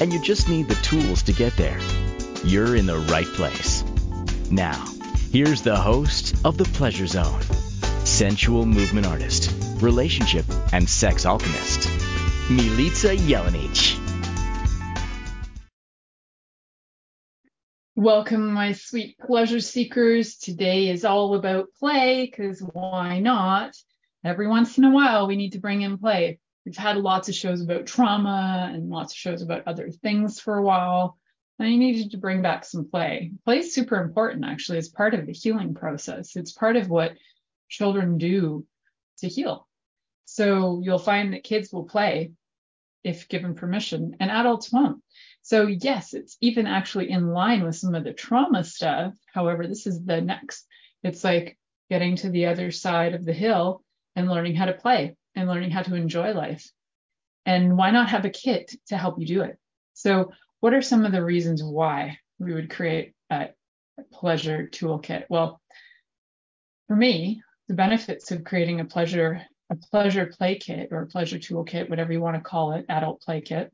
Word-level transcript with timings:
and 0.00 0.12
you 0.12 0.20
just 0.20 0.48
need 0.48 0.68
the 0.68 0.74
tools 0.76 1.22
to 1.24 1.32
get 1.32 1.56
there, 1.56 1.78
you're 2.44 2.76
in 2.76 2.86
the 2.86 2.98
right 3.10 3.26
place. 3.26 3.84
Now, 4.50 4.86
here's 5.32 5.62
the 5.62 5.76
host 5.76 6.36
of 6.44 6.56
The 6.56 6.64
Pleasure 6.64 7.06
Zone 7.06 7.42
sensual 8.04 8.64
movement 8.64 9.06
artist, 9.06 9.52
relationship, 9.82 10.46
and 10.72 10.88
sex 10.88 11.26
alchemist, 11.26 11.80
Milica 12.48 13.16
Jelenic. 13.16 13.98
Welcome, 17.94 18.52
my 18.52 18.72
sweet 18.72 19.18
pleasure 19.18 19.60
seekers. 19.60 20.36
Today 20.36 20.88
is 20.88 21.04
all 21.04 21.34
about 21.34 21.68
play 21.78 22.24
because 22.24 22.60
why 22.60 23.18
not? 23.18 23.76
Every 24.24 24.48
once 24.48 24.78
in 24.78 24.84
a 24.84 24.90
while, 24.90 25.26
we 25.26 25.36
need 25.36 25.52
to 25.52 25.60
bring 25.60 25.82
in 25.82 25.98
play. 25.98 26.38
We've 26.68 26.76
had 26.76 26.98
lots 26.98 27.30
of 27.30 27.34
shows 27.34 27.62
about 27.62 27.86
trauma 27.86 28.70
and 28.70 28.90
lots 28.90 29.14
of 29.14 29.16
shows 29.16 29.40
about 29.40 29.66
other 29.66 29.90
things 29.90 30.38
for 30.38 30.58
a 30.58 30.62
while. 30.62 31.16
I 31.58 31.64
needed 31.74 32.10
to 32.10 32.18
bring 32.18 32.42
back 32.42 32.62
some 32.62 32.90
play. 32.90 33.32
Play 33.46 33.60
is 33.60 33.72
super 33.72 33.96
important, 33.96 34.44
actually. 34.44 34.76
It's 34.76 34.90
part 34.90 35.14
of 35.14 35.24
the 35.24 35.32
healing 35.32 35.72
process. 35.72 36.36
It's 36.36 36.52
part 36.52 36.76
of 36.76 36.90
what 36.90 37.14
children 37.70 38.18
do 38.18 38.66
to 39.20 39.28
heal. 39.28 39.66
So 40.26 40.82
you'll 40.84 40.98
find 40.98 41.32
that 41.32 41.42
kids 41.42 41.72
will 41.72 41.84
play 41.84 42.32
if 43.02 43.30
given 43.30 43.54
permission, 43.54 44.16
and 44.20 44.30
adults 44.30 44.70
won't. 44.70 45.02
So, 45.40 45.68
yes, 45.68 46.12
it's 46.12 46.36
even 46.42 46.66
actually 46.66 47.08
in 47.08 47.28
line 47.28 47.64
with 47.64 47.76
some 47.76 47.94
of 47.94 48.04
the 48.04 48.12
trauma 48.12 48.62
stuff. 48.62 49.14
However, 49.32 49.66
this 49.66 49.86
is 49.86 50.04
the 50.04 50.20
next. 50.20 50.66
It's 51.02 51.24
like 51.24 51.56
getting 51.88 52.16
to 52.16 52.28
the 52.28 52.44
other 52.44 52.70
side 52.72 53.14
of 53.14 53.24
the 53.24 53.32
hill 53.32 53.82
and 54.14 54.28
learning 54.28 54.54
how 54.54 54.66
to 54.66 54.74
play 54.74 55.16
and 55.38 55.48
learning 55.48 55.70
how 55.70 55.82
to 55.82 55.94
enjoy 55.94 56.32
life. 56.32 56.70
And 57.46 57.78
why 57.78 57.92
not 57.92 58.10
have 58.10 58.24
a 58.24 58.30
kit 58.30 58.74
to 58.88 58.96
help 58.96 59.18
you 59.18 59.26
do 59.26 59.42
it? 59.42 59.56
So, 59.94 60.32
what 60.60 60.74
are 60.74 60.82
some 60.82 61.04
of 61.04 61.12
the 61.12 61.24
reasons 61.24 61.62
why 61.62 62.18
we 62.38 62.52
would 62.52 62.70
create 62.70 63.14
a 63.30 63.50
pleasure 64.12 64.68
toolkit? 64.70 65.26
Well, 65.30 65.60
for 66.88 66.96
me, 66.96 67.42
the 67.68 67.74
benefits 67.74 68.32
of 68.32 68.44
creating 68.44 68.80
a 68.80 68.84
pleasure 68.84 69.42
a 69.70 69.76
pleasure 69.76 70.26
play 70.26 70.56
kit 70.56 70.88
or 70.90 71.02
a 71.02 71.06
pleasure 71.06 71.38
toolkit, 71.38 71.90
whatever 71.90 72.10
you 72.12 72.20
want 72.20 72.36
to 72.36 72.42
call 72.42 72.72
it, 72.72 72.86
adult 72.88 73.20
play 73.20 73.42
kit, 73.42 73.70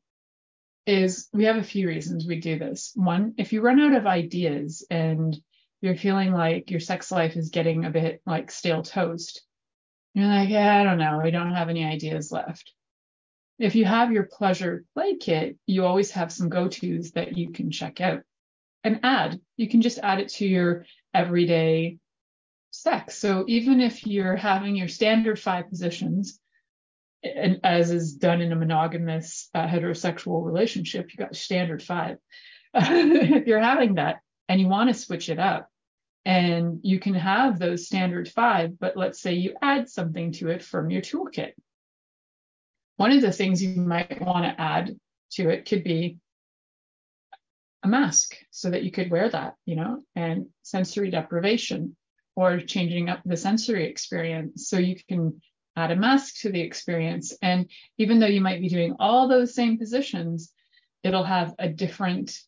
is 0.86 1.28
we 1.32 1.44
have 1.44 1.56
a 1.56 1.62
few 1.62 1.86
reasons 1.86 2.26
we 2.26 2.40
do 2.40 2.58
this. 2.58 2.92
One, 2.96 3.34
if 3.38 3.52
you 3.52 3.60
run 3.60 3.80
out 3.80 3.94
of 3.94 4.06
ideas 4.06 4.84
and 4.90 5.40
you're 5.80 5.96
feeling 5.96 6.32
like 6.32 6.70
your 6.70 6.80
sex 6.80 7.12
life 7.12 7.36
is 7.36 7.50
getting 7.50 7.84
a 7.84 7.90
bit 7.90 8.20
like 8.26 8.50
stale 8.50 8.82
toast, 8.82 9.42
you're 10.14 10.26
like, 10.26 10.48
yeah, 10.48 10.80
I 10.80 10.84
don't 10.84 10.98
know, 10.98 11.20
I 11.20 11.30
don't 11.30 11.52
have 11.52 11.68
any 11.68 11.84
ideas 11.84 12.30
left. 12.30 12.72
If 13.58 13.74
you 13.74 13.84
have 13.84 14.12
your 14.12 14.24
pleasure 14.24 14.84
play 14.94 15.16
kit, 15.16 15.56
you 15.66 15.84
always 15.84 16.12
have 16.12 16.32
some 16.32 16.48
go 16.48 16.68
tos 16.68 17.12
that 17.12 17.36
you 17.36 17.52
can 17.52 17.70
check 17.70 18.00
out 18.00 18.22
and 18.82 19.00
add. 19.02 19.40
You 19.56 19.68
can 19.68 19.82
just 19.82 19.98
add 19.98 20.20
it 20.20 20.28
to 20.30 20.46
your 20.46 20.86
everyday 21.12 21.98
sex. 22.70 23.16
So 23.18 23.44
even 23.48 23.80
if 23.80 24.06
you're 24.06 24.36
having 24.36 24.76
your 24.76 24.88
standard 24.88 25.38
five 25.38 25.68
positions, 25.68 26.38
and 27.22 27.60
as 27.64 27.90
is 27.90 28.14
done 28.14 28.40
in 28.40 28.52
a 28.52 28.56
monogamous 28.56 29.48
uh, 29.54 29.66
heterosexual 29.66 30.44
relationship, 30.44 31.10
you 31.12 31.16
got 31.16 31.36
standard 31.36 31.82
five. 31.82 32.18
if 32.74 33.46
you're 33.46 33.60
having 33.60 33.94
that 33.94 34.16
and 34.48 34.60
you 34.60 34.68
want 34.68 34.90
to 34.90 34.94
switch 34.94 35.28
it 35.28 35.38
up, 35.38 35.70
and 36.24 36.80
you 36.82 36.98
can 36.98 37.14
have 37.14 37.58
those 37.58 37.86
standard 37.86 38.28
five, 38.28 38.78
but 38.78 38.96
let's 38.96 39.20
say 39.20 39.34
you 39.34 39.54
add 39.60 39.88
something 39.88 40.32
to 40.32 40.48
it 40.48 40.62
from 40.62 40.90
your 40.90 41.02
toolkit. 41.02 41.52
One 42.96 43.12
of 43.12 43.20
the 43.20 43.32
things 43.32 43.62
you 43.62 43.80
might 43.80 44.22
want 44.22 44.44
to 44.44 44.60
add 44.60 44.96
to 45.32 45.50
it 45.50 45.66
could 45.68 45.84
be 45.84 46.18
a 47.82 47.88
mask 47.88 48.36
so 48.50 48.70
that 48.70 48.84
you 48.84 48.90
could 48.90 49.10
wear 49.10 49.28
that, 49.28 49.54
you 49.66 49.76
know, 49.76 50.02
and 50.14 50.46
sensory 50.62 51.10
deprivation 51.10 51.96
or 52.36 52.58
changing 52.60 53.10
up 53.10 53.20
the 53.24 53.36
sensory 53.36 53.86
experience 53.86 54.68
so 54.68 54.78
you 54.78 54.96
can 55.08 55.40
add 55.76 55.90
a 55.90 55.96
mask 55.96 56.40
to 56.40 56.50
the 56.50 56.60
experience. 56.60 57.36
And 57.42 57.68
even 57.98 58.18
though 58.18 58.26
you 58.26 58.40
might 58.40 58.60
be 58.60 58.68
doing 58.68 58.96
all 58.98 59.28
those 59.28 59.54
same 59.54 59.76
positions, 59.76 60.52
it'll 61.02 61.24
have 61.24 61.54
a 61.58 61.68
different 61.68 62.40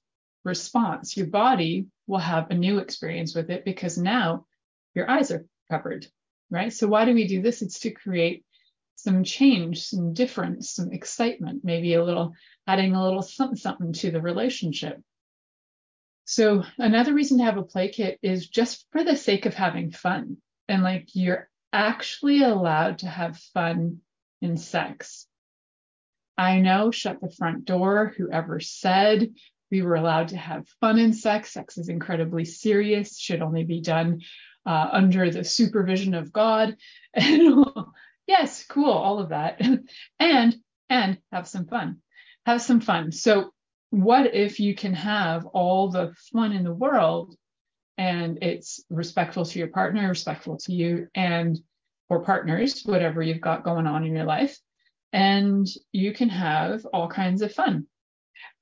response. 0.45 1.17
Your 1.17 1.27
body 1.27 1.87
will 2.07 2.19
have 2.19 2.51
a 2.51 2.55
new 2.55 2.79
experience 2.79 3.35
with 3.35 3.51
it 3.51 3.65
because 3.65 3.99
now 3.99 4.47
your 4.95 5.11
eyes 5.11 5.31
are 5.31 5.47
covered, 5.71 6.07
right? 6.51 6.73
So, 6.73 6.87
why 6.87 7.05
do 7.05 7.15
we 7.15 7.27
do 7.27 7.43
this? 7.43 7.63
It's 7.63 7.81
to 7.81 7.91
create 7.91 8.45
some 8.97 9.25
change, 9.25 9.85
some 9.85 10.15
difference, 10.15 10.71
some 10.71 10.93
excitement, 10.93 11.63
maybe 11.65 11.95
a 11.95 12.05
little 12.05 12.33
adding 12.67 12.95
a 12.95 13.03
little 13.03 13.23
something, 13.23 13.57
something 13.57 13.93
to 13.93 14.11
the 14.11 14.21
relationship. 14.21 15.01
So, 16.25 16.65
another 16.79 17.15
reason 17.15 17.39
to 17.39 17.45
have 17.45 17.59
a 17.59 17.63
play 17.63 17.89
kit 17.89 18.19
is 18.23 18.49
just 18.49 18.87
for 18.91 19.05
the 19.05 19.17
sake 19.17 19.47
of 19.47 19.55
having 19.55 19.91
fun. 19.91 20.39
And 20.69 20.83
like 20.83 21.11
you're 21.15 21.49
actually 21.73 22.43
allowed 22.43 23.01
to 23.01 23.07
have 23.07 23.39
fun 23.55 24.01
in 24.41 24.57
sex. 24.57 25.27
I 26.39 26.61
know, 26.61 26.91
shut 26.91 27.21
the 27.21 27.31
front 27.31 27.65
door, 27.65 28.13
whoever 28.17 28.61
said 28.61 29.35
we 29.71 29.83
were 29.83 29.97
allowed 29.97 30.29
to 30.29 30.37
have 30.37 30.69
fun 30.81 30.99
in 30.99 31.13
sex. 31.13 31.53
Sex 31.53 31.79
is 31.79 31.89
incredibly 31.89 32.45
serious, 32.45 33.19
should 33.19 33.43
only 33.43 33.65
be 33.65 33.81
done 33.81 34.21
uh, 34.65 34.89
under 34.93 35.31
the 35.31 35.45
supervision 35.45 36.15
of 36.15 36.33
God. 36.33 36.77
And 37.15 37.65
yes, 38.27 38.67
cool, 38.67 38.91
all 38.91 39.21
of 39.21 39.31
that. 39.31 39.61
and 40.19 40.57
and 40.91 41.19
have 41.33 41.49
some 41.49 41.67
fun. 41.67 41.99
Have 42.45 42.61
some 42.61 42.81
fun. 42.81 43.11
So 43.13 43.53
what 43.91 44.35
if 44.35 44.61
you 44.61 44.75
can 44.75 44.93
have 44.95 45.47
all 45.47 45.89
the 45.89 46.15
fun 46.33 46.53
in 46.53 46.65
the 46.65 46.75
world 46.75 47.35
and 47.97 48.43
it's 48.43 48.85
respectful 48.91 49.47
to 49.47 49.59
your 49.59 49.69
partner, 49.69 50.09
respectful 50.09 50.59
to 50.59 50.73
you 50.73 51.09
and 51.15 51.59
or 52.09 52.23
partners, 52.23 52.83
whatever 52.85 53.23
you've 53.23 53.41
got 53.41 53.65
going 53.65 53.87
on 53.87 54.05
in 54.05 54.15
your 54.15 54.27
life, 54.27 54.59
and 55.13 55.67
you 55.93 56.13
can 56.13 56.29
have 56.29 56.85
all 56.93 57.09
kinds 57.09 57.43
of 57.43 57.53
fun. 57.53 57.87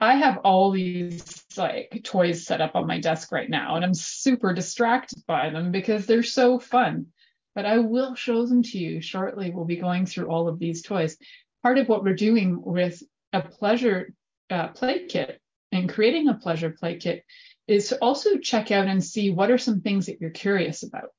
I 0.01 0.17
have 0.17 0.39
all 0.39 0.71
these 0.71 1.45
like 1.57 2.01
toys 2.05 2.47
set 2.47 2.61
up 2.61 2.75
on 2.75 2.87
my 2.87 3.01
desk 3.01 3.33
right 3.33 3.49
now, 3.49 3.77
and 3.77 3.85
I'm 3.85 3.95
super 3.95 4.53
distracted 4.53 5.23
by 5.27 5.51
them 5.51 5.71
because 5.71 6.07
they're 6.07 6.23
so 6.23 6.59
fun. 6.59 7.07
But 7.55 7.67
I 7.67 7.79
will 7.79 8.15
show 8.15 8.47
them 8.47 8.63
to 8.65 8.79
you 8.79 9.01
shortly. 9.01 9.51
We'll 9.51 9.65
be 9.65 9.77
going 9.77 10.07
through 10.07 10.27
all 10.27 10.49
of 10.49 10.59
these 10.59 10.83
toys. 10.83 11.17
Part 11.63 11.79
of 11.79 11.89
what 11.89 12.03
we're 12.03 12.15
doing 12.15 12.61
with 12.61 13.03
a 13.33 13.43
pleasure 13.43 14.13
uh, 14.51 14.69
play 14.69 15.07
kit 15.07 15.41
and 15.73 15.89
creating 15.89 16.29
a 16.29 16.35
pleasure 16.35 16.71
play 16.71 16.97
kit 16.97 17.25
is 17.67 17.89
to 17.89 17.99
also 17.99 18.39
check 18.39 18.71
out 18.71 18.87
and 18.87 19.03
see 19.03 19.31
what 19.31 19.51
are 19.51 19.59
some 19.59 19.81
things 19.81 20.07
that 20.07 20.21
you're 20.21 20.31
curious 20.31 20.83
about. 20.83 21.11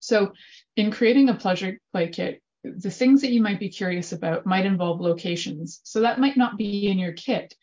So, 0.00 0.32
in 0.76 0.90
creating 0.90 1.28
a 1.28 1.34
pleasure 1.34 1.78
play 1.92 2.08
kit, 2.08 2.42
the 2.62 2.90
things 2.90 3.22
that 3.22 3.30
you 3.30 3.42
might 3.42 3.60
be 3.60 3.68
curious 3.68 4.12
about 4.12 4.46
might 4.46 4.66
involve 4.66 5.00
locations. 5.00 5.80
So, 5.84 6.00
that 6.00 6.20
might 6.20 6.36
not 6.36 6.56
be 6.56 6.88
in 6.88 6.98
your 6.98 7.12
kit, 7.12 7.54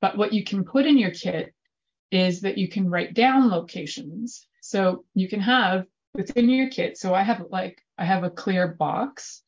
but 0.00 0.16
what 0.16 0.32
you 0.32 0.44
can 0.44 0.64
put 0.64 0.86
in 0.86 0.98
your 0.98 1.10
kit 1.10 1.54
is 2.10 2.40
that 2.42 2.58
you 2.58 2.68
can 2.68 2.88
write 2.88 3.14
down 3.14 3.50
locations. 3.50 4.46
So, 4.60 5.04
you 5.14 5.28
can 5.28 5.40
have 5.40 5.86
within 6.14 6.48
your 6.48 6.70
kit. 6.70 6.98
So, 6.98 7.14
I 7.14 7.22
have 7.22 7.44
like, 7.50 7.80
I 7.98 8.04
have 8.04 8.24
a 8.24 8.30
clear 8.30 8.68
box. 8.68 9.42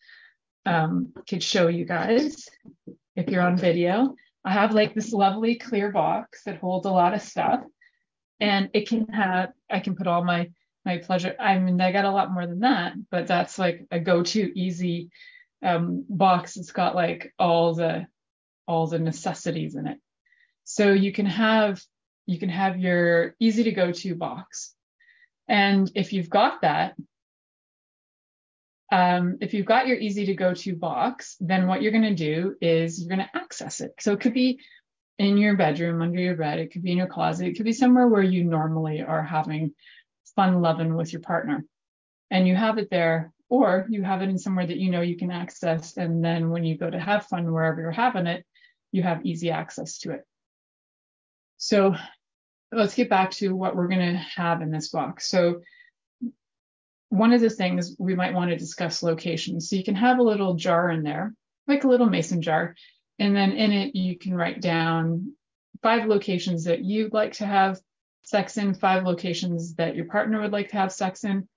Um, 0.66 1.14
could 1.26 1.43
show 1.43 1.69
you 1.69 1.87
guys 1.87 2.46
if 3.16 3.28
you're 3.28 3.43
on 3.43 3.56
video. 3.56 4.14
I 4.44 4.52
have 4.52 4.75
like 4.75 4.94
this 4.94 5.12
lovely 5.12 5.56
clear 5.56 5.90
box 5.90 6.43
that 6.44 6.58
holds 6.58 6.87
a 6.87 6.90
lot 6.90 7.14
of 7.14 7.22
stuff. 7.22 7.60
And 8.40 8.70
it 8.72 8.88
can 8.88 9.06
have, 9.08 9.50
I 9.70 9.81
can 9.81 9.96
put 9.96 10.06
all 10.06 10.25
my 10.25 10.50
my 10.88 10.96
pleasure. 10.96 11.37
I 11.38 11.58
mean, 11.58 11.81
I 11.82 11.93
got 11.93 12.06
a 12.06 12.11
lot 12.11 12.32
more 12.32 12.46
than 12.46 12.61
that, 12.61 12.94
but 13.11 13.26
that's 13.26 13.58
like 13.58 13.87
a 13.90 14.00
go-to 14.00 14.58
easy 14.58 15.11
um, 15.62 16.06
box. 16.08 16.56
It's 16.56 16.73
got 16.73 16.94
like 16.94 17.35
all 17.38 17.75
the 17.75 18.06
all 18.67 18.87
the 18.87 18.99
necessities 18.99 19.75
in 19.75 19.87
it. 19.87 19.99
So 20.64 20.93
you 20.93 21.12
can 21.12 21.26
have 21.26 21.82
you 22.25 22.38
can 22.38 22.49
have 22.49 22.79
your 22.79 23.35
easy 23.38 23.64
to 23.64 23.73
go 23.73 23.93
to 23.93 24.14
box. 24.14 24.75
And 25.46 25.90
if 25.94 26.14
you've 26.14 26.31
got 26.31 26.62
that, 26.62 26.94
um, 28.91 29.38
if 29.43 29.52
you've 29.52 29.67
got 29.67 29.88
your 29.88 29.99
easy 29.99 30.25
to 30.26 30.34
go 30.34 30.55
to 30.55 30.75
box, 30.75 31.37
then 31.38 31.67
what 31.67 31.82
you're 31.82 31.93
going 31.93 32.17
to 32.17 32.25
do 32.32 32.55
is 32.62 32.99
you're 32.99 33.14
going 33.14 33.26
to 33.26 33.38
access 33.38 33.82
it. 33.82 33.93
So 34.00 34.12
it 34.12 34.20
could 34.20 34.34
be 34.34 34.61
in 35.19 35.37
your 35.37 35.56
bedroom, 35.56 36.00
under 36.00 36.20
your 36.20 36.37
bed. 36.37 36.58
It 36.58 36.73
could 36.73 36.82
be 36.82 36.93
in 36.93 36.99
your 36.99 37.06
closet. 37.08 37.49
It 37.49 37.56
could 37.56 37.64
be 37.64 37.73
somewhere 37.73 38.08
where 38.08 38.23
you 38.23 38.44
normally 38.44 39.02
are 39.02 39.23
having 39.23 39.75
fun 40.38 40.61
loving 40.61 40.94
with 40.94 41.12
your 41.12 41.20
partner. 41.20 41.64
And 42.31 42.46
you 42.46 42.55
have 42.55 42.79
it 42.79 42.90
there, 42.90 43.32
or 43.49 43.88
you 43.90 44.05
have 44.05 44.23
it 44.23 44.29
in 44.29 44.38
somewhere 44.38 44.69
that 44.69 44.76
you 44.76 44.88
know 44.88 45.00
you 45.00 45.17
can 45.17 45.32
access. 45.32 45.96
And 45.96 46.25
then 46.25 46.50
when 46.50 46.62
you 46.62 46.79
go 46.79 46.88
to 46.88 47.00
have 47.00 47.26
fun 47.26 47.52
wherever 47.52 47.81
you're 47.81 47.90
having 47.90 48.29
it, 48.29 48.46
you 48.93 49.02
have 49.02 49.26
easy 49.26 49.50
access 49.50 49.99
to 50.00 50.12
it. 50.12 50.20
So 51.56 51.96
let's 52.70 52.94
get 52.94 53.11
back 53.11 53.32
to 53.32 53.52
what 53.56 53.75
we're 53.75 53.88
going 53.88 54.12
to 54.12 54.25
have 54.37 54.62
in 54.62 54.70
this 54.70 54.90
box. 54.90 55.29
So 55.29 55.62
one 57.08 57.32
of 57.32 57.41
the 57.41 57.50
things 57.50 57.96
we 57.99 58.14
might 58.14 58.34
want 58.34 58.50
to 58.50 58.56
discuss 58.56 59.02
location. 59.02 59.61
So 59.61 59.75
you 59.75 59.82
can 59.82 59.96
have 59.96 60.20
a 60.20 60.23
little 60.23 60.55
jar 60.55 60.88
in 60.91 61.02
there, 61.02 61.34
like 61.67 61.82
a 61.82 61.88
little 61.88 62.08
mason 62.08 62.43
jar, 62.43 62.76
and 63.19 63.34
then 63.34 63.50
in 63.52 63.73
it 63.73 63.96
you 63.96 64.17
can 64.17 64.34
write 64.34 64.61
down 64.61 65.32
five 65.82 66.06
locations 66.06 66.64
that 66.64 66.84
you'd 66.84 67.12
like 67.12 67.32
to 67.32 67.46
have 67.46 67.81
sex 68.23 68.56
in, 68.56 68.75
five 68.75 69.05
locations 69.05 69.75
that 69.75 69.97
your 69.97 70.06
partner 70.06 70.41
would 70.41 70.53
like 70.53 70.70
to 70.70 70.76
have 70.76 70.93
sex 70.93 71.25
in. 71.25 71.49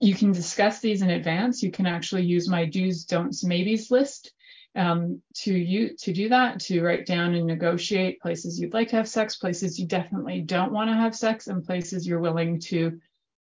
You 0.00 0.14
can 0.14 0.32
discuss 0.32 0.80
these 0.80 1.02
in 1.02 1.10
advance. 1.10 1.62
You 1.62 1.70
can 1.70 1.86
actually 1.86 2.24
use 2.24 2.48
my 2.48 2.64
do's, 2.64 3.04
don'ts, 3.04 3.44
maybes 3.44 3.90
list 3.90 4.32
um, 4.76 5.20
to 5.34 5.52
you 5.52 5.96
to 5.98 6.12
do 6.12 6.28
that 6.28 6.60
to 6.60 6.82
write 6.82 7.06
down 7.06 7.34
and 7.34 7.46
negotiate 7.46 8.20
places 8.20 8.60
you'd 8.60 8.74
like 8.74 8.88
to 8.88 8.96
have 8.96 9.08
sex 9.08 9.36
places 9.36 9.78
you 9.78 9.86
definitely 9.86 10.42
don't 10.42 10.72
want 10.72 10.90
to 10.90 10.94
have 10.94 11.16
sex 11.16 11.48
and 11.48 11.64
places 11.64 12.06
you're 12.06 12.20
willing 12.20 12.60
to 12.60 13.00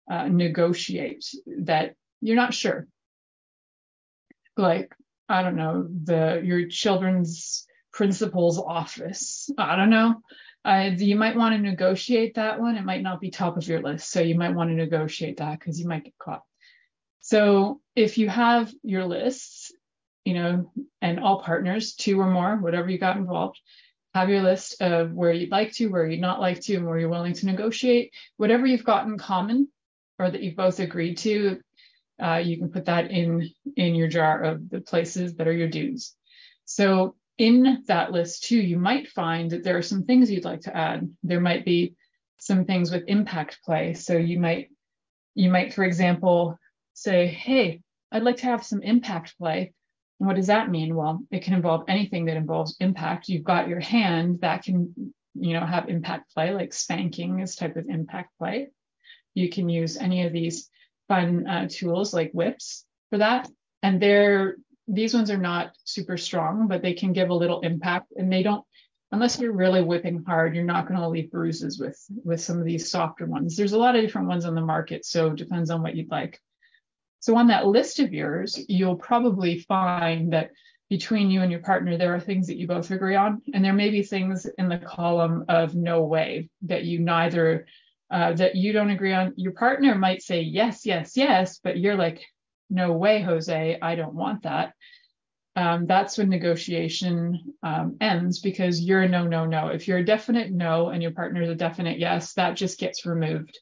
uh, 0.09 0.27
negotiate 0.27 1.25
that 1.63 1.95
you're 2.21 2.37
not 2.37 2.53
sure 2.53 2.87
like 4.55 4.95
i 5.27 5.41
don't 5.41 5.57
know 5.57 5.87
the 6.05 6.41
your 6.43 6.67
children's 6.69 7.67
principal's 7.91 8.57
office 8.57 9.49
i 9.57 9.75
don't 9.75 9.89
know 9.89 10.15
uh, 10.67 10.91
you 10.97 11.15
might 11.15 11.35
want 11.35 11.55
to 11.55 11.61
negotiate 11.61 12.35
that 12.35 12.59
one 12.59 12.75
it 12.75 12.85
might 12.85 13.01
not 13.01 13.21
be 13.21 13.31
top 13.31 13.57
of 13.57 13.67
your 13.67 13.81
list 13.81 14.11
so 14.11 14.19
you 14.19 14.35
might 14.35 14.53
want 14.53 14.69
to 14.69 14.75
negotiate 14.75 15.37
that 15.37 15.59
because 15.59 15.79
you 15.79 15.87
might 15.87 16.03
get 16.03 16.17
caught 16.19 16.43
so 17.19 17.81
if 17.95 18.17
you 18.17 18.29
have 18.29 18.71
your 18.83 19.05
lists 19.05 19.71
you 20.27 20.33
know, 20.33 20.69
and 21.01 21.21
all 21.21 21.39
partners, 21.39 21.93
two 21.93 22.19
or 22.19 22.29
more, 22.29 22.57
whatever 22.57 22.89
you 22.89 22.97
got 22.97 23.15
involved, 23.15 23.61
have 24.13 24.27
your 24.27 24.41
list 24.41 24.81
of 24.81 25.13
where 25.13 25.31
you'd 25.31 25.51
like 25.51 25.71
to, 25.71 25.87
where 25.87 26.05
you'd 26.05 26.19
not 26.19 26.41
like 26.41 26.59
to, 26.59 26.75
and 26.75 26.85
where 26.85 26.99
you're 26.99 27.07
willing 27.07 27.31
to 27.31 27.45
negotiate. 27.45 28.11
Whatever 28.35 28.65
you've 28.65 28.83
got 28.83 29.07
in 29.07 29.17
common 29.17 29.69
or 30.19 30.29
that 30.29 30.43
you've 30.43 30.57
both 30.57 30.81
agreed 30.81 31.17
to, 31.19 31.61
uh, 32.21 32.41
you 32.43 32.57
can 32.57 32.69
put 32.69 32.83
that 32.87 33.09
in 33.09 33.49
in 33.77 33.95
your 33.95 34.09
jar 34.09 34.43
of 34.43 34.69
the 34.69 34.81
places 34.81 35.35
that 35.35 35.47
are 35.47 35.53
your 35.53 35.69
do's. 35.69 36.13
So 36.65 37.15
in 37.37 37.83
that 37.87 38.11
list 38.11 38.43
too, 38.43 38.57
you 38.57 38.77
might 38.77 39.09
find 39.09 39.51
that 39.51 39.63
there 39.63 39.77
are 39.77 39.83
some 39.83 40.03
things 40.03 40.31
you'd 40.31 40.45
like 40.45 40.61
to 40.61 40.75
add. 40.75 41.09
There 41.23 41.41
might 41.41 41.65
be 41.65 41.95
some 42.39 42.65
things 42.65 42.91
with 42.91 43.03
impact 43.07 43.59
play. 43.63 43.93
So 43.93 44.17
you 44.17 44.39
might 44.39 44.69
you 45.35 45.51
might, 45.51 45.73
for 45.73 45.83
example, 45.83 46.57
say, 46.93 47.27
hey, 47.27 47.81
I'd 48.11 48.23
like 48.23 48.37
to 48.37 48.45
have 48.47 48.65
some 48.65 48.81
impact 48.81 49.37
play 49.37 49.73
what 50.19 50.35
does 50.35 50.47
that 50.47 50.69
mean? 50.69 50.95
Well, 50.95 51.21
it 51.31 51.43
can 51.43 51.53
involve 51.53 51.83
anything 51.87 52.25
that 52.25 52.37
involves 52.37 52.75
impact. 52.79 53.29
You've 53.29 53.43
got 53.43 53.67
your 53.67 53.79
hand 53.79 54.41
that 54.41 54.63
can, 54.63 55.13
you 55.35 55.53
know, 55.53 55.65
have 55.65 55.89
impact 55.89 56.33
play, 56.33 56.53
like 56.53 56.73
spanking 56.73 57.39
is 57.39 57.55
type 57.55 57.75
of 57.75 57.87
impact 57.87 58.37
play. 58.37 58.69
You 59.35 59.49
can 59.49 59.69
use 59.69 59.97
any 59.97 60.25
of 60.25 60.33
these 60.33 60.69
fun 61.07 61.47
uh, 61.47 61.67
tools 61.69 62.13
like 62.13 62.31
whips 62.31 62.83
for 63.11 63.19
that. 63.19 63.47
And 63.83 64.01
they're 64.01 64.55
these 64.87 65.13
ones 65.13 65.29
are 65.29 65.37
not 65.37 65.71
super 65.83 66.17
strong, 66.17 66.67
but 66.67 66.81
they 66.81 66.93
can 66.93 67.13
give 67.13 67.29
a 67.29 67.35
little 67.35 67.61
impact 67.61 68.13
and 68.15 68.31
they 68.31 68.43
don't 68.43 68.63
unless 69.11 69.39
you're 69.39 69.53
really 69.53 69.81
whipping 69.81 70.23
hard, 70.25 70.53
you're 70.53 70.65
not 70.65 70.87
going 70.87 70.99
to 70.99 71.07
leave 71.07 71.31
bruises 71.31 71.79
with 71.79 71.97
with 72.23 72.41
some 72.41 72.59
of 72.59 72.65
these 72.65 72.91
softer 72.91 73.25
ones. 73.25 73.55
There's 73.55 73.73
a 73.73 73.77
lot 73.77 73.95
of 73.95 74.01
different 74.01 74.27
ones 74.27 74.45
on 74.45 74.55
the 74.55 74.61
market, 74.61 75.05
so 75.05 75.27
it 75.27 75.37
depends 75.37 75.69
on 75.69 75.81
what 75.81 75.95
you'd 75.95 76.11
like. 76.11 76.39
So 77.19 77.35
on 77.37 77.47
that 77.47 77.67
list 77.67 77.99
of 77.99 78.13
yours, 78.13 78.59
you'll 78.67 78.95
probably 78.95 79.59
find 79.59 80.33
that 80.33 80.51
between 80.89 81.29
you 81.29 81.41
and 81.41 81.51
your 81.51 81.61
partner, 81.61 81.97
there 81.97 82.15
are 82.15 82.19
things 82.19 82.47
that 82.47 82.57
you 82.57 82.67
both 82.67 82.91
agree 82.91 83.15
on, 83.15 83.41
and 83.53 83.63
there 83.63 83.73
may 83.73 83.89
be 83.89 84.03
things 84.03 84.45
in 84.57 84.69
the 84.69 84.77
column 84.77 85.45
of 85.49 85.75
no 85.75 86.03
way 86.03 86.49
that 86.63 86.83
you 86.83 86.99
neither 86.99 87.65
uh, 88.09 88.33
that 88.33 88.55
you 88.55 88.71
don't 88.71 88.89
agree 88.89 89.13
on. 89.13 89.33
Your 89.35 89.51
partner 89.51 89.95
might 89.95 90.21
say 90.21 90.41
yes, 90.41 90.85
yes, 90.85 91.17
yes, 91.17 91.59
but 91.61 91.77
you're 91.77 91.97
like, 91.97 92.23
no 92.69 92.93
way, 92.93 93.21
Jose, 93.21 93.77
I 93.81 93.95
don't 93.95 94.15
want 94.15 94.43
that. 94.43 94.73
Um, 95.55 95.87
that's 95.87 96.17
when 96.17 96.29
negotiation 96.29 97.55
um, 97.63 97.97
ends 97.99 98.39
because 98.39 98.79
you're 98.79 99.01
a 99.01 99.09
no, 99.09 99.27
no, 99.27 99.45
no. 99.45 99.69
If 99.69 99.87
you're 99.87 99.97
a 99.97 100.05
definite 100.05 100.51
no 100.51 100.89
and 100.89 101.01
your 101.01 101.11
partner 101.11 101.41
is 101.41 101.49
a 101.49 101.55
definite 101.55 101.97
yes, 101.97 102.33
that 102.33 102.55
just 102.55 102.79
gets 102.79 103.05
removed. 103.05 103.57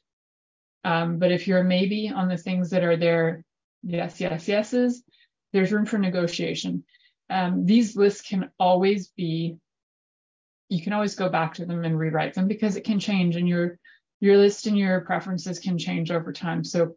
Um, 0.84 1.18
but 1.18 1.32
if 1.32 1.48
you're 1.48 1.60
a 1.60 1.64
maybe 1.64 2.12
on 2.14 2.28
the 2.28 2.36
things 2.36 2.70
that 2.70 2.84
are 2.84 2.96
there 2.96 3.42
yes, 3.82 4.20
yes, 4.20 4.46
yeses, 4.46 5.02
there's 5.52 5.72
room 5.72 5.86
for 5.86 5.98
negotiation. 5.98 6.84
Um, 7.30 7.64
these 7.64 7.96
lists 7.96 8.28
can 8.28 8.50
always 8.58 9.08
be, 9.08 9.56
you 10.68 10.82
can 10.82 10.92
always 10.92 11.14
go 11.14 11.28
back 11.28 11.54
to 11.54 11.64
them 11.64 11.84
and 11.84 11.98
rewrite 11.98 12.34
them 12.34 12.46
because 12.46 12.76
it 12.76 12.84
can 12.84 13.00
change 13.00 13.36
and 13.36 13.48
your 13.48 13.78
your 14.20 14.36
list 14.36 14.66
and 14.66 14.78
your 14.78 15.00
preferences 15.02 15.58
can 15.58 15.78
change 15.78 16.10
over 16.10 16.32
time. 16.32 16.64
So 16.64 16.96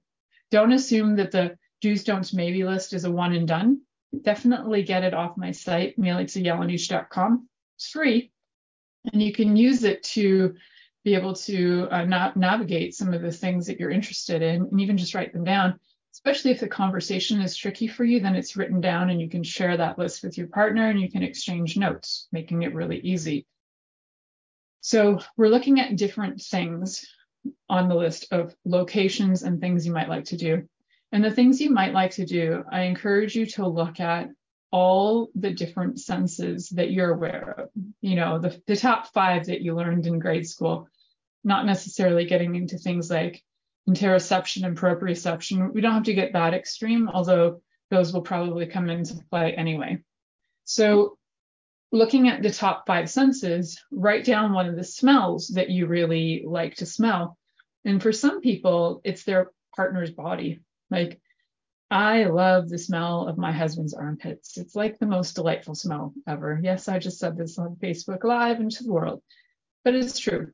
don't 0.51 0.71
assume 0.71 1.17
that 1.17 1.31
the 1.31 1.57
do's, 1.81 2.03
don'ts, 2.03 2.33
maybe 2.33 2.63
list 2.63 2.93
is 2.93 3.05
a 3.05 3.11
one 3.11 3.33
and 3.33 3.47
done. 3.47 3.81
Definitely 4.21 4.83
get 4.83 5.03
it 5.03 5.13
off 5.13 5.37
my 5.37 5.51
site, 5.51 5.97
milicajelenic.com. 5.99 7.47
It's 7.77 7.89
free 7.89 8.31
and 9.11 9.21
you 9.21 9.31
can 9.31 9.55
use 9.55 9.83
it 9.83 10.03
to 10.03 10.55
be 11.03 11.15
able 11.15 11.33
to 11.33 11.87
uh, 11.89 12.05
na- 12.05 12.33
navigate 12.35 12.93
some 12.95 13.13
of 13.13 13.21
the 13.21 13.31
things 13.31 13.67
that 13.67 13.79
you're 13.79 13.89
interested 13.89 14.41
in 14.41 14.63
and 14.63 14.81
even 14.81 14.97
just 14.97 15.15
write 15.15 15.31
them 15.31 15.45
down 15.45 15.79
especially 16.13 16.51
if 16.51 16.59
the 16.59 16.67
conversation 16.67 17.41
is 17.41 17.55
tricky 17.55 17.87
for 17.87 18.03
you, 18.03 18.19
then 18.19 18.35
it's 18.35 18.57
written 18.57 18.81
down 18.81 19.09
and 19.09 19.21
you 19.21 19.29
can 19.29 19.43
share 19.43 19.77
that 19.77 19.97
list 19.97 20.23
with 20.23 20.37
your 20.37 20.47
partner 20.47 20.89
and 20.89 20.99
you 20.99 21.09
can 21.09 21.23
exchange 21.23 21.77
notes, 21.77 22.27
making 22.31 22.63
it 22.63 22.73
really 22.73 22.99
easy. 22.99 23.45
So 24.81 25.19
we're 25.37 25.49
looking 25.49 25.79
at 25.79 25.95
different 25.95 26.41
things 26.41 27.05
on 27.69 27.87
the 27.87 27.95
list 27.95 28.27
of 28.31 28.55
locations 28.65 29.43
and 29.43 29.61
things 29.61 29.85
you 29.85 29.93
might 29.93 30.09
like 30.09 30.25
to 30.25 30.37
do. 30.37 30.67
And 31.11 31.23
the 31.23 31.31
things 31.31 31.59
you 31.59 31.71
might 31.71 31.93
like 31.93 32.11
to 32.11 32.25
do, 32.25 32.63
I 32.71 32.81
encourage 32.81 33.35
you 33.35 33.45
to 33.47 33.67
look 33.67 33.99
at 33.99 34.29
all 34.71 35.29
the 35.33 35.51
different 35.51 35.99
senses 35.99 36.69
that 36.69 36.91
you're 36.91 37.13
aware 37.13 37.55
of. 37.57 37.69
You 38.01 38.15
know, 38.15 38.39
the, 38.39 38.61
the 38.67 38.75
top 38.75 39.11
five 39.11 39.47
that 39.47 39.61
you 39.61 39.75
learned 39.75 40.05
in 40.05 40.19
grade 40.19 40.47
school, 40.47 40.87
not 41.43 41.65
necessarily 41.65 42.25
getting 42.25 42.55
into 42.55 42.77
things 42.77 43.09
like 43.09 43.43
interoception 43.89 44.65
and 44.65 44.77
proprioception. 44.77 45.73
We 45.73 45.81
don't 45.81 45.93
have 45.93 46.03
to 46.03 46.13
get 46.13 46.33
that 46.33 46.53
extreme, 46.53 47.09
although 47.09 47.61
those 47.89 48.13
will 48.13 48.21
probably 48.21 48.67
come 48.67 48.89
into 48.89 49.19
play 49.31 49.53
anyway. 49.53 49.99
So 50.65 51.17
looking 51.91 52.27
at 52.27 52.43
the 52.43 52.51
top 52.51 52.85
five 52.85 53.09
senses, 53.09 53.81
write 53.91 54.25
down 54.25 54.53
one 54.53 54.67
of 54.67 54.75
the 54.75 54.83
smells 54.83 55.47
that 55.55 55.71
you 55.71 55.87
really 55.87 56.43
like 56.45 56.75
to 56.75 56.85
smell. 56.85 57.37
And 57.83 58.01
for 58.01 58.11
some 58.11 58.41
people, 58.41 59.01
it's 59.03 59.23
their 59.23 59.49
partner's 59.75 60.11
body. 60.11 60.59
Like, 60.89 61.19
I 61.91 62.25
love 62.25 62.69
the 62.69 62.77
smell 62.77 63.27
of 63.27 63.37
my 63.37 63.51
husband's 63.51 63.93
armpits. 63.93 64.57
It's 64.57 64.75
like 64.75 64.99
the 64.99 65.07
most 65.07 65.35
delightful 65.35 65.75
smell 65.75 66.13
ever. 66.27 66.59
Yes, 66.61 66.87
I 66.87 66.99
just 66.99 67.19
said 67.19 67.35
this 67.35 67.57
on 67.57 67.77
Facebook 67.81 68.23
Live 68.23 68.59
into 68.59 68.83
the 68.83 68.93
world, 68.93 69.23
but 69.83 69.95
it's 69.95 70.19
true. 70.19 70.51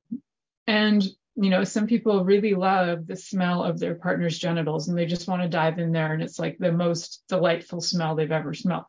And 0.65 1.03
you 1.35 1.49
know, 1.49 1.63
some 1.65 1.85
people 1.85 2.23
really 2.23 2.53
love 2.53 3.07
the 3.07 3.15
smell 3.17 3.63
of 3.63 3.77
their 3.77 3.95
partner's 3.95 4.39
genitals 4.39 4.87
and 4.87 4.97
they 4.97 5.05
just 5.05 5.27
want 5.27 5.41
to 5.41 5.49
dive 5.49 5.79
in 5.79 5.91
there 5.91 6.13
and 6.13 6.23
it's 6.23 6.39
like 6.39 6.57
the 6.57 6.71
most 6.71 7.23
delightful 7.27 7.81
smell 7.81 8.15
they've 8.15 8.31
ever 8.31 8.53
smelled. 8.53 8.85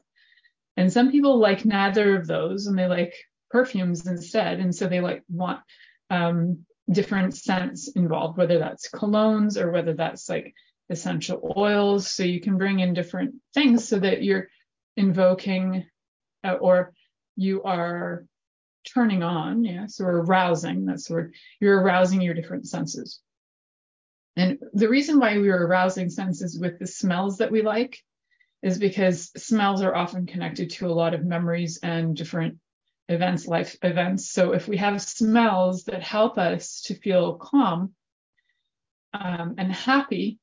And 0.76 0.92
some 0.92 1.10
people 1.10 1.38
like 1.38 1.64
neither 1.64 2.16
of 2.16 2.26
those 2.26 2.66
and 2.66 2.78
they 2.78 2.86
like 2.86 3.14
perfumes 3.50 4.06
instead. 4.06 4.60
And 4.60 4.74
so 4.74 4.86
they 4.86 5.00
like 5.00 5.24
want 5.28 5.60
um, 6.08 6.64
different 6.88 7.34
scents 7.34 7.88
involved, 7.88 8.38
whether 8.38 8.60
that's 8.60 8.90
colognes 8.90 9.60
or 9.60 9.72
whether 9.72 9.94
that's 9.94 10.28
like 10.28 10.54
essential 10.88 11.54
oils. 11.56 12.08
So 12.08 12.22
you 12.22 12.40
can 12.40 12.56
bring 12.58 12.80
in 12.80 12.94
different 12.94 13.34
things 13.54 13.88
so 13.88 13.98
that 13.98 14.22
you're 14.22 14.48
invoking 14.96 15.84
uh, 16.44 16.54
or 16.54 16.92
you 17.36 17.62
are 17.64 18.24
turning 18.86 19.22
on, 19.22 19.64
yes, 19.64 20.00
or 20.00 20.18
arousing. 20.18 20.86
That's 20.86 21.10
where 21.10 21.32
you're 21.60 21.80
arousing 21.80 22.20
your 22.20 22.34
different 22.34 22.68
senses. 22.68 23.20
And 24.36 24.58
the 24.74 24.88
reason 24.88 25.18
why 25.18 25.38
we 25.38 25.48
are 25.48 25.66
arousing 25.66 26.10
senses 26.10 26.58
with 26.58 26.78
the 26.78 26.86
smells 26.86 27.38
that 27.38 27.50
we 27.50 27.62
like 27.62 28.02
is 28.62 28.78
because 28.78 29.30
smells 29.36 29.82
are 29.82 29.94
often 29.94 30.26
connected 30.26 30.70
to 30.70 30.86
a 30.86 30.92
lot 30.92 31.14
of 31.14 31.24
memories 31.24 31.78
and 31.82 32.16
different 32.16 32.58
events, 33.08 33.46
life 33.46 33.76
events. 33.82 34.30
So 34.30 34.52
if 34.52 34.68
we 34.68 34.76
have 34.78 35.00
smells 35.00 35.84
that 35.84 36.02
help 36.02 36.38
us 36.38 36.82
to 36.82 36.94
feel 36.94 37.36
calm 37.36 37.94
um, 39.12 39.54
and 39.58 39.72
happy, 39.72 40.38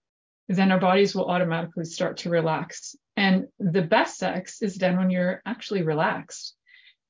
then 0.47 0.71
our 0.71 0.79
bodies 0.79 1.15
will 1.15 1.29
automatically 1.29 1.85
start 1.85 2.17
to 2.17 2.29
relax. 2.29 2.95
And 3.15 3.47
the 3.59 3.81
best 3.81 4.17
sex 4.17 4.61
is 4.61 4.75
done 4.75 4.97
when 4.97 5.09
you're 5.09 5.41
actually 5.45 5.83
relaxed. 5.83 6.55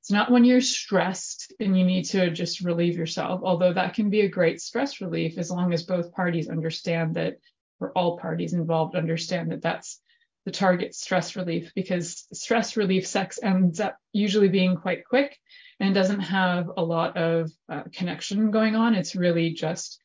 It's 0.02 0.12
not 0.12 0.30
when 0.30 0.44
you're 0.44 0.62
stressed 0.62 1.54
and 1.60 1.78
you 1.78 1.86
need 1.86 2.04
to 2.06 2.30
just 2.30 2.62
relieve 2.62 2.98
yourself, 2.98 3.42
although 3.44 3.74
that 3.74 3.94
can 3.94 4.10
be 4.10 4.22
a 4.22 4.30
great 4.30 4.60
stress 4.60 5.00
relief 5.00 5.38
as 5.38 5.50
long 5.50 5.72
as 5.72 5.84
both 5.84 6.13
parties 6.13 6.50
understand 6.50 7.16
that, 7.16 7.38
or 7.80 7.92
all 7.98 8.18
parties 8.18 8.54
involved 8.54 8.96
understand 8.96 9.52
that 9.52 9.62
that's 9.62 10.02
the 10.46 10.52
target 10.52 10.94
stress 10.94 11.36
relief 11.36 11.72
because 11.74 12.28
stress 12.34 12.75
relief 12.75 13.08
sex 13.08 13.40
ends 13.42 13.80
up 13.80 13.98
usually 14.12 14.50
being 14.50 14.75
quite 14.75 15.06
quick 15.06 15.38
and 15.80 15.96
doesn't 15.96 16.20
have 16.20 16.70
a 16.75 16.84
lot 16.84 17.16
of 17.16 17.50
uh, 17.70 17.84
connection 17.94 18.52
going 18.52 18.75
on. 18.75 18.96
It's 18.96 19.16
really 19.16 19.52
just 19.52 20.02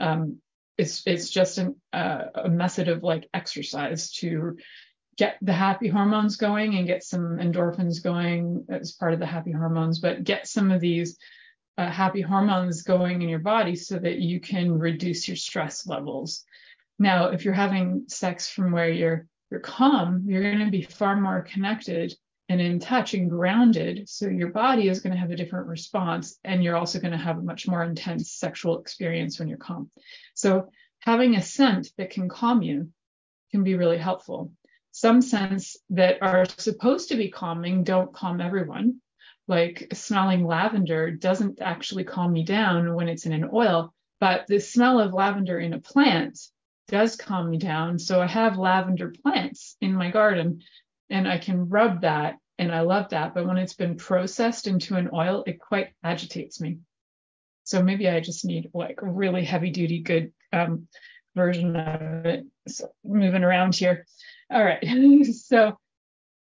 um, 0.00 0.38
it's 0.78 1.02
it's 1.06 1.30
just 1.30 1.58
an, 1.58 1.76
uh, 1.92 2.24
a 2.34 2.48
method 2.48 2.88
of 2.88 3.02
like 3.02 3.28
exercise 3.34 4.12
to 4.12 4.56
get 5.18 5.36
the 5.42 5.52
happy 5.52 5.88
hormones 5.88 6.36
going 6.36 6.76
and 6.76 6.86
get 6.86 7.04
some 7.04 7.38
endorphins 7.38 8.02
going 8.02 8.64
as 8.68 8.92
part 8.92 9.12
of 9.12 9.20
the 9.20 9.26
happy 9.26 9.52
hormones, 9.52 9.98
but 9.98 10.24
get 10.24 10.48
some 10.48 10.70
of 10.70 10.80
these 10.80 11.18
uh, 11.76 11.90
happy 11.90 12.20
hormones 12.20 12.82
going 12.82 13.22
in 13.22 13.28
your 13.28 13.38
body 13.38 13.76
so 13.76 13.98
that 13.98 14.18
you 14.18 14.40
can 14.40 14.78
reduce 14.78 15.28
your 15.28 15.36
stress 15.36 15.86
levels. 15.86 16.44
Now, 16.98 17.26
if 17.28 17.44
you're 17.44 17.54
having 17.54 18.04
sex 18.08 18.48
from 18.48 18.72
where 18.72 18.90
you're 18.90 19.26
you're 19.50 19.60
calm, 19.60 20.24
you're 20.26 20.42
going 20.42 20.64
to 20.64 20.70
be 20.70 20.82
far 20.82 21.20
more 21.20 21.42
connected 21.42 22.14
and 22.52 22.60
in 22.60 22.78
touch 22.78 23.14
and 23.14 23.30
grounded. 23.30 24.08
So 24.08 24.28
your 24.28 24.50
body 24.50 24.88
is 24.88 25.00
going 25.00 25.12
to 25.12 25.18
have 25.18 25.30
a 25.30 25.36
different 25.36 25.66
response, 25.66 26.38
and 26.44 26.62
you're 26.62 26.76
also 26.76 27.00
going 27.00 27.12
to 27.12 27.18
have 27.18 27.38
a 27.38 27.42
much 27.42 27.66
more 27.66 27.82
intense 27.82 28.32
sexual 28.32 28.78
experience 28.78 29.38
when 29.38 29.48
you're 29.48 29.58
calm. 29.58 29.90
So 30.34 30.68
having 31.00 31.34
a 31.34 31.42
scent 31.42 31.88
that 31.98 32.10
can 32.10 32.28
calm 32.28 32.62
you 32.62 32.90
can 33.50 33.64
be 33.64 33.74
really 33.74 33.98
helpful 33.98 34.52
some 34.92 35.22
scents 35.22 35.78
that 35.90 36.22
are 36.22 36.44
supposed 36.44 37.08
to 37.08 37.16
be 37.16 37.30
calming 37.30 37.82
don't 37.82 38.12
calm 38.12 38.40
everyone. 38.40 39.00
Like 39.48 39.88
smelling 39.94 40.46
lavender 40.46 41.10
doesn't 41.10 41.60
actually 41.60 42.04
calm 42.04 42.32
me 42.32 42.44
down 42.44 42.94
when 42.94 43.08
it's 43.08 43.26
in 43.26 43.32
an 43.32 43.48
oil, 43.52 43.92
but 44.20 44.46
the 44.46 44.60
smell 44.60 45.00
of 45.00 45.14
lavender 45.14 45.58
in 45.58 45.72
a 45.72 45.80
plant 45.80 46.38
does 46.88 47.16
calm 47.16 47.50
me 47.50 47.56
down. 47.56 47.98
So 47.98 48.20
I 48.20 48.26
have 48.26 48.58
lavender 48.58 49.12
plants 49.22 49.76
in 49.80 49.94
my 49.94 50.10
garden 50.10 50.60
and 51.08 51.26
I 51.26 51.38
can 51.38 51.70
rub 51.70 52.02
that 52.02 52.36
and 52.58 52.72
I 52.72 52.80
love 52.80 53.10
that. 53.10 53.34
But 53.34 53.46
when 53.46 53.58
it's 53.58 53.74
been 53.74 53.96
processed 53.96 54.66
into 54.66 54.96
an 54.96 55.10
oil, 55.12 55.44
it 55.46 55.58
quite 55.58 55.88
agitates 56.02 56.60
me. 56.60 56.78
So 57.64 57.82
maybe 57.82 58.08
I 58.08 58.20
just 58.20 58.44
need 58.44 58.70
like 58.74 59.00
a 59.02 59.06
really 59.06 59.44
heavy 59.44 59.70
duty, 59.70 60.00
good 60.00 60.32
um, 60.52 60.88
version 61.34 61.76
of 61.76 62.26
it. 62.26 62.46
So 62.68 62.88
moving 63.04 63.44
around 63.44 63.74
here. 63.74 64.06
All 64.50 64.62
right. 64.62 64.84
so 65.32 65.78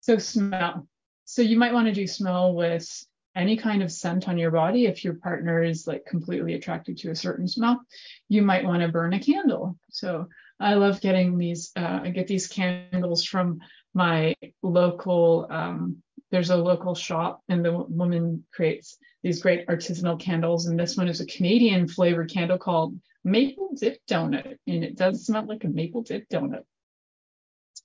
so 0.01 0.19
smell. 0.19 0.89
So 1.25 1.43
you 1.43 1.59
might 1.59 1.75
want 1.75 1.87
to 1.89 1.93
do 1.93 2.07
smell 2.07 2.55
with 2.55 2.89
any 3.37 3.57
kind 3.57 3.83
of 3.83 3.93
scent 3.93 4.29
on 4.29 4.39
your 4.39 4.51
body. 4.51 4.87
If 4.87 5.05
your 5.05 5.15
partner 5.15 5.63
is 5.63 5.87
like 5.87 6.07
completely 6.07 6.55
attracted 6.55 6.99
to 6.99 7.11
a 7.11 7.17
certain 7.17 7.47
smell, 7.47 7.81
you 8.29 8.43
might 8.43 8.65
want 8.65 8.83
to 8.83 8.89
burn 8.89 9.13
a 9.13 9.21
candle. 9.21 9.79
So 9.91 10.29
I 10.61 10.75
love 10.75 11.01
getting 11.01 11.39
these. 11.39 11.71
Uh, 11.77 12.01
I 12.03 12.11
get 12.11 12.27
these 12.27 12.47
candles 12.47 13.25
from 13.25 13.61
my 13.95 14.35
local. 14.63 15.47
Um, 15.51 16.03
there's 16.31 16.51
a 16.51 16.57
local 16.57 16.95
shop, 16.95 17.43
and 17.49 17.65
the 17.65 17.73
woman 17.73 18.45
creates 18.53 18.99
these 19.23 19.41
great 19.41 19.67
artisanal 19.67 20.21
candles. 20.21 20.67
And 20.67 20.79
this 20.79 20.97
one 20.97 21.09
is 21.09 21.21
a 21.21 21.27
Canadian 21.27 21.89
flavored 21.89 22.31
candle 22.31 22.59
called 22.59 22.99
Maple 23.25 23.71
Dip 23.75 23.99
Donut, 24.07 24.57
and 24.67 24.85
it 24.85 24.97
does 24.97 25.25
smell 25.25 25.47
like 25.47 25.65
a 25.65 25.69
maple 25.69 26.03
dip 26.03 26.29
donut 26.29 26.65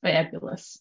fabulous. 0.04 0.80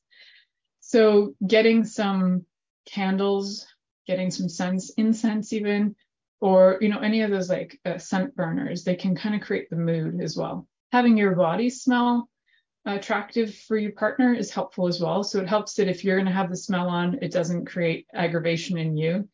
So 0.80 1.34
getting 1.46 1.84
some 1.84 2.44
candles, 2.86 3.66
getting 4.06 4.30
some 4.30 4.78
incense 4.96 5.52
even, 5.52 5.94
or 6.40 6.78
you 6.80 6.88
know 6.88 6.98
any 6.98 7.22
of 7.22 7.30
those 7.30 7.48
like 7.48 7.78
uh, 7.86 7.98
scent 7.98 8.34
burners, 8.34 8.84
they 8.84 8.96
can 8.96 9.14
kind 9.14 9.34
of 9.34 9.40
create 9.40 9.70
the 9.70 9.76
mood 9.76 10.20
as 10.20 10.36
well. 10.36 10.66
Having 10.92 11.16
your 11.16 11.34
body 11.34 11.70
smell 11.70 12.28
attractive 12.84 13.54
for 13.54 13.78
your 13.78 13.92
partner 13.92 14.34
is 14.34 14.50
helpful 14.50 14.88
as 14.88 15.00
well. 15.00 15.24
So 15.24 15.40
it 15.40 15.48
helps 15.48 15.74
that 15.74 15.88
if 15.88 16.04
you're 16.04 16.16
going 16.16 16.26
to 16.26 16.32
have 16.32 16.50
the 16.50 16.56
smell 16.56 16.88
on, 16.88 17.18
it 17.22 17.32
doesn't 17.32 17.64
create 17.64 18.06
aggravation 18.12 18.76
in 18.76 18.96
you, 18.96 19.28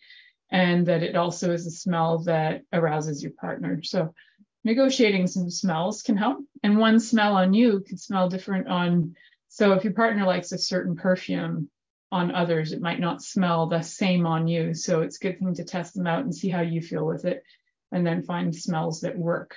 and 0.52 0.86
that 0.86 1.02
it 1.02 1.16
also 1.16 1.52
is 1.52 1.66
a 1.66 1.70
smell 1.70 2.18
that 2.24 2.62
arouses 2.72 3.22
your 3.22 3.32
partner. 3.32 3.82
So 3.82 4.14
negotiating 4.62 5.26
some 5.26 5.50
smells 5.50 6.02
can 6.02 6.16
help. 6.16 6.38
And 6.62 6.78
one 6.78 7.00
smell 7.00 7.36
on 7.36 7.52
you 7.52 7.80
can 7.80 7.98
smell 7.98 8.28
different 8.28 8.68
on 8.68 9.16
so 9.48 9.72
if 9.72 9.82
your 9.82 9.94
partner 9.94 10.24
likes 10.26 10.52
a 10.52 10.58
certain 10.58 10.94
perfume 10.94 11.70
on 12.12 12.34
others, 12.34 12.72
it 12.72 12.82
might 12.82 13.00
not 13.00 13.22
smell 13.22 13.66
the 13.66 13.82
same 13.82 14.26
on 14.26 14.46
you. 14.46 14.74
So 14.74 15.00
it's 15.00 15.16
a 15.16 15.20
good 15.20 15.38
thing 15.38 15.54
to 15.54 15.64
test 15.64 15.94
them 15.94 16.06
out 16.06 16.22
and 16.22 16.34
see 16.34 16.50
how 16.50 16.60
you 16.60 16.80
feel 16.82 17.04
with 17.04 17.24
it 17.24 17.42
and 17.90 18.06
then 18.06 18.22
find 18.22 18.54
smells 18.54 19.00
that 19.00 19.18
work 19.18 19.56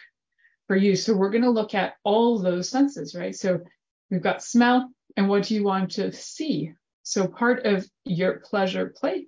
for 0.72 0.78
you. 0.78 0.96
So 0.96 1.14
we're 1.14 1.32
going 1.32 1.44
to 1.44 1.50
look 1.50 1.76
at 1.76 1.96
all 2.06 2.40
those 2.40 2.70
senses, 2.70 3.14
right? 3.14 3.36
So 3.36 3.60
we've 4.10 4.22
got 4.22 4.42
smell 4.42 4.90
and 5.18 5.28
what 5.28 5.44
do 5.44 5.54
you 5.54 5.66
want 5.66 5.92
to 5.96 6.14
see? 6.14 6.72
So 7.04 7.28
part 7.28 7.66
of 7.66 7.86
your 8.06 8.40
pleasure 8.40 8.94
play 8.96 9.28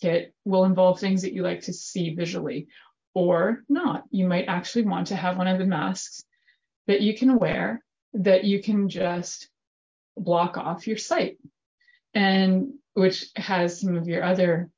kit 0.00 0.32
will 0.44 0.66
involve 0.66 1.00
things 1.00 1.22
that 1.22 1.32
you 1.32 1.42
like 1.42 1.62
to 1.62 1.72
see 1.72 2.14
visually 2.14 2.68
or 3.12 3.64
not. 3.68 4.04
You 4.12 4.28
might 4.28 4.44
actually 4.46 4.84
want 4.84 5.08
to 5.08 5.16
have 5.16 5.36
one 5.36 5.48
of 5.48 5.58
the 5.58 5.64
masks 5.64 6.22
that 6.86 7.00
you 7.00 7.18
can 7.18 7.40
wear 7.40 7.82
that 8.12 8.44
you 8.44 8.62
can 8.62 8.88
just 8.88 9.48
block 10.16 10.56
off 10.56 10.86
your 10.86 10.96
sight 10.96 11.38
and 12.14 12.72
which 12.92 13.30
has 13.34 13.80
some 13.80 13.96
of 13.96 14.06
your 14.06 14.22
other 14.22 14.70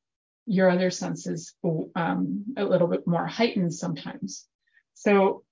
your 0.46 0.70
other 0.70 0.90
senses 0.90 1.52
um, 1.94 2.46
a 2.56 2.64
little 2.64 2.88
bit 2.88 3.06
more 3.06 3.26
heightened 3.26 3.74
sometimes 3.74 4.46
so 4.94 5.42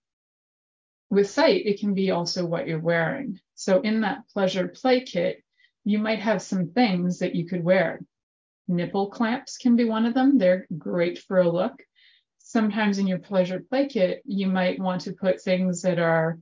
with 1.15 1.31
sight 1.31 1.67
it 1.67 1.81
can 1.81 1.95
be 1.95 2.11
also 2.11 2.45
what 2.45 2.67
you're 2.67 2.79
wearing. 2.79 3.41
So 3.55 3.81
in 3.81 4.03
that 4.03 4.29
pleasure 4.29 4.69
play 4.69 5.05
kit 5.05 5.43
you 5.85 5.99
might 5.99 6.21
have 6.21 6.43
some 6.43 6.71
things 6.71 7.19
that 7.19 7.35
you 7.35 7.47
could 7.47 7.63
wear. 7.63 8.01
Nipple 8.69 9.11
clamps 9.11 9.59
can 9.59 9.77
be 9.77 9.85
one 9.85 10.07
of 10.07 10.15
them. 10.15 10.39
They're 10.39 10.67
great 10.77 11.19
for 11.19 11.39
a 11.39 11.51
look. 11.51 11.83
Sometimes 12.39 12.99
in 12.99 13.07
your 13.07 13.19
pleasure 13.19 13.61
play 13.61 13.87
kit 13.89 14.23
you 14.25 14.49
might 14.49 14.81
want 14.81 15.03
to 15.03 15.13
put 15.13 15.41
things 15.41 15.83
that 15.83 15.99
are 15.99 16.39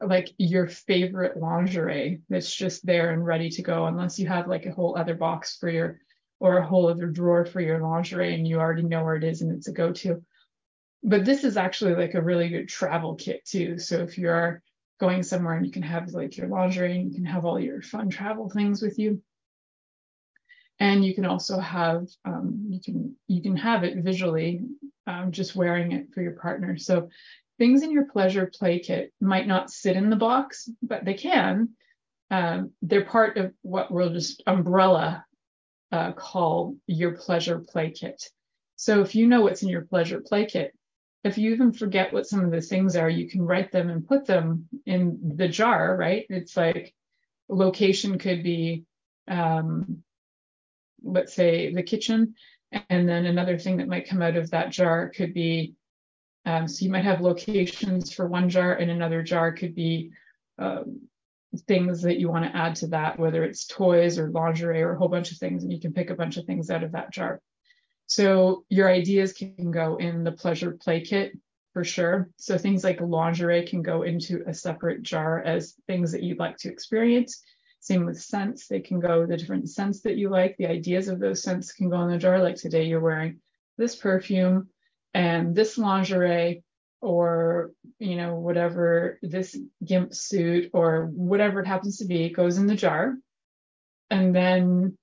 like 0.00 0.30
your 0.38 0.68
favorite 0.68 1.36
lingerie 1.36 2.20
that's 2.28 2.54
just 2.54 2.86
there 2.86 3.10
and 3.10 3.24
ready 3.24 3.50
to 3.50 3.62
go 3.62 3.86
unless 3.86 4.18
you 4.18 4.28
have 4.28 4.46
like 4.46 4.66
a 4.66 4.72
whole 4.72 4.96
other 4.96 5.14
box 5.14 5.56
for 5.56 5.68
your 5.68 6.00
or 6.40 6.58
a 6.58 6.66
whole 6.66 6.88
other 6.88 7.06
drawer 7.06 7.44
for 7.44 7.60
your 7.60 7.80
lingerie 7.80 8.34
and 8.34 8.46
you 8.46 8.60
already 8.60 8.82
know 8.82 9.02
where 9.02 9.16
it 9.16 9.24
is 9.24 9.42
and 9.42 9.50
it's 9.50 9.66
a 9.66 9.72
go-to 9.72 10.22
but 11.02 11.24
this 11.24 11.44
is 11.44 11.56
actually 11.56 11.94
like 11.94 12.14
a 12.14 12.22
really 12.22 12.48
good 12.48 12.68
travel 12.68 13.14
kit 13.14 13.44
too 13.44 13.78
so 13.78 13.98
if 13.98 14.18
you're 14.18 14.62
going 15.00 15.22
somewhere 15.22 15.54
and 15.54 15.64
you 15.64 15.72
can 15.72 15.82
have 15.82 16.08
like 16.08 16.36
your 16.36 16.48
lingerie 16.48 16.98
and 16.98 17.08
you 17.08 17.14
can 17.14 17.24
have 17.24 17.44
all 17.44 17.60
your 17.60 17.80
fun 17.82 18.10
travel 18.10 18.50
things 18.50 18.82
with 18.82 18.98
you 18.98 19.22
and 20.80 21.04
you 21.04 21.14
can 21.14 21.24
also 21.24 21.58
have 21.58 22.06
um, 22.24 22.66
you 22.68 22.80
can 22.80 23.14
you 23.26 23.42
can 23.42 23.56
have 23.56 23.84
it 23.84 23.96
visually 23.98 24.62
um, 25.06 25.32
just 25.32 25.56
wearing 25.56 25.92
it 25.92 26.12
for 26.12 26.20
your 26.20 26.32
partner 26.32 26.76
so 26.76 27.08
things 27.58 27.82
in 27.82 27.90
your 27.90 28.06
pleasure 28.06 28.50
play 28.52 28.78
kit 28.78 29.12
might 29.20 29.46
not 29.46 29.70
sit 29.70 29.96
in 29.96 30.10
the 30.10 30.16
box, 30.16 30.68
but 30.80 31.04
they 31.04 31.14
can. 31.14 31.70
Um, 32.30 32.70
they're 32.82 33.04
part 33.04 33.36
of 33.36 33.52
what 33.62 33.90
we'll 33.90 34.12
just 34.12 34.42
umbrella 34.46 35.24
uh, 35.90 36.12
call 36.12 36.76
your 36.86 37.12
pleasure 37.12 37.58
play 37.58 37.90
kit. 37.90 38.22
So 38.76 39.00
if 39.00 39.14
you 39.14 39.26
know 39.26 39.42
what's 39.42 39.62
in 39.62 39.68
your 39.68 39.84
pleasure 39.84 40.20
play 40.20 40.46
kit, 40.46 40.72
if 41.24 41.38
you 41.38 41.52
even 41.52 41.72
forget 41.72 42.12
what 42.12 42.26
some 42.26 42.44
of 42.44 42.50
the 42.50 42.60
things 42.60 42.96
are, 42.96 43.10
you 43.10 43.28
can 43.28 43.42
write 43.42 43.72
them 43.72 43.90
and 43.90 44.06
put 44.06 44.26
them 44.26 44.68
in 44.86 45.18
the 45.36 45.48
jar, 45.48 45.96
right? 45.96 46.24
It's 46.28 46.56
like 46.56 46.94
location 47.48 48.18
could 48.18 48.42
be, 48.42 48.84
um, 49.26 50.02
let's 51.02 51.34
say, 51.34 51.72
the 51.72 51.82
kitchen. 51.82 52.34
And 52.88 53.08
then 53.08 53.26
another 53.26 53.58
thing 53.58 53.78
that 53.78 53.88
might 53.88 54.08
come 54.08 54.22
out 54.22 54.36
of 54.36 54.50
that 54.50 54.70
jar 54.70 55.08
could 55.08 55.34
be 55.34 55.74
um, 56.48 56.66
so 56.66 56.84
you 56.84 56.90
might 56.90 57.04
have 57.04 57.20
locations 57.20 58.12
for 58.12 58.26
one 58.26 58.48
jar 58.48 58.72
and 58.72 58.90
another 58.90 59.22
jar 59.22 59.52
could 59.52 59.74
be 59.74 60.12
um, 60.58 61.02
things 61.66 62.02
that 62.02 62.18
you 62.18 62.30
want 62.30 62.44
to 62.44 62.56
add 62.56 62.76
to 62.76 62.86
that, 62.88 63.18
whether 63.18 63.44
it's 63.44 63.66
toys 63.66 64.18
or 64.18 64.30
lingerie 64.30 64.82
or 64.82 64.94
a 64.94 64.98
whole 64.98 65.08
bunch 65.08 65.30
of 65.30 65.36
things, 65.36 65.62
and 65.62 65.72
you 65.72 65.78
can 65.78 65.92
pick 65.92 66.08
a 66.08 66.14
bunch 66.14 66.38
of 66.38 66.46
things 66.46 66.70
out 66.70 66.82
of 66.82 66.92
that 66.92 67.12
jar. 67.12 67.40
So 68.08 68.64
your 68.70 68.90
ideas 68.90 69.34
can 69.34 69.70
go 69.70 69.96
in 69.96 70.24
the 70.24 70.32
pleasure 70.32 70.72
play 70.72 71.02
kit 71.02 71.38
for 71.74 71.84
sure. 71.84 72.30
So 72.36 72.56
things 72.56 72.82
like 72.82 73.00
lingerie 73.00 73.66
can 73.66 73.82
go 73.82 74.02
into 74.02 74.42
a 74.46 74.54
separate 74.54 75.02
jar 75.02 75.40
as 75.40 75.74
things 75.86 76.12
that 76.12 76.22
you'd 76.22 76.38
like 76.38 76.56
to 76.58 76.70
experience. 76.70 77.42
Same 77.80 78.06
with 78.06 78.20
scents, 78.20 78.66
they 78.66 78.80
can 78.80 78.98
go 78.98 79.26
the 79.26 79.36
different 79.36 79.68
scents 79.68 80.00
that 80.00 80.16
you 80.16 80.30
like. 80.30 80.56
The 80.56 80.66
ideas 80.66 81.08
of 81.08 81.20
those 81.20 81.42
scents 81.42 81.72
can 81.72 81.90
go 81.90 82.00
in 82.02 82.10
the 82.10 82.18
jar. 82.18 82.42
Like 82.42 82.56
today, 82.56 82.84
you're 82.84 82.98
wearing 82.98 83.40
this 83.76 83.94
perfume 83.94 84.68
and 85.12 85.54
this 85.54 85.76
lingerie 85.76 86.64
or 87.00 87.72
you 87.98 88.16
know 88.16 88.34
whatever 88.36 89.18
this 89.22 89.56
gimp 89.84 90.14
suit 90.14 90.70
or 90.72 91.06
whatever 91.06 91.60
it 91.60 91.66
happens 91.66 91.98
to 91.98 92.06
be 92.06 92.30
goes 92.30 92.58
in 92.58 92.66
the 92.66 92.74
jar 92.74 93.16
and 94.10 94.34
then 94.34 94.98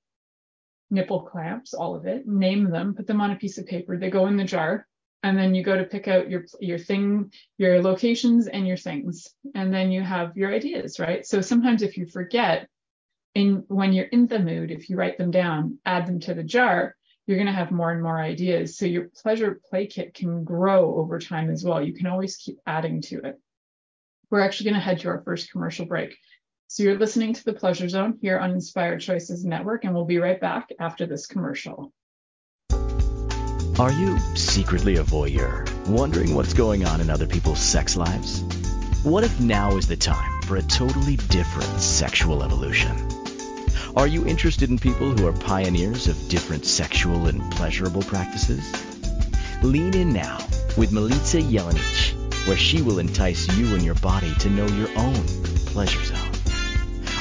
nipple 0.89 1.22
clamps, 1.22 1.74
all 1.74 1.96
of 1.96 2.06
it, 2.06 2.27
name 2.27 2.70
them, 2.70 2.94
put 2.94 3.08
them 3.08 3.22
on 3.22 3.32
a 3.32 3.36
piece 3.36 3.58
of 3.58 3.65
paper. 3.65 3.98
They 3.98 4.10
go 4.10 4.27
in 4.27 4.38
the 4.38 4.44
jar. 4.44 4.88
And 5.24 5.36
then 5.36 5.56
you 5.56 5.63
go 5.63 5.75
to 5.75 5.86
pick 5.86 6.08
out 6.08 6.30
your 6.30 6.46
your 6.60 6.77
thing, 6.77 7.32
your 7.58 7.82
locations 7.82 8.48
and 8.48 8.68
your 8.68 8.77
things. 8.77 9.34
And 9.56 9.74
then 9.74 9.92
you 9.92 10.04
have 10.04 10.38
your 10.38 10.54
ideas, 10.54 11.00
right? 11.00 11.25
So 11.25 11.42
sometimes 11.42 11.82
if 11.82 11.98
you 11.98 12.06
forget 12.06 12.68
in 13.34 13.63
when 13.68 13.92
you're 13.92 14.06
in 14.06 14.27
the 14.27 14.38
mood, 14.38 14.70
if 14.70 14.88
you 14.88 14.98
write 14.98 15.18
them 15.18 15.32
down, 15.32 15.80
add 15.84 16.06
them 16.06 16.20
to 16.22 16.36
the 16.36 16.44
jar, 16.44 16.96
you're 17.25 17.38
going 17.38 17.48
to 17.48 17.54
have 17.54 17.72
more 17.72 17.92
and 17.92 18.04
more 18.04 18.20
ideas. 18.20 18.77
So 18.77 18.86
your 18.86 19.10
pleasure 19.22 19.60
play 19.70 19.88
kit 19.88 20.13
can 20.13 20.44
grow 20.44 20.96
over 20.96 21.20
time 21.20 21.50
as 21.50 21.63
well. 21.63 21.82
You 21.82 21.94
can 21.94 22.08
always 22.08 22.38
keep 22.38 22.60
adding 22.68 23.01
to 23.04 23.20
it. 23.22 23.39
We're 24.30 24.42
actually 24.42 24.70
going 24.70 24.75
to 24.75 24.86
head 24.86 25.00
to 25.00 25.10
our 25.10 25.22
first 25.24 25.51
commercial 25.51 25.86
break. 25.86 26.15
So 26.75 26.84
you're 26.84 27.00
listening 27.00 27.32
to 27.32 27.46
the 27.46 27.53
Pleasure 27.53 27.88
Zone 27.88 28.20
here 28.22 28.38
on 28.38 28.51
Inspired 28.51 29.00
Choices 29.00 29.46
Network, 29.46 29.86
and 29.86 29.96
we'll 29.96 30.03
be 30.03 30.17
right 30.17 30.41
back 30.41 30.74
after 30.77 31.05
this 31.05 31.25
commercial. 31.25 31.94
Are 33.79 33.94
you 33.94 34.20
secretly 34.36 34.98
a 34.98 35.03
voyeur, 35.03 35.65
wondering 35.88 36.36
what's 36.36 36.53
going 36.53 36.86
on 36.86 37.00
in 37.00 37.10
other 37.10 37.27
people's 37.27 37.62
sex 37.62 37.96
lives? 37.96 38.41
What 39.03 39.24
if 39.24 39.39
now 39.39 39.77
is 39.77 39.88
the 39.88 39.96
time 39.96 40.41
for 40.41 40.58
a 40.58 40.62
totally 40.63 41.15
different 41.15 41.79
sexual 41.79 42.44
evolution? 42.44 43.08
Are 43.96 44.08
you 44.08 44.27
interested 44.27 44.70
in 44.70 44.77
people 44.77 45.12
who 45.12 45.25
are 45.27 45.32
pioneers 45.32 46.10
of 46.10 46.27
different 46.27 46.65
sexual 46.65 47.27
and 47.27 47.41
pleasurable 47.53 48.01
practices? 48.01 48.70
Lean 49.63 49.96
in 49.96 50.12
now 50.12 50.39
with 50.75 50.91
Milica 50.91 51.41
Jelenic, 51.41 52.46
where 52.46 52.58
she 52.58 52.82
will 52.82 53.00
entice 53.00 53.48
you 53.58 53.74
and 53.75 53.82
your 53.82 53.96
body 53.96 54.36
to 54.39 54.50
know 54.50 54.67
your 54.67 54.89
own 54.98 55.24
pleasure 55.67 56.03
zone. 56.03 56.14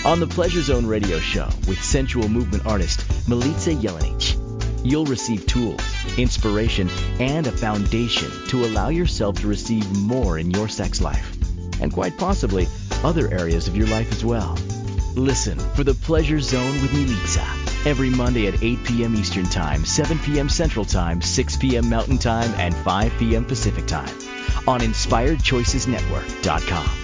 On 0.04 0.20
the 0.20 0.26
Pleasure 0.26 0.60
Zone 0.60 0.84
radio 0.84 1.18
show 1.18 1.48
with 1.66 1.82
sensual 1.82 2.28
movement 2.28 2.66
artist 2.66 3.00
Milica 3.26 3.80
Jelenic, 3.80 4.36
you'll 4.84 5.06
receive 5.06 5.46
tools, 5.46 5.80
inspiration, 6.18 6.90
and 7.18 7.46
a 7.46 7.50
foundation 7.50 8.30
to 8.48 8.66
allow 8.66 8.90
yourself 8.90 9.40
to 9.40 9.46
receive 9.46 9.90
more 9.98 10.38
in 10.38 10.50
your 10.50 10.68
sex 10.68 11.00
life, 11.00 11.34
and 11.80 11.90
quite 11.90 12.18
possibly 12.18 12.68
other 13.02 13.32
areas 13.32 13.66
of 13.66 13.78
your 13.78 13.86
life 13.86 14.12
as 14.12 14.26
well. 14.26 14.58
Listen 15.14 15.58
for 15.58 15.84
the 15.84 15.94
Pleasure 15.94 16.40
Zone 16.40 16.82
with 16.82 16.90
Milica 16.90 17.86
every 17.86 18.10
Monday 18.10 18.46
at 18.46 18.62
8 18.62 18.84
p.m. 18.84 19.16
Eastern 19.16 19.46
Time, 19.46 19.86
7 19.86 20.18
p.m. 20.18 20.50
Central 20.50 20.84
Time, 20.84 21.22
6 21.22 21.56
p.m. 21.56 21.88
Mountain 21.88 22.18
Time, 22.18 22.52
and 22.58 22.76
5 22.76 23.12
p.m. 23.18 23.46
Pacific 23.46 23.86
Time 23.86 24.14
on 24.68 24.80
InspiredChoicesNetwork.com. 24.80 27.03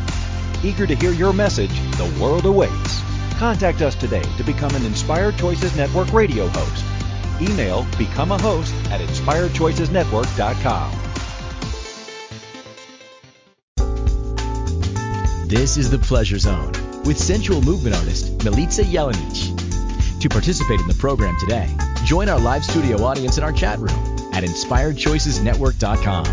Eager 0.63 0.85
to 0.85 0.93
hear 0.95 1.11
your 1.11 1.33
message, 1.33 1.71
the 1.97 2.05
world 2.21 2.45
awaits. 2.45 3.01
Contact 3.39 3.81
us 3.81 3.95
today 3.95 4.21
to 4.37 4.43
become 4.43 4.69
an 4.75 4.85
Inspired 4.85 5.35
Choices 5.37 5.75
Network 5.75 6.13
radio 6.13 6.47
host. 6.47 6.85
Email 7.41 7.87
become 7.97 8.31
a 8.31 8.37
host 8.37 8.71
at 8.91 9.01
inspiredchoicesnetwork.com. 9.01 10.91
This 15.47 15.77
is 15.77 15.89
the 15.89 15.97
Pleasure 15.97 16.37
Zone 16.37 16.71
with 17.03 17.17
sensual 17.17 17.63
movement 17.63 17.95
artist 17.95 18.37
Milica 18.37 18.85
Jelenic. 18.85 19.57
To 20.21 20.29
participate 20.29 20.79
in 20.79 20.87
the 20.87 20.93
program 20.93 21.35
today, 21.39 21.75
join 22.05 22.29
our 22.29 22.39
live 22.39 22.63
studio 22.63 23.03
audience 23.03 23.39
in 23.39 23.43
our 23.43 23.51
chat 23.51 23.79
room 23.79 23.89
at 24.33 24.43
inspiredchoicesnetwork.com. 24.43 26.25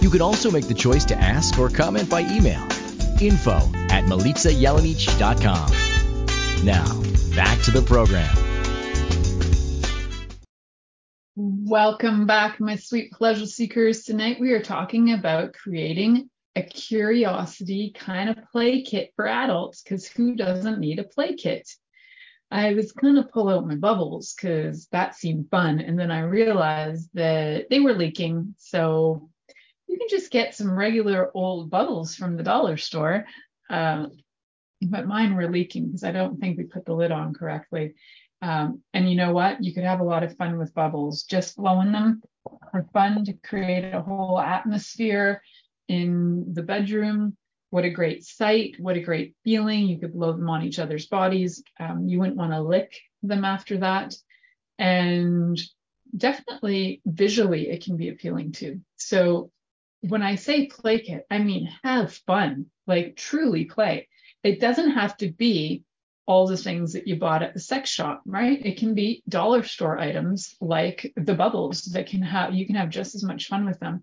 You 0.00 0.08
can 0.08 0.22
also 0.22 0.52
make 0.52 0.68
the 0.68 0.74
choice 0.74 1.04
to 1.06 1.16
ask 1.16 1.58
or 1.58 1.68
comment 1.68 2.08
by 2.08 2.20
email 2.20 2.64
info 3.20 3.56
at 3.90 4.04
milicajelenic.com. 4.04 5.72
Now, 6.64 6.86
back 7.34 7.62
to 7.62 7.70
the 7.70 7.82
program. 7.82 8.36
Welcome 11.36 12.26
back, 12.26 12.60
my 12.60 12.76
sweet 12.76 13.12
pleasure 13.12 13.46
seekers. 13.46 14.02
Tonight 14.02 14.40
we 14.40 14.52
are 14.52 14.62
talking 14.62 15.12
about 15.12 15.54
creating 15.54 16.28
a 16.56 16.62
curiosity 16.62 17.92
kind 17.96 18.28
of 18.28 18.36
play 18.50 18.82
kit 18.82 19.12
for 19.16 19.26
adults 19.26 19.82
because 19.82 20.06
who 20.06 20.34
doesn't 20.34 20.80
need 20.80 20.98
a 20.98 21.04
play 21.04 21.34
kit? 21.34 21.68
I 22.50 22.74
was 22.74 22.92
going 22.92 23.14
to 23.14 23.22
pull 23.22 23.48
out 23.48 23.66
my 23.66 23.76
bubbles 23.76 24.34
because 24.34 24.88
that 24.88 25.14
seemed 25.14 25.48
fun. 25.50 25.78
And 25.78 25.98
then 25.98 26.10
I 26.10 26.20
realized 26.22 27.08
that 27.14 27.70
they 27.70 27.78
were 27.78 27.94
leaking. 27.94 28.56
So 28.58 29.30
you 29.90 29.98
can 29.98 30.08
just 30.08 30.30
get 30.30 30.54
some 30.54 30.70
regular 30.70 31.30
old 31.34 31.68
bubbles 31.68 32.14
from 32.14 32.36
the 32.36 32.44
dollar 32.44 32.76
store. 32.76 33.26
Uh, 33.68 34.06
but 34.80 35.06
mine 35.06 35.34
were 35.34 35.50
leaking 35.50 35.86
because 35.86 36.04
I 36.04 36.12
don't 36.12 36.38
think 36.38 36.56
we 36.56 36.64
put 36.64 36.86
the 36.86 36.94
lid 36.94 37.10
on 37.10 37.34
correctly. 37.34 37.94
Um, 38.40 38.82
and 38.94 39.10
you 39.10 39.16
know 39.16 39.32
what? 39.32 39.62
You 39.62 39.74
could 39.74 39.84
have 39.84 40.00
a 40.00 40.04
lot 40.04 40.22
of 40.22 40.36
fun 40.36 40.58
with 40.58 40.74
bubbles. 40.74 41.24
Just 41.24 41.56
blowing 41.56 41.92
them 41.92 42.22
for 42.70 42.86
fun 42.92 43.24
to 43.24 43.32
create 43.44 43.92
a 43.92 44.00
whole 44.00 44.38
atmosphere 44.38 45.42
in 45.88 46.54
the 46.54 46.62
bedroom. 46.62 47.36
What 47.70 47.84
a 47.84 47.90
great 47.90 48.24
sight. 48.24 48.76
What 48.78 48.96
a 48.96 49.00
great 49.00 49.34
feeling. 49.44 49.86
You 49.86 49.98
could 49.98 50.14
blow 50.14 50.32
them 50.32 50.48
on 50.48 50.62
each 50.62 50.78
other's 50.78 51.06
bodies. 51.06 51.62
Um, 51.78 52.08
you 52.08 52.20
wouldn't 52.20 52.38
want 52.38 52.52
to 52.52 52.62
lick 52.62 52.96
them 53.22 53.44
after 53.44 53.78
that. 53.78 54.14
And 54.78 55.60
definitely 56.16 57.02
visually, 57.04 57.68
it 57.68 57.84
can 57.84 57.96
be 57.96 58.08
appealing 58.08 58.52
too. 58.52 58.80
So 58.96 59.50
when 60.00 60.22
I 60.22 60.36
say 60.36 60.66
play 60.66 61.00
kit, 61.00 61.26
I 61.30 61.38
mean 61.38 61.70
have 61.84 62.12
fun, 62.12 62.66
like 62.86 63.16
truly 63.16 63.64
play. 63.66 64.08
It 64.42 64.60
doesn't 64.60 64.92
have 64.92 65.16
to 65.18 65.30
be 65.30 65.84
all 66.26 66.46
the 66.46 66.56
things 66.56 66.92
that 66.92 67.06
you 67.08 67.16
bought 67.16 67.42
at 67.42 67.54
the 67.54 67.60
sex 67.60 67.90
shop, 67.90 68.22
right? 68.24 68.64
It 68.64 68.78
can 68.78 68.94
be 68.94 69.22
dollar 69.28 69.62
store 69.62 69.98
items 69.98 70.54
like 70.60 71.12
the 71.16 71.34
bubbles 71.34 71.82
that 71.86 72.06
can 72.06 72.22
have 72.22 72.54
you 72.54 72.66
can 72.66 72.76
have 72.76 72.90
just 72.90 73.14
as 73.14 73.24
much 73.24 73.48
fun 73.48 73.66
with 73.66 73.80
them, 73.80 74.02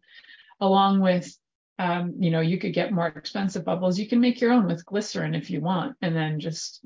along 0.60 0.99
with 1.01 1.36
um, 1.79 2.15
you 2.19 2.31
know, 2.31 2.41
you 2.41 2.57
could 2.57 2.73
get 2.73 2.91
more 2.91 3.07
expensive 3.07 3.63
bubbles. 3.63 3.99
You 3.99 4.07
can 4.07 4.19
make 4.19 4.41
your 4.41 4.51
own 4.51 4.65
with 4.65 4.86
glycerin 4.86 5.36
if 5.36 5.49
you 5.49 5.62
want, 5.62 5.95
and 6.01 6.15
then 6.15 6.39
just 6.39 6.83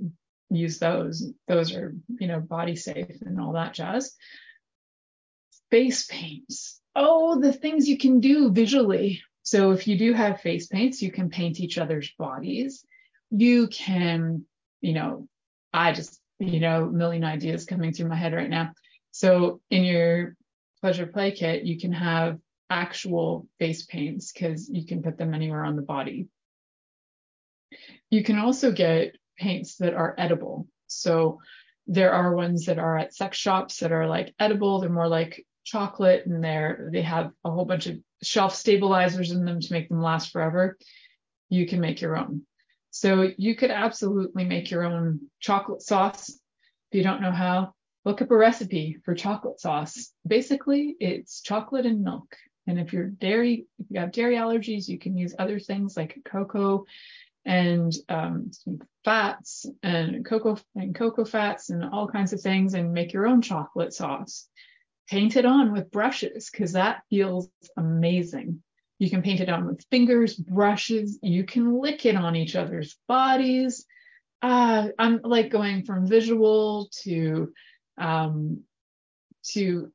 use 0.49 0.79
those. 0.79 1.31
Those 1.47 1.73
are, 1.73 1.95
you 2.19 2.27
know, 2.27 2.41
body 2.41 2.75
safe 2.75 3.21
and 3.21 3.39
all 3.39 3.53
that 3.53 3.73
jazz. 3.73 4.13
Face 5.69 6.05
paints. 6.07 6.80
Oh, 6.95 7.39
the 7.39 7.53
things 7.53 7.87
you 7.87 7.97
can 7.97 8.19
do 8.19 8.51
visually. 8.51 9.21
So 9.43 9.71
if 9.71 9.87
you 9.87 9.97
do 9.97 10.13
have 10.13 10.41
face 10.41 10.67
paints, 10.67 11.01
you 11.01 11.11
can 11.11 11.29
paint 11.29 11.59
each 11.59 11.77
other's 11.77 12.11
bodies. 12.17 12.85
You 13.29 13.67
can, 13.67 14.45
you 14.81 14.93
know, 14.93 15.27
I 15.73 15.93
just, 15.93 16.19
you 16.39 16.59
know, 16.59 16.85
million 16.85 17.23
ideas 17.23 17.65
coming 17.65 17.93
through 17.93 18.09
my 18.09 18.15
head 18.15 18.33
right 18.33 18.49
now. 18.49 18.73
So 19.11 19.61
in 19.69 19.83
your 19.83 20.35
pleasure 20.81 21.05
play 21.05 21.31
kit, 21.31 21.63
you 21.63 21.79
can 21.79 21.93
have 21.93 22.39
actual 22.69 23.47
face 23.59 23.85
paints 23.85 24.31
because 24.31 24.69
you 24.69 24.85
can 24.85 25.03
put 25.03 25.17
them 25.17 25.33
anywhere 25.33 25.63
on 25.63 25.75
the 25.75 25.81
body. 25.81 26.27
You 28.09 28.23
can 28.23 28.37
also 28.37 28.71
get 28.71 29.15
paints 29.37 29.77
that 29.77 29.93
are 29.93 30.15
edible. 30.17 30.67
So 30.87 31.39
there 31.87 32.13
are 32.13 32.35
ones 32.35 32.65
that 32.65 32.79
are 32.79 32.97
at 32.97 33.13
sex 33.13 33.37
shops 33.37 33.79
that 33.79 33.91
are 33.91 34.07
like 34.07 34.33
edible. 34.39 34.79
They're 34.79 34.89
more 34.89 35.07
like 35.07 35.45
chocolate 35.63 36.25
and 36.25 36.43
they're 36.43 36.89
they 36.91 37.01
have 37.01 37.31
a 37.43 37.51
whole 37.51 37.65
bunch 37.65 37.87
of 37.87 37.97
shelf 38.23 38.55
stabilizers 38.55 39.31
in 39.31 39.45
them 39.45 39.59
to 39.59 39.73
make 39.73 39.89
them 39.89 40.01
last 40.01 40.31
forever. 40.31 40.77
You 41.49 41.67
can 41.67 41.79
make 41.79 42.01
your 42.01 42.17
own. 42.17 42.43
So 42.91 43.31
you 43.37 43.55
could 43.55 43.71
absolutely 43.71 44.45
make 44.45 44.69
your 44.69 44.83
own 44.83 45.21
chocolate 45.39 45.81
sauce 45.81 46.29
if 46.29 46.97
you 46.97 47.03
don't 47.03 47.21
know 47.21 47.31
how. 47.31 47.73
Look 48.03 48.21
up 48.21 48.31
a 48.31 48.37
recipe 48.37 48.97
for 49.05 49.13
chocolate 49.13 49.59
sauce. 49.59 50.11
Basically, 50.25 50.95
it's 50.99 51.41
chocolate 51.41 51.85
and 51.85 52.03
milk 52.03 52.35
and 52.67 52.79
if 52.79 52.93
you're 52.93 53.07
dairy, 53.07 53.65
if 53.79 53.87
you 53.89 53.99
have 53.99 54.11
dairy 54.11 54.35
allergies, 54.35 54.87
you 54.87 54.99
can 54.99 55.17
use 55.17 55.35
other 55.37 55.59
things 55.59 55.97
like 55.97 56.21
cocoa 56.23 56.85
and 57.43 57.91
um, 58.07 58.51
fats 59.03 59.65
and 59.81 60.23
cocoa 60.25 60.57
and 60.75 60.93
cocoa 60.93 61.25
fats 61.25 61.69
and 61.69 61.83
all 61.83 62.07
kinds 62.07 62.33
of 62.33 62.41
things 62.41 62.73
and 62.73 62.93
make 62.93 63.13
your 63.13 63.27
own 63.27 63.41
chocolate 63.41 63.93
sauce. 63.93 64.47
Paint 65.09 65.35
it 65.35 65.45
on 65.45 65.73
with 65.73 65.91
brushes 65.91 66.49
because 66.49 66.73
that 66.73 67.03
feels 67.09 67.49
amazing. 67.77 68.63
You 68.99 69.09
can 69.09 69.21
paint 69.21 69.39
it 69.39 69.49
on 69.49 69.65
with 69.65 69.83
fingers, 69.89 70.35
brushes. 70.35 71.19
You 71.21 71.43
can 71.43 71.79
lick 71.79 72.05
it 72.05 72.15
on 72.15 72.35
each 72.35 72.55
other's 72.55 72.97
bodies. 73.07 73.85
uh, 74.41 74.89
I'm 74.97 75.21
like 75.23 75.49
going 75.49 75.83
from 75.83 76.07
visual 76.07 76.89
to 77.03 77.51
um, 77.97 78.61
to 79.53 79.91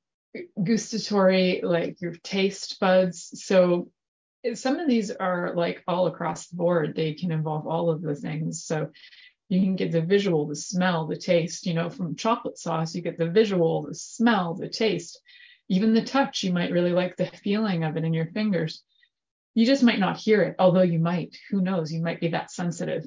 gustatory, 0.62 1.60
like 1.62 2.00
your 2.00 2.14
taste 2.22 2.78
buds. 2.80 3.30
So 3.44 3.90
some 4.54 4.78
of 4.78 4.88
these 4.88 5.10
are 5.10 5.54
like 5.54 5.82
all 5.88 6.06
across 6.06 6.48
the 6.48 6.56
board. 6.56 6.94
They 6.94 7.14
can 7.14 7.32
involve 7.32 7.66
all 7.66 7.90
of 7.90 8.02
the 8.02 8.14
things. 8.14 8.64
So 8.64 8.90
you 9.48 9.60
can 9.60 9.76
get 9.76 9.92
the 9.92 10.00
visual, 10.00 10.46
the 10.46 10.56
smell, 10.56 11.06
the 11.06 11.16
taste. 11.16 11.66
You 11.66 11.74
know, 11.74 11.88
from 11.88 12.16
chocolate 12.16 12.58
sauce, 12.58 12.94
you 12.94 13.02
get 13.02 13.18
the 13.18 13.30
visual, 13.30 13.82
the 13.82 13.94
smell, 13.94 14.54
the 14.54 14.68
taste, 14.68 15.20
even 15.68 15.94
the 15.94 16.04
touch. 16.04 16.42
You 16.42 16.52
might 16.52 16.72
really 16.72 16.92
like 16.92 17.16
the 17.16 17.26
feeling 17.26 17.84
of 17.84 17.96
it 17.96 18.04
in 18.04 18.14
your 18.14 18.26
fingers. 18.26 18.82
You 19.54 19.64
just 19.64 19.82
might 19.82 20.00
not 20.00 20.18
hear 20.18 20.42
it, 20.42 20.56
although 20.58 20.82
you 20.82 20.98
might. 20.98 21.36
Who 21.50 21.60
knows? 21.60 21.92
You 21.92 22.02
might 22.02 22.20
be 22.20 22.28
that 22.28 22.50
sensitive. 22.50 23.06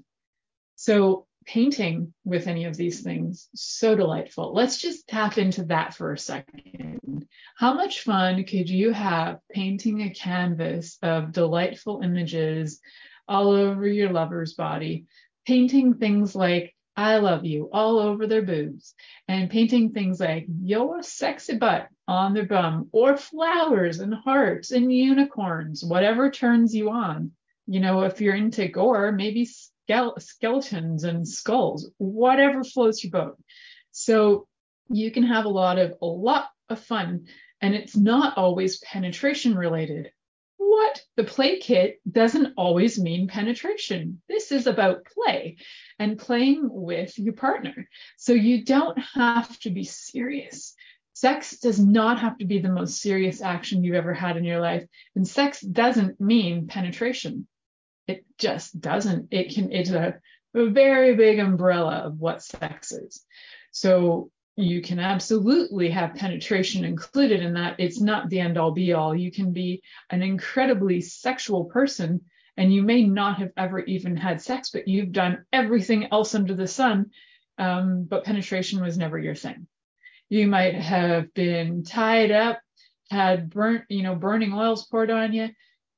So 0.75 1.27
painting 1.45 2.13
with 2.25 2.47
any 2.47 2.65
of 2.65 2.75
these 2.75 3.01
things 3.01 3.47
so 3.55 3.95
delightful 3.95 4.53
let's 4.53 4.77
just 4.77 5.07
tap 5.07 5.37
into 5.37 5.63
that 5.63 5.95
for 5.95 6.11
a 6.11 6.17
second 6.17 7.25
how 7.55 7.73
much 7.73 8.01
fun 8.01 8.43
could 8.43 8.69
you 8.69 8.91
have 8.91 9.39
painting 9.51 10.01
a 10.01 10.09
canvas 10.09 10.97
of 11.01 11.31
delightful 11.31 12.01
images 12.03 12.79
all 13.27 13.49
over 13.49 13.87
your 13.87 14.11
lover's 14.11 14.53
body 14.53 15.05
painting 15.49 15.95
things 15.95 16.35
like 16.35 16.75
I 16.95 17.17
love 17.17 17.43
you 17.43 17.71
all 17.73 17.97
over 17.97 18.27
their 18.27 18.43
boobs 18.43 18.93
and 19.27 19.49
painting 19.49 19.93
things 19.93 20.19
like 20.19 20.45
your 20.61 21.01
sexy 21.01 21.57
butt 21.57 21.87
on 22.07 22.35
their 22.35 22.45
bum 22.45 22.89
or 22.91 23.17
flowers 23.17 23.99
and 23.99 24.13
hearts 24.13 24.69
and 24.69 24.93
unicorns, 24.93 25.83
whatever 25.83 26.29
turns 26.29 26.75
you 26.75 26.91
on. 26.91 27.31
You 27.65 27.79
know, 27.79 28.03
if 28.03 28.21
you're 28.21 28.35
into 28.35 28.67
gore, 28.67 29.11
maybe 29.11 29.49
skeletons 30.19 31.03
and 31.03 31.27
skulls, 31.27 31.89
whatever 31.97 32.63
floats 32.63 33.03
your 33.03 33.09
boat. 33.09 33.39
So 33.91 34.47
you 34.87 35.09
can 35.09 35.23
have 35.23 35.45
a 35.45 35.49
lot 35.49 35.79
of 35.79 35.95
a 35.99 36.05
lot 36.05 36.49
of 36.69 36.79
fun, 36.79 37.25
and 37.59 37.73
it's 37.73 37.97
not 37.97 38.37
always 38.37 38.77
penetration 38.81 39.55
related. 39.55 40.11
What? 40.61 41.01
The 41.15 41.23
play 41.23 41.57
kit 41.59 42.01
doesn't 42.09 42.53
always 42.57 42.99
mean 42.99 43.29
penetration. 43.29 44.21
This 44.27 44.51
is 44.51 44.67
about 44.67 45.05
play 45.05 45.55
and 45.97 46.19
playing 46.19 46.67
with 46.69 47.17
your 47.17 47.33
partner. 47.33 47.87
So 48.17 48.33
you 48.33 48.65
don't 48.65 48.99
have 49.15 49.57
to 49.61 49.69
be 49.69 49.85
serious. 49.85 50.75
Sex 51.13 51.57
does 51.59 51.79
not 51.79 52.19
have 52.19 52.37
to 52.39 52.45
be 52.45 52.59
the 52.59 52.73
most 52.73 53.01
serious 53.01 53.41
action 53.41 53.85
you've 53.85 53.95
ever 53.95 54.13
had 54.13 54.35
in 54.35 54.43
your 54.43 54.59
life. 54.59 54.85
And 55.15 55.25
sex 55.25 55.61
doesn't 55.61 56.19
mean 56.19 56.67
penetration. 56.67 57.47
It 58.07 58.25
just 58.37 58.79
doesn't. 58.81 59.29
It 59.31 59.55
can, 59.55 59.71
it's 59.71 59.91
a, 59.91 60.15
a 60.53 60.65
very 60.65 61.15
big 61.15 61.39
umbrella 61.39 62.03
of 62.05 62.19
what 62.19 62.43
sex 62.43 62.91
is. 62.91 63.25
So 63.71 64.29
you 64.59 64.81
can 64.81 64.99
absolutely 64.99 65.89
have 65.89 66.15
penetration 66.15 66.83
included 66.83 67.41
in 67.41 67.53
that. 67.53 67.75
It's 67.79 68.01
not 68.01 68.29
the 68.29 68.39
end 68.39 68.57
all 68.57 68.71
be 68.71 68.93
all. 68.93 69.15
You 69.15 69.31
can 69.31 69.53
be 69.53 69.81
an 70.09 70.21
incredibly 70.21 71.01
sexual 71.01 71.65
person 71.65 72.21
and 72.57 72.73
you 72.73 72.83
may 72.83 73.03
not 73.03 73.37
have 73.37 73.51
ever 73.55 73.79
even 73.79 74.17
had 74.17 74.41
sex, 74.41 74.69
but 74.71 74.87
you've 74.87 75.13
done 75.13 75.45
everything 75.53 76.09
else 76.11 76.35
under 76.35 76.53
the 76.53 76.67
sun. 76.67 77.11
Um, 77.57 78.03
but 78.03 78.25
penetration 78.25 78.81
was 78.81 78.97
never 78.97 79.17
your 79.17 79.35
thing. 79.35 79.65
You 80.27 80.45
might 80.47 80.75
have 80.75 81.33
been 81.33 81.83
tied 81.83 82.31
up, 82.31 82.59
had 83.09 83.49
burnt, 83.49 83.85
you 83.87 84.03
know, 84.03 84.15
burning 84.15 84.53
oils 84.53 84.85
poured 84.87 85.09
on 85.09 85.31
you, 85.31 85.49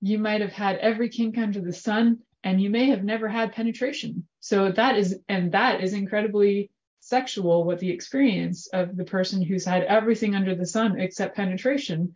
you 0.01 0.19
might 0.19 0.41
have 0.41 0.53
had 0.53 0.77
every 0.77 1.09
kink 1.09 1.37
under 1.37 1.61
the 1.61 1.73
sun 1.73 2.19
and 2.43 2.61
you 2.61 2.69
may 2.69 2.85
have 2.89 3.03
never 3.03 3.27
had 3.27 3.53
penetration. 3.53 4.27
So 4.39 4.71
that 4.71 4.97
is, 4.97 5.19
and 5.27 5.51
that 5.53 5.81
is 5.81 5.93
incredibly 5.93 6.69
sexual 7.11 7.65
what 7.65 7.79
the 7.79 7.91
experience 7.91 8.67
of 8.67 8.95
the 8.95 9.03
person 9.03 9.41
who's 9.41 9.65
had 9.65 9.83
everything 9.83 10.33
under 10.33 10.55
the 10.55 10.65
sun 10.65 10.97
except 10.97 11.35
penetration 11.35 12.13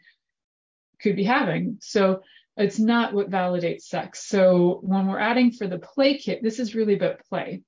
could 1.01 1.17
be 1.17 1.25
having. 1.25 1.77
So 1.81 2.21
it's 2.55 2.79
not 2.79 3.13
what 3.13 3.29
validates 3.29 3.81
sex. 3.81 4.25
So 4.25 4.79
when 4.83 5.07
we're 5.07 5.19
adding 5.19 5.51
for 5.51 5.67
the 5.67 5.79
play 5.79 6.17
kit, 6.17 6.41
this 6.41 6.59
is 6.59 6.75
really 6.75 6.95
about 6.95 7.25
play. 7.29 7.63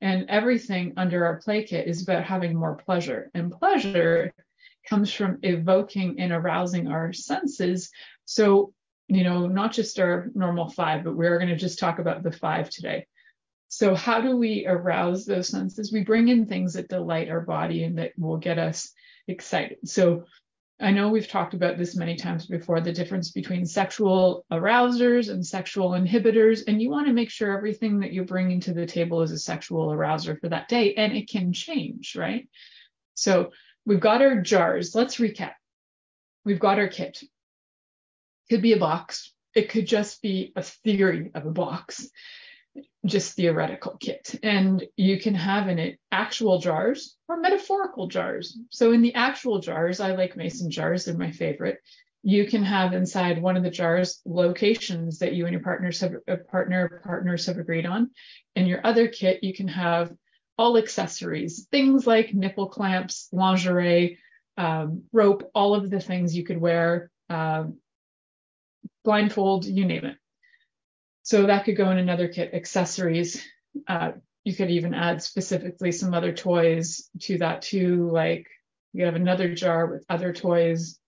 And 0.00 0.28
everything 0.28 0.94
under 0.96 1.24
our 1.24 1.36
play 1.36 1.62
kit 1.62 1.86
is 1.86 2.02
about 2.02 2.24
having 2.24 2.52
more 2.56 2.74
pleasure. 2.74 3.30
And 3.32 3.52
pleasure 3.52 4.34
comes 4.90 5.14
from 5.14 5.38
evoking 5.44 6.18
and 6.18 6.32
arousing 6.32 6.88
our 6.88 7.12
senses. 7.12 7.90
So 8.24 8.74
you 9.12 9.24
know, 9.24 9.46
not 9.46 9.72
just 9.72 9.98
our 9.98 10.30
normal 10.34 10.68
five, 10.68 11.04
but 11.04 11.14
we're 11.14 11.38
going 11.38 11.50
to 11.50 11.56
just 11.56 11.78
talk 11.78 11.98
about 11.98 12.22
the 12.22 12.32
five 12.32 12.70
today. 12.70 13.06
So, 13.74 13.94
how 13.94 14.20
do 14.20 14.36
we 14.36 14.66
arouse 14.66 15.24
those 15.24 15.48
senses? 15.48 15.90
We 15.90 16.04
bring 16.04 16.28
in 16.28 16.44
things 16.44 16.74
that 16.74 16.90
delight 16.90 17.30
our 17.30 17.40
body 17.40 17.84
and 17.84 17.96
that 17.96 18.12
will 18.18 18.36
get 18.36 18.58
us 18.58 18.92
excited. 19.26 19.78
So, 19.86 20.26
I 20.78 20.90
know 20.90 21.08
we've 21.08 21.26
talked 21.26 21.54
about 21.54 21.78
this 21.78 21.96
many 21.96 22.16
times 22.16 22.44
before 22.44 22.82
the 22.82 22.92
difference 22.92 23.30
between 23.30 23.64
sexual 23.64 24.44
arousers 24.52 25.30
and 25.30 25.44
sexual 25.44 25.92
inhibitors. 25.92 26.64
And 26.68 26.82
you 26.82 26.90
want 26.90 27.06
to 27.06 27.14
make 27.14 27.30
sure 27.30 27.56
everything 27.56 28.00
that 28.00 28.12
you're 28.12 28.26
bringing 28.26 28.60
to 28.60 28.74
the 28.74 28.84
table 28.84 29.22
is 29.22 29.32
a 29.32 29.38
sexual 29.38 29.88
arouser 29.88 30.38
for 30.38 30.50
that 30.50 30.68
day, 30.68 30.92
and 30.92 31.16
it 31.16 31.30
can 31.30 31.54
change, 31.54 32.14
right? 32.14 32.50
So, 33.14 33.52
we've 33.86 34.00
got 34.00 34.20
our 34.20 34.42
jars. 34.42 34.94
Let's 34.94 35.16
recap. 35.16 35.54
We've 36.44 36.60
got 36.60 36.78
our 36.78 36.88
kit 36.88 37.22
could 38.50 38.60
be 38.60 38.74
a 38.74 38.78
box. 38.78 39.32
It 39.54 39.70
could 39.70 39.86
just 39.86 40.20
be 40.20 40.52
a 40.56 40.62
theory 40.62 41.30
of 41.34 41.46
a 41.46 41.50
box, 41.50 42.10
just 43.04 43.34
theoretical 43.34 43.96
kit. 43.98 44.38
And 44.42 44.84
you 44.96 45.20
can 45.20 45.34
have 45.34 45.68
in 45.68 45.78
it 45.78 45.98
actual 46.10 46.58
jars 46.58 47.16
or 47.28 47.36
metaphorical 47.36 48.06
jars. 48.06 48.56
So 48.70 48.92
in 48.92 49.02
the 49.02 49.14
actual 49.14 49.60
jars, 49.60 50.00
I 50.00 50.14
like 50.14 50.36
mason 50.36 50.70
jars, 50.70 51.04
they're 51.04 51.16
my 51.16 51.30
favorite. 51.30 51.78
You 52.22 52.46
can 52.46 52.62
have 52.62 52.92
inside 52.92 53.42
one 53.42 53.56
of 53.56 53.64
the 53.64 53.70
jars 53.70 54.20
locations 54.24 55.18
that 55.18 55.34
you 55.34 55.46
and 55.46 55.52
your 55.52 55.62
partners 55.62 56.00
have 56.00 56.14
uh, 56.28 56.36
partner 56.48 57.02
partners 57.04 57.46
have 57.46 57.58
agreed 57.58 57.84
on. 57.84 58.10
In 58.54 58.66
your 58.66 58.86
other 58.86 59.08
kit, 59.08 59.42
you 59.42 59.52
can 59.52 59.66
have 59.68 60.12
all 60.56 60.76
accessories, 60.76 61.66
things 61.72 62.06
like 62.06 62.32
nipple 62.32 62.68
clamps, 62.68 63.28
lingerie, 63.32 64.18
um, 64.56 65.02
rope, 65.12 65.50
all 65.54 65.74
of 65.74 65.90
the 65.90 65.98
things 65.98 66.36
you 66.36 66.44
could 66.44 66.60
wear, 66.60 67.10
um, 67.28 67.78
blindfold, 69.02 69.64
you 69.64 69.84
name 69.84 70.04
it. 70.04 70.16
So 71.22 71.46
that 71.46 71.64
could 71.64 71.76
go 71.76 71.90
in 71.90 71.98
another 71.98 72.28
kit, 72.28 72.52
accessories. 72.52 73.42
Uh, 73.86 74.12
you 74.44 74.54
could 74.54 74.70
even 74.70 74.92
add 74.92 75.22
specifically 75.22 75.92
some 75.92 76.14
other 76.14 76.32
toys 76.32 77.08
to 77.20 77.38
that 77.38 77.62
too, 77.62 78.10
like 78.10 78.46
you 78.92 79.04
have 79.04 79.14
another 79.14 79.54
jar 79.54 79.86
with 79.86 80.04
other 80.08 80.32
toys 80.32 80.98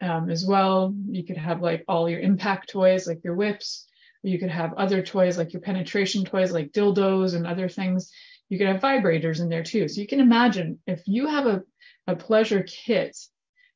um, 0.00 0.30
as 0.30 0.44
well. 0.44 0.94
You 1.08 1.24
could 1.24 1.38
have 1.38 1.62
like 1.62 1.84
all 1.88 2.08
your 2.08 2.20
impact 2.20 2.70
toys, 2.70 3.06
like 3.06 3.24
your 3.24 3.34
whips. 3.34 3.86
You 4.22 4.38
could 4.38 4.50
have 4.50 4.74
other 4.74 5.02
toys 5.02 5.36
like 5.36 5.52
your 5.52 5.62
penetration 5.62 6.24
toys, 6.24 6.52
like 6.52 6.72
dildos 6.72 7.34
and 7.34 7.46
other 7.46 7.68
things. 7.68 8.10
You 8.48 8.58
could 8.58 8.68
have 8.68 8.80
vibrators 8.80 9.40
in 9.40 9.48
there 9.48 9.64
too. 9.64 9.88
So 9.88 10.00
you 10.00 10.06
can 10.06 10.20
imagine 10.20 10.78
if 10.86 11.02
you 11.06 11.26
have 11.26 11.46
a, 11.46 11.62
a 12.06 12.16
pleasure 12.16 12.62
kit 12.62 13.16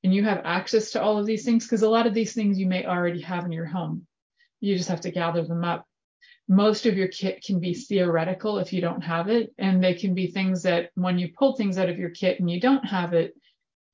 and 0.05 0.15
you 0.15 0.25
have 0.25 0.43
access 0.45 0.93
to 0.93 1.03
all 1.03 1.19
of 1.19 1.27
these 1.27 1.45
things 1.45 1.65
because 1.65 1.83
a 1.83 1.89
lot 1.89 2.07
of 2.07 2.15
these 2.15 2.35
things 2.35 2.59
you 2.59 2.67
may 2.67 2.85
already 2.87 3.23
have 3.23 3.45
in 3.45 3.53
your 3.53 3.67
home. 3.67 4.07
You 4.61 4.77
just 4.77 4.89
have 4.89 5.03
to 5.03 5.11
gather 5.11 5.45
them 5.45 5.65
up. 5.65 5.87
Most 6.49 6.87
of 6.87 6.97
your 6.97 7.09
kit 7.09 7.45
can 7.45 7.61
be 7.61 7.75
theoretical 7.75 8.59
if 8.59 8.73
you 8.73 8.81
don't 8.81 9.03
have 9.03 9.29
it, 9.29 9.53
and 9.59 9.83
they 9.83 9.95
can 9.95 10.15
be 10.15 10.29
things 10.29 10.63
that 10.63 10.91
when 10.95 11.19
you 11.19 11.31
pull 11.37 11.57
things 11.57 11.79
out 11.79 11.91
of 11.91 11.99
your 11.99 12.11
kit 12.11 12.41
and 12.41 12.51
you 12.51 12.61
don't 12.61 12.85
have 12.85 13.13
it, 13.13 13.35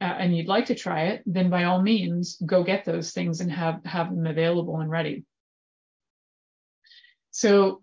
uh, 0.00 0.04
and 0.04 0.36
you'd 0.36 0.48
like 0.48 0.66
to 0.66 0.74
try 0.74 1.06
it, 1.06 1.22
then 1.26 1.50
by 1.50 1.64
all 1.64 1.82
means 1.82 2.36
go 2.44 2.62
get 2.62 2.84
those 2.84 3.12
things 3.12 3.40
and 3.40 3.50
have 3.50 3.84
have 3.84 4.10
them 4.10 4.26
available 4.26 4.80
and 4.80 4.90
ready. 4.90 5.24
So 7.30 7.82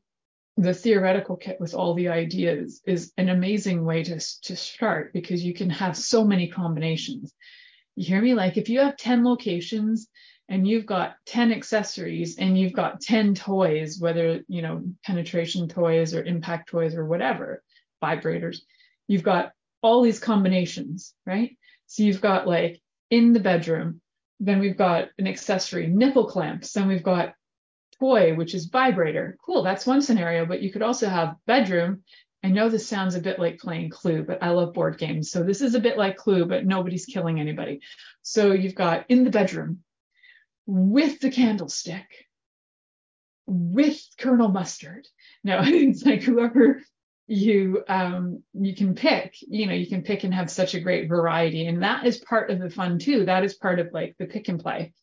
the 0.57 0.73
theoretical 0.73 1.37
kit 1.37 1.57
with 1.59 1.73
all 1.73 1.93
the 1.93 2.09
ideas 2.09 2.81
is 2.85 3.11
an 3.17 3.29
amazing 3.29 3.83
way 3.83 4.03
to, 4.03 4.19
to 4.43 4.55
start 4.55 5.13
because 5.13 5.43
you 5.43 5.53
can 5.53 5.69
have 5.69 5.97
so 5.97 6.23
many 6.23 6.47
combinations. 6.47 7.33
You 7.95 8.05
hear 8.05 8.21
me? 8.21 8.33
Like 8.33 8.57
if 8.57 8.69
you 8.69 8.79
have 8.79 8.97
10 8.97 9.23
locations 9.25 10.07
and 10.49 10.67
you've 10.67 10.85
got 10.85 11.15
10 11.27 11.51
accessories 11.51 12.37
and 12.37 12.57
you've 12.57 12.73
got 12.73 13.01
10 13.01 13.35
toys, 13.35 13.99
whether, 13.99 14.41
you 14.47 14.61
know, 14.61 14.83
penetration 15.05 15.67
toys 15.67 16.13
or 16.13 16.23
impact 16.23 16.69
toys 16.69 16.95
or 16.95 17.05
whatever, 17.05 17.63
vibrators, 18.03 18.57
you've 19.07 19.23
got 19.23 19.51
all 19.81 20.01
these 20.01 20.19
combinations, 20.19 21.13
right? 21.25 21.57
So 21.87 22.03
you've 22.03 22.21
got 22.21 22.47
like 22.47 22.81
in 23.09 23.33
the 23.33 23.39
bedroom, 23.39 24.01
then 24.39 24.59
we've 24.59 24.77
got 24.77 25.09
an 25.17 25.27
accessory, 25.27 25.87
nipple 25.87 26.25
clamps, 26.25 26.73
then 26.73 26.87
we've 26.87 27.03
got 27.03 27.35
toy, 27.99 28.33
which 28.35 28.53
is 28.53 28.65
vibrator. 28.65 29.37
Cool, 29.45 29.63
that's 29.63 29.85
one 29.85 30.01
scenario, 30.01 30.45
but 30.45 30.61
you 30.61 30.71
could 30.71 30.81
also 30.81 31.07
have 31.07 31.35
bedroom 31.45 32.03
I 32.43 32.49
know 32.49 32.69
this 32.69 32.87
sounds 32.87 33.15
a 33.15 33.21
bit 33.21 33.39
like 33.39 33.59
playing 33.59 33.91
Clue, 33.91 34.23
but 34.23 34.41
I 34.41 34.49
love 34.49 34.73
board 34.73 34.97
games. 34.97 35.29
So 35.29 35.43
this 35.43 35.61
is 35.61 35.75
a 35.75 35.79
bit 35.79 35.97
like 35.97 36.17
Clue, 36.17 36.45
but 36.45 36.65
nobody's 36.65 37.05
killing 37.05 37.39
anybody. 37.39 37.81
So 38.23 38.51
you've 38.51 38.75
got 38.75 39.05
in 39.09 39.23
the 39.23 39.29
bedroom 39.29 39.79
with 40.71 41.19
the 41.19 41.29
candlestick, 41.29 42.07
with 43.45 44.01
Colonel 44.17 44.47
Mustard. 44.47 45.05
No, 45.43 45.59
it's 45.63 46.05
like 46.05 46.23
whoever 46.23 46.81
you 47.27 47.81
um 47.87 48.43
you 48.53 48.75
can 48.75 48.93
pick 48.93 49.35
you 49.39 49.65
know 49.65 49.73
you 49.73 49.87
can 49.87 50.01
pick 50.01 50.25
and 50.25 50.33
have 50.33 50.49
such 50.49 50.73
a 50.73 50.79
great 50.79 51.09
variety. 51.09 51.67
And 51.67 51.83
that 51.83 52.05
is 52.05 52.19
part 52.19 52.49
of 52.49 52.59
the 52.59 52.69
fun 52.69 52.99
too. 52.99 53.25
That 53.25 53.43
is 53.43 53.53
part 53.55 53.79
of 53.79 53.89
like 53.91 54.15
the 54.17 54.25
pick 54.25 54.47
and 54.47 54.61
play 54.61 54.93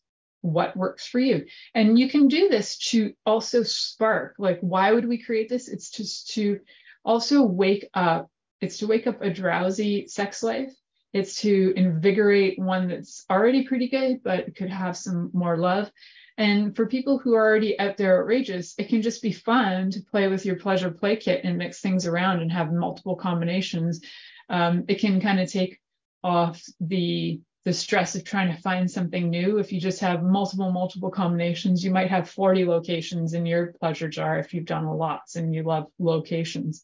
what 0.41 0.75
works 0.75 1.05
for 1.05 1.19
you. 1.19 1.45
And 1.75 1.99
you 1.99 2.09
can 2.09 2.29
do 2.29 2.49
this 2.49 2.77
to 2.89 3.13
also 3.23 3.61
spark. 3.61 4.35
Like 4.39 4.59
why 4.61 4.91
would 4.91 5.07
we 5.07 5.21
create 5.21 5.49
this? 5.49 5.67
It's 5.67 5.91
just 5.91 6.31
to 6.33 6.61
also 7.05 7.43
wake 7.43 7.87
up 7.93 8.29
it's 8.59 8.79
to 8.79 8.87
wake 8.87 9.05
up 9.05 9.21
a 9.21 9.29
drowsy 9.29 10.07
sex 10.07 10.41
life 10.41 10.73
it's 11.13 11.41
to 11.41 11.73
invigorate 11.75 12.59
one 12.59 12.87
that's 12.87 13.25
already 13.29 13.63
pretty 13.63 13.87
good 13.87 14.21
but 14.23 14.55
could 14.55 14.69
have 14.69 14.95
some 14.95 15.29
more 15.33 15.57
love 15.57 15.91
and 16.39 16.73
for 16.73 16.87
people 16.87 17.19
who 17.19 17.33
are 17.33 17.45
already 17.45 17.77
out 17.77 17.97
there 17.97 18.21
outrageous, 18.21 18.73
it 18.77 18.87
can 18.87 19.01
just 19.01 19.21
be 19.21 19.33
fun 19.33 19.91
to 19.91 20.01
play 20.09 20.29
with 20.29 20.45
your 20.45 20.55
pleasure 20.55 20.89
play 20.89 21.17
kit 21.17 21.41
and 21.43 21.57
mix 21.57 21.81
things 21.81 22.07
around 22.07 22.41
and 22.41 22.49
have 22.49 22.71
multiple 22.71 23.17
combinations. 23.17 23.99
Um, 24.47 24.85
it 24.87 25.01
can 25.01 25.19
kind 25.19 25.41
of 25.41 25.51
take 25.51 25.81
off 26.23 26.63
the 26.79 27.41
the 27.65 27.73
stress 27.73 28.15
of 28.15 28.23
trying 28.23 28.55
to 28.55 28.61
find 28.61 28.89
something 28.89 29.29
new. 29.29 29.57
If 29.57 29.73
you 29.73 29.81
just 29.81 29.99
have 29.99 30.23
multiple, 30.23 30.71
multiple 30.71 31.11
combinations, 31.11 31.83
you 31.83 31.91
might 31.91 32.09
have 32.09 32.29
40 32.29 32.65
locations 32.65 33.33
in 33.33 33.45
your 33.45 33.73
pleasure 33.73 34.07
jar 34.07 34.39
if 34.39 34.53
you've 34.53 34.65
done 34.65 34.85
a 34.85 34.95
lot 34.95 35.23
and 35.35 35.53
you 35.53 35.63
love 35.63 35.87
locations. 35.99 36.81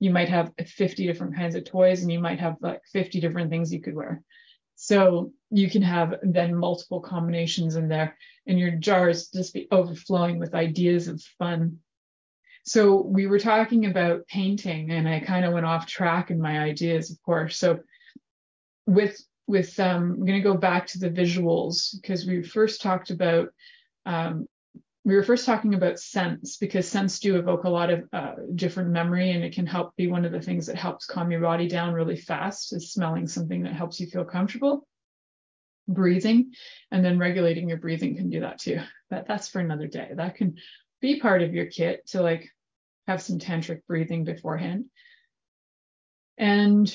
You 0.00 0.10
might 0.10 0.28
have 0.28 0.52
50 0.58 1.06
different 1.06 1.36
kinds 1.36 1.54
of 1.54 1.64
toys 1.64 2.02
and 2.02 2.10
you 2.10 2.18
might 2.18 2.40
have 2.40 2.56
like 2.60 2.80
50 2.92 3.20
different 3.20 3.50
things 3.50 3.72
you 3.72 3.80
could 3.80 3.94
wear. 3.94 4.22
So 4.76 5.32
you 5.50 5.70
can 5.70 5.82
have 5.82 6.14
then 6.22 6.54
multiple 6.54 7.00
combinations 7.00 7.76
in 7.76 7.88
there 7.88 8.16
and 8.46 8.58
your 8.58 8.72
jars 8.72 9.28
just 9.28 9.52
be 9.52 9.68
overflowing 9.70 10.38
with 10.38 10.54
ideas 10.54 11.06
of 11.06 11.22
fun. 11.38 11.78
So 12.64 13.02
we 13.02 13.26
were 13.26 13.38
talking 13.38 13.86
about 13.86 14.26
painting 14.26 14.90
and 14.90 15.08
I 15.08 15.20
kind 15.20 15.44
of 15.44 15.52
went 15.52 15.66
off 15.66 15.86
track 15.86 16.30
in 16.30 16.40
my 16.40 16.60
ideas, 16.60 17.10
of 17.10 17.22
course. 17.22 17.58
So 17.58 17.80
with 18.86 19.22
with 19.46 19.78
um, 19.80 20.12
I'm 20.12 20.24
going 20.24 20.38
to 20.38 20.48
go 20.48 20.56
back 20.56 20.86
to 20.88 20.98
the 20.98 21.10
visuals 21.10 22.00
because 22.00 22.24
we 22.24 22.42
first 22.42 22.80
talked 22.80 23.10
about 23.10 23.48
um, 24.06 24.46
we 25.04 25.14
were 25.14 25.22
first 25.22 25.46
talking 25.46 25.74
about 25.74 25.98
scents 25.98 26.58
because 26.58 26.86
scents 26.86 27.20
do 27.20 27.36
evoke 27.36 27.64
a 27.64 27.70
lot 27.70 27.90
of 27.90 28.04
uh, 28.12 28.34
different 28.54 28.90
memory 28.90 29.30
and 29.30 29.42
it 29.42 29.54
can 29.54 29.66
help 29.66 29.96
be 29.96 30.08
one 30.08 30.26
of 30.26 30.32
the 30.32 30.42
things 30.42 30.66
that 30.66 30.76
helps 30.76 31.06
calm 31.06 31.30
your 31.30 31.40
body 31.40 31.68
down 31.68 31.94
really 31.94 32.16
fast 32.16 32.74
is 32.74 32.92
smelling 32.92 33.26
something 33.26 33.62
that 33.62 33.72
helps 33.72 33.98
you 33.98 34.06
feel 34.06 34.24
comfortable. 34.24 34.86
Breathing 35.88 36.52
and 36.90 37.04
then 37.04 37.18
regulating 37.18 37.68
your 37.68 37.78
breathing 37.78 38.14
can 38.16 38.28
do 38.28 38.40
that 38.40 38.58
too. 38.58 38.80
But 39.08 39.26
that's 39.26 39.48
for 39.48 39.60
another 39.60 39.86
day. 39.86 40.10
That 40.14 40.34
can 40.34 40.56
be 41.00 41.18
part 41.18 41.40
of 41.42 41.54
your 41.54 41.66
kit 41.66 42.06
to 42.08 42.22
like 42.22 42.50
have 43.06 43.22
some 43.22 43.38
tantric 43.38 43.80
breathing 43.88 44.24
beforehand. 44.24 44.84
And 46.36 46.94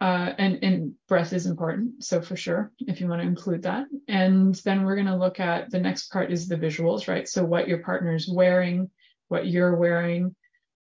uh, 0.00 0.32
and, 0.38 0.58
and 0.62 0.94
breath 1.08 1.32
is 1.32 1.46
important. 1.46 2.04
So 2.04 2.20
for 2.20 2.36
sure, 2.36 2.72
if 2.80 3.00
you 3.00 3.08
want 3.08 3.22
to 3.22 3.28
include 3.28 3.62
that. 3.62 3.86
And 4.08 4.54
then 4.64 4.84
we're 4.84 4.94
going 4.94 5.06
to 5.06 5.16
look 5.16 5.40
at 5.40 5.70
the 5.70 5.80
next 5.80 6.10
part 6.12 6.32
is 6.32 6.48
the 6.48 6.56
visuals, 6.56 7.08
right? 7.08 7.28
So 7.28 7.44
what 7.44 7.68
your 7.68 7.78
partner's 7.78 8.28
wearing, 8.28 8.90
what 9.28 9.46
you're 9.46 9.76
wearing, 9.76 10.34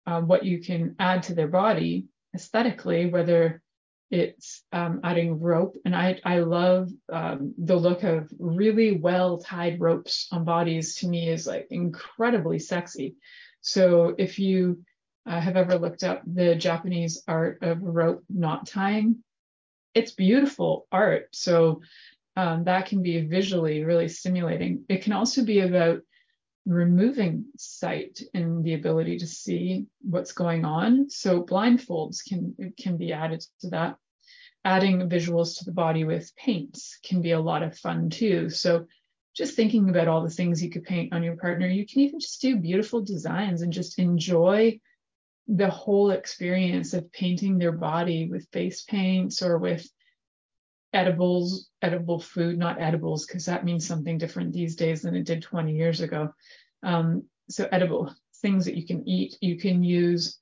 uh, 0.07 0.21
what 0.21 0.43
you 0.43 0.61
can 0.61 0.95
add 0.99 1.23
to 1.23 1.35
their 1.35 1.47
body 1.47 2.07
aesthetically, 2.33 3.07
whether 3.07 3.61
it's 4.11 4.63
um, 4.71 5.01
adding 5.03 5.39
rope. 5.39 5.75
And 5.85 5.95
I, 5.95 6.19
I 6.25 6.39
love 6.39 6.89
um, 7.11 7.53
the 7.57 7.75
look 7.75 8.03
of 8.03 8.31
really 8.39 8.97
well 8.97 9.37
tied 9.37 9.79
ropes 9.79 10.27
on 10.31 10.45
bodies 10.45 10.95
to 10.95 11.07
me 11.07 11.29
is 11.29 11.45
like 11.45 11.67
incredibly 11.69 12.57
sexy. 12.57 13.15
So 13.61 14.15
if 14.17 14.39
you 14.39 14.83
uh, 15.29 15.39
have 15.39 15.55
ever 15.55 15.77
looked 15.77 16.03
up 16.03 16.23
the 16.25 16.55
Japanese 16.55 17.23
art 17.27 17.59
of 17.61 17.83
rope 17.83 18.23
knot 18.29 18.65
tying, 18.65 19.23
it's 19.93 20.11
beautiful 20.11 20.87
art. 20.91 21.27
So 21.31 21.81
um, 22.35 22.63
that 22.63 22.87
can 22.87 23.03
be 23.03 23.21
visually 23.21 23.83
really 23.83 24.07
stimulating. 24.07 24.85
It 24.89 25.03
can 25.03 25.13
also 25.13 25.45
be 25.45 25.59
about 25.59 26.01
removing 26.65 27.45
sight 27.57 28.21
and 28.33 28.63
the 28.63 28.73
ability 28.73 29.19
to 29.19 29.27
see 29.27 29.85
what's 30.01 30.31
going 30.31 30.65
on. 30.65 31.09
So 31.11 31.43
blindfolds 31.43 32.25
can 32.27 32.73
can 32.77 32.97
be 32.97 33.13
added 33.13 33.43
to 33.61 33.69
that. 33.69 33.97
Adding 34.65 35.09
visuals 35.09 35.59
to 35.59 35.65
the 35.65 35.71
body 35.71 36.05
with 36.05 36.35
paints 36.35 36.97
can 37.03 37.21
be 37.21 37.31
a 37.31 37.39
lot 37.39 37.63
of 37.63 37.77
fun 37.77 38.09
too. 38.09 38.49
So 38.49 38.87
just 39.35 39.55
thinking 39.55 39.89
about 39.89 40.07
all 40.07 40.23
the 40.23 40.29
things 40.29 40.61
you 40.61 40.69
could 40.69 40.83
paint 40.83 41.13
on 41.13 41.23
your 41.23 41.37
partner, 41.37 41.67
you 41.67 41.85
can 41.85 42.01
even 42.01 42.19
just 42.19 42.41
do 42.41 42.57
beautiful 42.57 43.01
designs 43.01 43.61
and 43.61 43.71
just 43.71 43.99
enjoy 43.99 44.79
the 45.49 45.69
whole 45.69 46.11
experience 46.11 46.93
of 46.93 47.11
painting 47.11 47.57
their 47.57 47.71
body 47.71 48.29
with 48.29 48.47
face 48.51 48.83
paints 48.83 49.41
or 49.41 49.57
with 49.57 49.87
edibles, 50.93 51.69
edible 51.81 52.19
food, 52.19 52.57
not 52.57 52.79
edibles, 52.79 53.25
because 53.25 53.45
that 53.45 53.65
means 53.65 53.85
something 53.85 54.17
different 54.17 54.53
these 54.53 54.75
days 54.75 55.01
than 55.01 55.15
it 55.15 55.25
did 55.25 55.41
20 55.41 55.75
years 55.75 56.01
ago. 56.01 56.33
Um, 56.83 57.23
so, 57.49 57.67
edible 57.71 58.13
things 58.41 58.65
that 58.65 58.77
you 58.77 58.85
can 58.85 59.07
eat, 59.07 59.35
you 59.41 59.57
can 59.57 59.83
use 59.83 60.39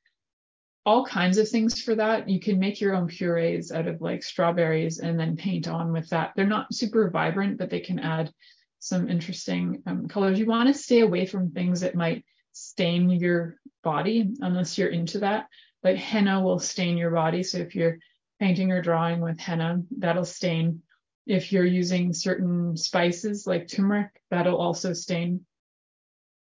all 0.85 1.05
kinds 1.05 1.37
of 1.37 1.47
things 1.49 1.81
for 1.81 1.95
that. 1.95 2.29
You 2.29 2.39
can 2.39 2.59
make 2.59 2.81
your 2.81 2.93
own 2.93 3.07
purees 3.07 3.71
out 3.71 3.87
of 3.87 4.01
like 4.01 4.23
strawberries 4.23 4.99
and 4.99 5.19
then 5.19 5.37
paint 5.37 5.67
on 5.67 5.93
with 5.93 6.09
that. 6.09 6.33
They're 6.35 6.45
not 6.45 6.73
super 6.73 7.09
vibrant, 7.09 7.57
but 7.57 7.69
they 7.69 7.79
can 7.79 7.99
add 7.99 8.31
some 8.79 9.09
interesting 9.09 9.83
um, 9.85 10.07
colors. 10.07 10.37
You 10.37 10.45
want 10.45 10.67
to 10.67 10.73
stay 10.73 10.99
away 10.99 11.25
from 11.25 11.51
things 11.51 11.81
that 11.81 11.95
might 11.95 12.23
stain 12.51 13.09
your 13.09 13.55
body 13.83 14.29
unless 14.41 14.77
you're 14.77 14.89
into 14.89 15.19
that. 15.19 15.47
Like 15.83 15.97
henna 15.97 16.41
will 16.41 16.59
stain 16.59 16.97
your 16.97 17.11
body. 17.11 17.43
So 17.43 17.59
if 17.59 17.75
you're 17.75 17.99
painting 18.39 18.71
or 18.71 18.81
drawing 18.81 19.21
with 19.21 19.39
henna, 19.39 19.81
that'll 19.97 20.25
stain. 20.25 20.81
If 21.25 21.51
you're 21.51 21.65
using 21.65 22.13
certain 22.13 22.77
spices 22.77 23.45
like 23.45 23.67
turmeric, 23.67 24.09
that'll 24.29 24.57
also 24.57 24.93
stain. 24.93 25.45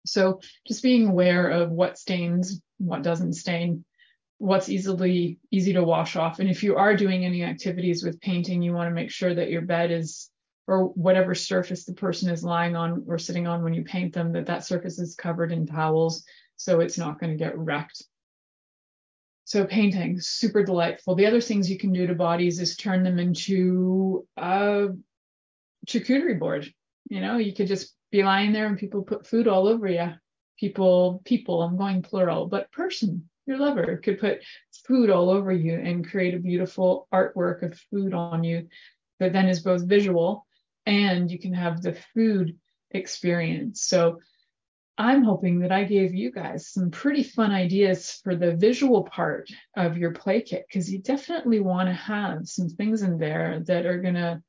So 0.06 0.40
just 0.66 0.84
being 0.84 1.08
aware 1.08 1.50
of 1.50 1.72
what 1.72 1.98
stains, 1.98 2.62
what 2.78 3.04
doesn't 3.04 3.34
stain, 3.34 3.84
what's 4.38 4.70
easily 4.70 5.40
easy 5.52 5.74
to 5.74 5.84
wash 5.84 6.16
off. 6.16 6.40
And 6.40 6.50
if 6.50 6.64
you 6.64 6.76
are 6.76 6.96
doing 6.96 7.26
any 7.26 7.44
activities 7.44 8.04
with 8.04 8.22
painting, 8.22 8.62
you 8.62 8.74
want 8.74 8.90
to 8.90 8.96
make 8.96 9.12
sure 9.12 9.34
that 9.34 9.50
your 9.50 9.64
bed 9.64 9.92
is 9.92 10.30
or 10.68 10.86
whatever 10.90 11.34
surface 11.34 11.86
the 11.86 11.94
person 11.94 12.30
is 12.30 12.44
lying 12.44 12.76
on 12.76 13.06
or 13.08 13.18
sitting 13.18 13.48
on 13.48 13.64
when 13.64 13.74
you 13.74 13.84
paint 13.84 14.14
them, 14.14 14.34
that 14.34 14.48
that 14.48 14.66
surface 14.66 15.00
is 15.00 15.16
covered 15.16 15.52
in 15.52 15.66
towels 15.66 16.26
so 16.58 16.82
it's 16.82 16.98
not 16.98 17.20
going 17.20 17.32
to 17.32 17.44
get 17.44 17.58
wrecked. 17.58 18.04
So 19.46 19.66
painting, 19.66 20.20
super 20.20 20.64
delightful. 20.64 21.16
The 21.16 21.26
other 21.26 21.40
things 21.40 21.70
you 21.70 21.78
can 21.78 21.94
do 21.94 22.06
to 22.08 22.16
bodies 22.16 22.60
is 22.60 22.76
turn 22.76 23.04
them 23.04 23.18
into 23.18 24.28
a 24.36 24.88
charcuterie 25.88 26.38
board. 26.38 26.70
You 27.10 27.22
know, 27.22 27.38
you 27.38 27.54
could 27.54 27.68
just 27.68 27.96
be 28.12 28.24
lying 28.24 28.52
there 28.52 28.68
and 28.68 28.78
people 28.78 29.04
put 29.04 29.26
food 29.26 29.48
all 29.48 29.68
over 29.68 29.88
you. 29.88 30.10
People, 30.60 31.22
people, 31.24 31.62
I'm 31.62 31.78
going 31.78 32.02
plural, 32.02 32.48
but 32.48 32.72
person, 32.72 33.30
your 33.46 33.58
lover 33.58 34.02
could 34.04 34.20
put 34.20 34.40
food 34.86 35.10
all 35.10 35.30
over 35.30 35.54
you 35.54 35.76
and 35.76 36.10
create 36.10 36.34
a 36.34 36.40
beautiful 36.40 37.08
artwork 37.14 37.64
of 37.64 37.80
food 37.90 38.14
on 38.14 38.44
you 38.44 38.68
that 39.20 39.32
then 39.32 39.48
is 39.48 39.62
both 39.62 39.88
visual 39.88 40.46
and 40.86 41.32
you 41.32 41.40
can 41.40 41.54
have 41.54 41.82
the 41.82 41.98
food 42.14 42.58
experience. 42.92 43.84
So 43.84 44.20
I'm 44.98 45.24
hoping 45.24 45.60
that 45.60 45.72
I 45.72 45.84
gave 45.84 46.16
you 46.16 46.32
guys 46.32 46.68
some 46.68 46.90
pretty 46.90 47.22
fun 47.22 47.52
ideas 47.52 48.20
for 48.24 48.36
the 48.36 48.56
visual 48.56 49.04
part 49.04 49.50
of 49.76 49.98
your 49.98 50.12
play 50.12 50.42
kit 50.42 50.66
because 50.68 50.92
you 50.92 51.00
definitely 51.00 51.60
want 51.60 51.88
to 51.88 51.94
have 51.94 52.48
some 52.48 52.70
things 52.70 53.04
in 53.04 53.20
there 53.20 53.62
that 53.68 53.86
are 53.86 54.02
going 54.02 54.16
to 54.16 54.42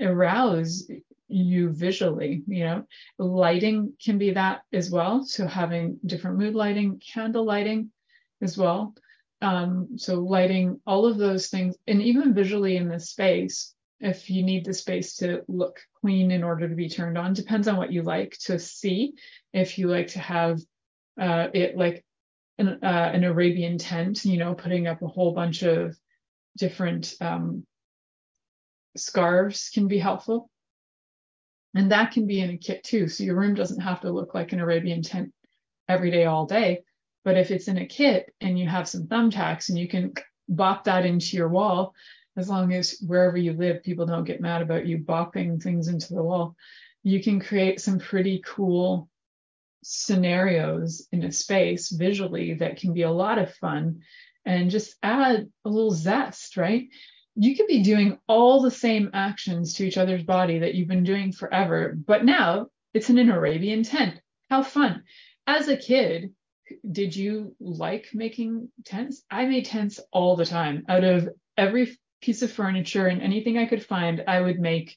arouse 0.00 0.90
you 1.28 1.70
visually. 1.70 2.42
You 2.46 2.64
know, 2.64 2.86
lighting 3.18 3.92
can 4.04 4.18
be 4.18 4.32
that 4.32 4.62
as 4.72 4.90
well. 4.90 5.24
So 5.24 5.46
having 5.46 6.00
different 6.04 6.38
mood 6.38 6.54
lighting, 6.54 7.00
candle 7.00 7.44
lighting 7.44 7.90
as 8.40 8.58
well. 8.58 8.94
Um, 9.40 9.96
so 9.96 10.20
lighting 10.20 10.80
all 10.86 11.06
of 11.06 11.16
those 11.16 11.48
things, 11.48 11.76
and 11.86 12.02
even 12.02 12.34
visually 12.34 12.76
in 12.76 12.88
the 12.88 13.00
space, 13.00 13.74
if 14.02 14.28
you 14.28 14.42
need 14.42 14.64
the 14.64 14.74
space 14.74 15.16
to 15.16 15.42
look 15.48 15.80
clean 16.00 16.30
in 16.30 16.42
order 16.42 16.68
to 16.68 16.74
be 16.74 16.88
turned 16.88 17.16
on. 17.16 17.32
Depends 17.32 17.68
on 17.68 17.76
what 17.76 17.92
you 17.92 18.02
like 18.02 18.36
to 18.42 18.58
see. 18.58 19.14
If 19.52 19.78
you 19.78 19.88
like 19.88 20.08
to 20.08 20.18
have 20.18 20.60
uh, 21.20 21.48
it 21.54 21.76
like 21.76 22.04
an, 22.58 22.78
uh, 22.82 23.10
an 23.14 23.24
arabian 23.24 23.78
tent 23.78 24.24
you 24.24 24.38
know 24.38 24.54
putting 24.54 24.86
up 24.86 25.02
a 25.02 25.06
whole 25.06 25.32
bunch 25.32 25.62
of 25.62 25.96
different 26.56 27.14
um, 27.20 27.66
scarves 28.96 29.70
can 29.70 29.88
be 29.88 29.98
helpful. 29.98 30.50
And 31.74 31.90
that 31.92 32.12
can 32.12 32.26
be 32.26 32.40
in 32.40 32.50
a 32.50 32.58
kit 32.58 32.84
too. 32.84 33.08
So 33.08 33.24
your 33.24 33.36
room 33.36 33.54
doesn't 33.54 33.80
have 33.80 34.02
to 34.02 34.12
look 34.12 34.34
like 34.34 34.52
an 34.52 34.60
arabian 34.60 35.02
tent 35.02 35.32
every 35.88 36.10
day 36.10 36.26
all 36.26 36.46
day. 36.46 36.82
But 37.24 37.38
if 37.38 37.50
it's 37.50 37.68
in 37.68 37.78
a 37.78 37.86
kit 37.86 38.26
and 38.40 38.58
you 38.58 38.68
have 38.68 38.88
some 38.88 39.06
thumbtacks 39.06 39.68
and 39.68 39.78
you 39.78 39.88
can 39.88 40.12
bop 40.48 40.84
that 40.84 41.06
into 41.06 41.36
your 41.36 41.48
wall 41.48 41.94
as 42.36 42.48
long 42.48 42.72
as 42.72 42.98
wherever 43.06 43.36
you 43.36 43.52
live, 43.52 43.82
people 43.82 44.06
don't 44.06 44.24
get 44.24 44.40
mad 44.40 44.62
about 44.62 44.86
you 44.86 44.98
bopping 44.98 45.62
things 45.62 45.88
into 45.88 46.14
the 46.14 46.22
wall, 46.22 46.56
you 47.02 47.22
can 47.22 47.40
create 47.40 47.80
some 47.80 47.98
pretty 47.98 48.42
cool 48.44 49.08
scenarios 49.82 51.06
in 51.12 51.24
a 51.24 51.32
space 51.32 51.90
visually 51.90 52.54
that 52.54 52.76
can 52.76 52.92
be 52.92 53.02
a 53.02 53.10
lot 53.10 53.38
of 53.38 53.54
fun 53.54 54.00
and 54.44 54.70
just 54.70 54.94
add 55.02 55.48
a 55.64 55.68
little 55.68 55.90
zest, 55.90 56.56
right? 56.56 56.88
You 57.34 57.56
could 57.56 57.66
be 57.66 57.82
doing 57.82 58.18
all 58.28 58.60
the 58.60 58.70
same 58.70 59.10
actions 59.12 59.74
to 59.74 59.86
each 59.86 59.98
other's 59.98 60.22
body 60.22 60.60
that 60.60 60.74
you've 60.74 60.88
been 60.88 61.04
doing 61.04 61.32
forever, 61.32 61.94
but 61.96 62.24
now 62.24 62.68
it's 62.94 63.10
in 63.10 63.18
an 63.18 63.30
Arabian 63.30 63.82
tent. 63.82 64.20
How 64.50 64.62
fun. 64.62 65.04
As 65.46 65.68
a 65.68 65.76
kid, 65.76 66.34
did 66.90 67.16
you 67.16 67.54
like 67.58 68.08
making 68.14 68.68
tents? 68.84 69.22
I 69.30 69.46
made 69.46 69.66
tents 69.66 70.00
all 70.12 70.36
the 70.36 70.46
time. 70.46 70.84
Out 70.88 71.04
of 71.04 71.28
every 71.56 71.98
piece 72.22 72.42
of 72.42 72.50
furniture 72.50 73.06
and 73.06 73.20
anything 73.20 73.58
I 73.58 73.66
could 73.66 73.84
find, 73.84 74.24
I 74.26 74.40
would 74.40 74.58
make 74.58 74.96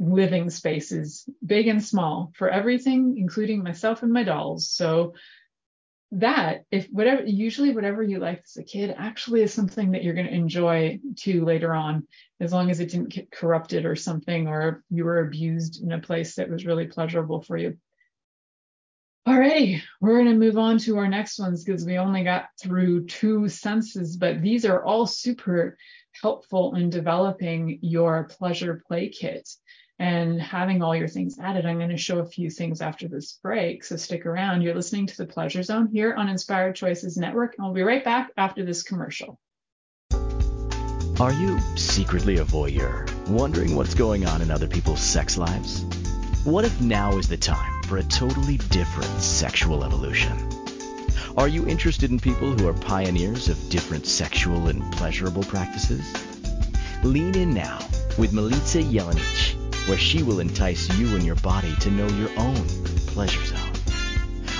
living 0.00 0.50
spaces, 0.50 1.28
big 1.44 1.68
and 1.68 1.82
small, 1.84 2.32
for 2.36 2.48
everything, 2.48 3.16
including 3.18 3.62
myself 3.62 4.02
and 4.02 4.12
my 4.12 4.24
dolls. 4.24 4.70
So 4.70 5.14
that 6.12 6.64
if 6.70 6.86
whatever 6.86 7.24
usually 7.24 7.72
whatever 7.72 8.02
you 8.02 8.20
liked 8.20 8.44
as 8.44 8.56
a 8.56 8.62
kid 8.62 8.94
actually 8.96 9.42
is 9.42 9.52
something 9.52 9.90
that 9.90 10.04
you're 10.04 10.14
going 10.14 10.26
to 10.26 10.34
enjoy 10.34 11.00
too 11.16 11.44
later 11.44 11.74
on 11.74 12.06
as 12.38 12.52
long 12.52 12.70
as 12.70 12.78
it 12.78 12.90
didn't 12.90 13.08
get 13.08 13.32
corrupted 13.32 13.84
or 13.84 13.96
something 13.96 14.46
or 14.46 14.84
you 14.90 15.04
were 15.04 15.26
abused 15.26 15.82
in 15.82 15.90
a 15.90 16.00
place 16.00 16.36
that 16.36 16.48
was 16.48 16.64
really 16.64 16.86
pleasurable 16.86 17.42
for 17.42 17.56
you 17.56 17.76
Alrighty, 19.26 19.80
we're 20.02 20.22
going 20.22 20.26
to 20.26 20.34
move 20.34 20.58
on 20.58 20.76
to 20.80 20.98
our 20.98 21.08
next 21.08 21.38
ones 21.38 21.64
because 21.64 21.86
we 21.86 21.96
only 21.96 22.24
got 22.24 22.48
through 22.62 23.06
two 23.06 23.48
senses, 23.48 24.18
but 24.18 24.42
these 24.42 24.66
are 24.66 24.84
all 24.84 25.06
super 25.06 25.78
helpful 26.20 26.74
in 26.74 26.90
developing 26.90 27.78
your 27.80 28.24
pleasure 28.24 28.82
play 28.86 29.08
kit 29.08 29.48
and 29.98 30.38
having 30.42 30.82
all 30.82 30.94
your 30.94 31.08
things 31.08 31.38
added. 31.38 31.64
I'm 31.64 31.78
going 31.78 31.88
to 31.88 31.96
show 31.96 32.18
a 32.18 32.26
few 32.26 32.50
things 32.50 32.82
after 32.82 33.08
this 33.08 33.38
break, 33.42 33.82
so 33.82 33.96
stick 33.96 34.26
around. 34.26 34.60
You're 34.60 34.74
listening 34.74 35.06
to 35.06 35.16
the 35.16 35.24
Pleasure 35.24 35.62
Zone 35.62 35.88
here 35.90 36.12
on 36.12 36.28
Inspired 36.28 36.76
Choices 36.76 37.16
Network, 37.16 37.54
and 37.56 37.64
we'll 37.64 37.74
be 37.74 37.82
right 37.82 38.04
back 38.04 38.30
after 38.36 38.62
this 38.62 38.82
commercial. 38.82 39.40
Are 41.18 41.32
you 41.32 41.58
secretly 41.76 42.36
a 42.36 42.44
voyeur, 42.44 43.10
wondering 43.30 43.74
what's 43.74 43.94
going 43.94 44.26
on 44.26 44.42
in 44.42 44.50
other 44.50 44.68
people's 44.68 45.00
sex 45.00 45.38
lives? 45.38 45.82
What 46.44 46.66
if 46.66 46.78
now 46.82 47.16
is 47.16 47.26
the 47.26 47.38
time? 47.38 47.73
For 47.86 47.98
a 47.98 48.02
totally 48.02 48.56
different 48.56 49.20
sexual 49.20 49.84
evolution. 49.84 50.36
Are 51.36 51.46
you 51.46 51.68
interested 51.68 52.10
in 52.10 52.18
people 52.18 52.50
who 52.52 52.66
are 52.66 52.72
pioneers 52.72 53.48
of 53.48 53.68
different 53.68 54.06
sexual 54.06 54.68
and 54.68 54.82
pleasurable 54.94 55.44
practices? 55.44 56.02
Lean 57.04 57.36
in 57.36 57.52
now 57.52 57.78
with 58.18 58.32
Milica 58.32 58.82
Jelenic, 58.90 59.86
where 59.86 59.98
she 59.98 60.22
will 60.22 60.40
entice 60.40 60.88
you 60.98 61.14
and 61.14 61.24
your 61.24 61.36
body 61.36 61.76
to 61.80 61.90
know 61.90 62.08
your 62.08 62.30
own 62.38 62.66
pleasure 63.08 63.44
zone. 63.44 63.72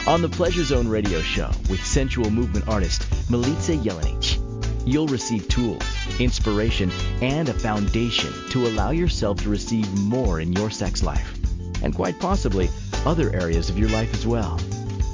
On 0.06 0.20
the 0.20 0.28
Pleasure 0.28 0.64
Zone 0.64 0.86
radio 0.86 1.20
show 1.20 1.50
with 1.70 1.84
sensual 1.84 2.30
movement 2.30 2.68
artist 2.68 3.02
Milica 3.30 3.82
Jelenic, 3.82 4.38
you'll 4.86 5.08
receive 5.08 5.48
tools, 5.48 5.82
inspiration, 6.20 6.92
and 7.22 7.48
a 7.48 7.54
foundation 7.54 8.32
to 8.50 8.66
allow 8.66 8.90
yourself 8.90 9.40
to 9.42 9.48
receive 9.48 9.90
more 9.98 10.40
in 10.40 10.52
your 10.52 10.70
sex 10.70 11.02
life, 11.02 11.38
and 11.84 11.94
quite 11.94 12.18
possibly 12.18 12.68
other 13.06 13.32
areas 13.34 13.70
of 13.70 13.78
your 13.78 13.90
life 13.90 14.12
as 14.14 14.26
well. 14.26 14.58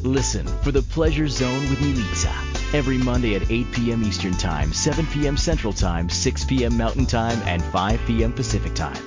Listen 0.02 0.46
for 0.62 0.72
the 0.72 0.83
Pleasure 0.83 1.28
Zone 1.28 1.68
with 1.68 1.78
Milica 1.80 2.50
every 2.72 2.96
Monday 2.96 3.35
at 3.35 3.50
8 3.50 3.72
p.m. 3.72 4.04
Eastern 4.04 4.33
Time, 4.33 4.72
7 4.72 5.04
p.m. 5.09 5.37
Central 5.37 5.72
Time, 5.72 6.09
6 6.09 6.44
p.m. 6.44 6.76
Mountain 6.76 7.06
Time, 7.06 7.40
and 7.44 7.61
5 7.62 8.00
p.m. 8.06 8.33
Pacific 8.33 8.74
Time 8.74 9.02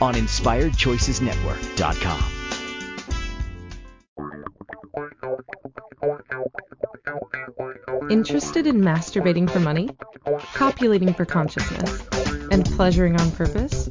on 0.00 0.14
InspiredChoicesNetwork.com. 0.14 2.32
Interested 8.10 8.66
in 8.66 8.82
masturbating 8.82 9.48
for 9.50 9.60
money, 9.60 9.88
copulating 10.54 11.14
for 11.14 11.24
consciousness, 11.24 12.06
and 12.52 12.64
pleasuring 12.64 13.20
on 13.20 13.32
purpose? 13.32 13.90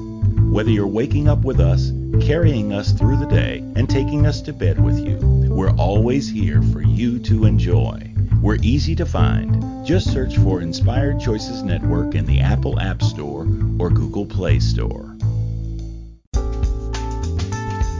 Whether 0.51 0.71
you're 0.71 0.85
waking 0.85 1.29
up 1.29 1.45
with 1.45 1.61
us, 1.61 1.93
carrying 2.27 2.73
us 2.73 2.91
through 2.91 3.15
the 3.15 3.25
day, 3.25 3.59
and 3.77 3.89
taking 3.89 4.25
us 4.25 4.41
to 4.41 4.51
bed 4.51 4.83
with 4.83 4.99
you, 4.99 5.17
we're 5.49 5.71
always 5.77 6.29
here 6.29 6.61
for 6.61 6.81
you 6.81 7.19
to 7.19 7.45
enjoy. 7.45 8.11
We're 8.41 8.57
easy 8.61 8.93
to 8.97 9.05
find. 9.05 9.85
Just 9.85 10.11
search 10.11 10.37
for 10.39 10.59
Inspired 10.59 11.21
Choices 11.21 11.63
Network 11.63 12.15
in 12.15 12.25
the 12.25 12.41
Apple 12.41 12.81
App 12.81 13.01
Store 13.01 13.43
or 13.79 13.89
Google 13.89 14.25
Play 14.25 14.59
Store. 14.59 15.15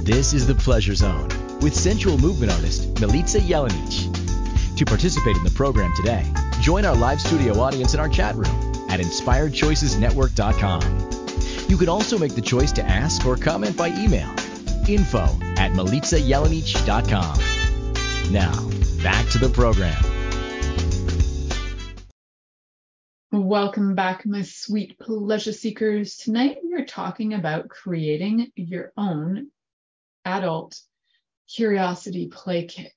This 0.04 0.34
is 0.34 0.46
the 0.46 0.56
Pleasure 0.56 0.96
Zone 0.96 1.30
with 1.62 1.74
sensual 1.74 2.18
movement 2.18 2.52
artist 2.52 2.96
Milica 2.96 3.40
Jelenic. 3.40 4.76
To 4.76 4.84
participate 4.84 5.38
in 5.38 5.46
the 5.46 5.52
program 5.52 5.94
today, 5.96 6.26
join 6.60 6.84
our 6.84 6.98
live 6.98 7.22
studio 7.22 7.62
audience 7.62 7.94
in 7.94 8.02
our 8.02 8.10
chat 8.10 8.36
room 8.36 8.74
at 8.90 9.00
inspiredchoicesnetwork.com. 9.00 11.11
You 11.72 11.78
can 11.78 11.88
also 11.88 12.20
make 12.20 12.36
the 12.36 12.42
choice 12.42 12.74
to 12.74 12.84
ask 12.84 13.26
or 13.26 13.38
comment 13.38 13.78
by 13.78 13.88
email. 13.98 14.30
Info 14.90 15.24
at 15.56 15.72
milicajelenic.com. 15.72 17.40
Now, 18.34 18.70
back 19.02 19.30
to 19.30 19.38
the 19.38 19.48
program. 19.48 19.96
Welcome 23.32 23.96
back, 23.96 24.26
my 24.26 24.42
sweet 24.42 25.00
pleasure 25.00 25.54
seekers. 25.54 26.18
Tonight 26.18 26.58
we 26.62 26.74
are 26.74 26.86
talking 26.86 27.36
about 27.36 27.70
creating 27.70 28.52
your 28.58 28.92
own 28.98 29.48
adult 30.26 30.78
curiosity 31.56 32.28
play 32.28 32.66
kit. 32.66 32.92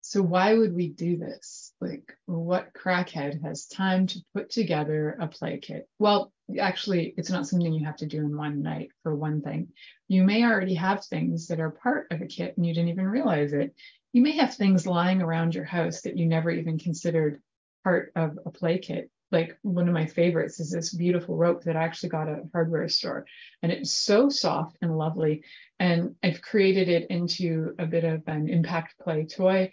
So, 0.00 0.22
why 0.22 0.54
would 0.54 0.76
we 0.76 0.90
do 0.90 1.16
this? 1.16 1.59
Like, 1.80 2.12
what 2.26 2.74
crackhead 2.74 3.42
has 3.42 3.66
time 3.66 4.06
to 4.08 4.20
put 4.34 4.50
together 4.50 5.16
a 5.18 5.26
play 5.26 5.58
kit? 5.58 5.88
Well, 5.98 6.32
actually, 6.58 7.14
it's 7.16 7.30
not 7.30 7.46
something 7.46 7.72
you 7.72 7.86
have 7.86 7.96
to 7.96 8.06
do 8.06 8.18
in 8.18 8.36
one 8.36 8.62
night, 8.62 8.90
for 9.02 9.14
one 9.14 9.40
thing. 9.40 9.68
You 10.06 10.24
may 10.24 10.44
already 10.44 10.74
have 10.74 11.04
things 11.04 11.46
that 11.48 11.60
are 11.60 11.70
part 11.70 12.08
of 12.10 12.20
a 12.20 12.26
kit 12.26 12.56
and 12.56 12.66
you 12.66 12.74
didn't 12.74 12.90
even 12.90 13.06
realize 13.06 13.52
it. 13.52 13.74
You 14.12 14.22
may 14.22 14.32
have 14.32 14.54
things 14.54 14.86
lying 14.86 15.22
around 15.22 15.54
your 15.54 15.64
house 15.64 16.02
that 16.02 16.18
you 16.18 16.26
never 16.26 16.50
even 16.50 16.78
considered 16.78 17.40
part 17.82 18.12
of 18.14 18.38
a 18.44 18.50
play 18.50 18.78
kit. 18.78 19.10
Like 19.32 19.56
one 19.62 19.86
of 19.86 19.94
my 19.94 20.06
favorites 20.06 20.58
is 20.58 20.72
this 20.72 20.92
beautiful 20.92 21.36
rope 21.36 21.62
that 21.64 21.76
I 21.76 21.84
actually 21.84 22.08
got 22.08 22.28
at 22.28 22.40
a 22.40 22.48
hardware 22.52 22.88
store. 22.88 23.26
And 23.62 23.70
it's 23.70 23.92
so 23.92 24.28
soft 24.28 24.76
and 24.82 24.98
lovely. 24.98 25.44
And 25.78 26.16
I've 26.22 26.42
created 26.42 26.88
it 26.88 27.08
into 27.10 27.74
a 27.78 27.86
bit 27.86 28.02
of 28.04 28.24
an 28.26 28.48
impact 28.48 28.98
play 28.98 29.26
toy. 29.26 29.70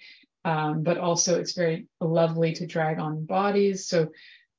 Um, 0.47 0.81
but 0.81 0.97
also 0.97 1.37
it's 1.37 1.51
very 1.51 1.87
lovely 1.99 2.53
to 2.53 2.65
drag 2.65 2.99
on 2.99 3.25
bodies. 3.25 3.85
So 3.89 4.11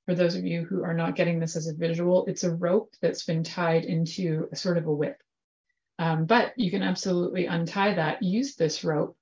for 0.05 0.15
those 0.15 0.37
of 0.37 0.45
you 0.45 0.67
who 0.69 0.85
are 0.85 0.93
not 0.93 1.17
getting 1.17 1.39
this 1.41 1.57
as 1.57 1.67
a 1.67 1.75
visual, 1.75 2.27
it's 2.27 2.45
a 2.45 2.55
rope 2.55 2.93
that's 3.01 3.25
been 3.25 3.43
tied 3.43 3.87
into 3.87 4.49
a 4.53 4.57
sort 4.57 4.77
of 4.77 4.87
a 4.87 4.93
whip. 4.93 5.17
Um, 5.99 6.27
but 6.27 6.53
you 6.59 6.71
can 6.71 6.83
absolutely 6.83 7.47
untie 7.47 7.95
that, 7.95 8.23
use 8.23 8.55
this 8.55 8.85
rope 8.85 9.17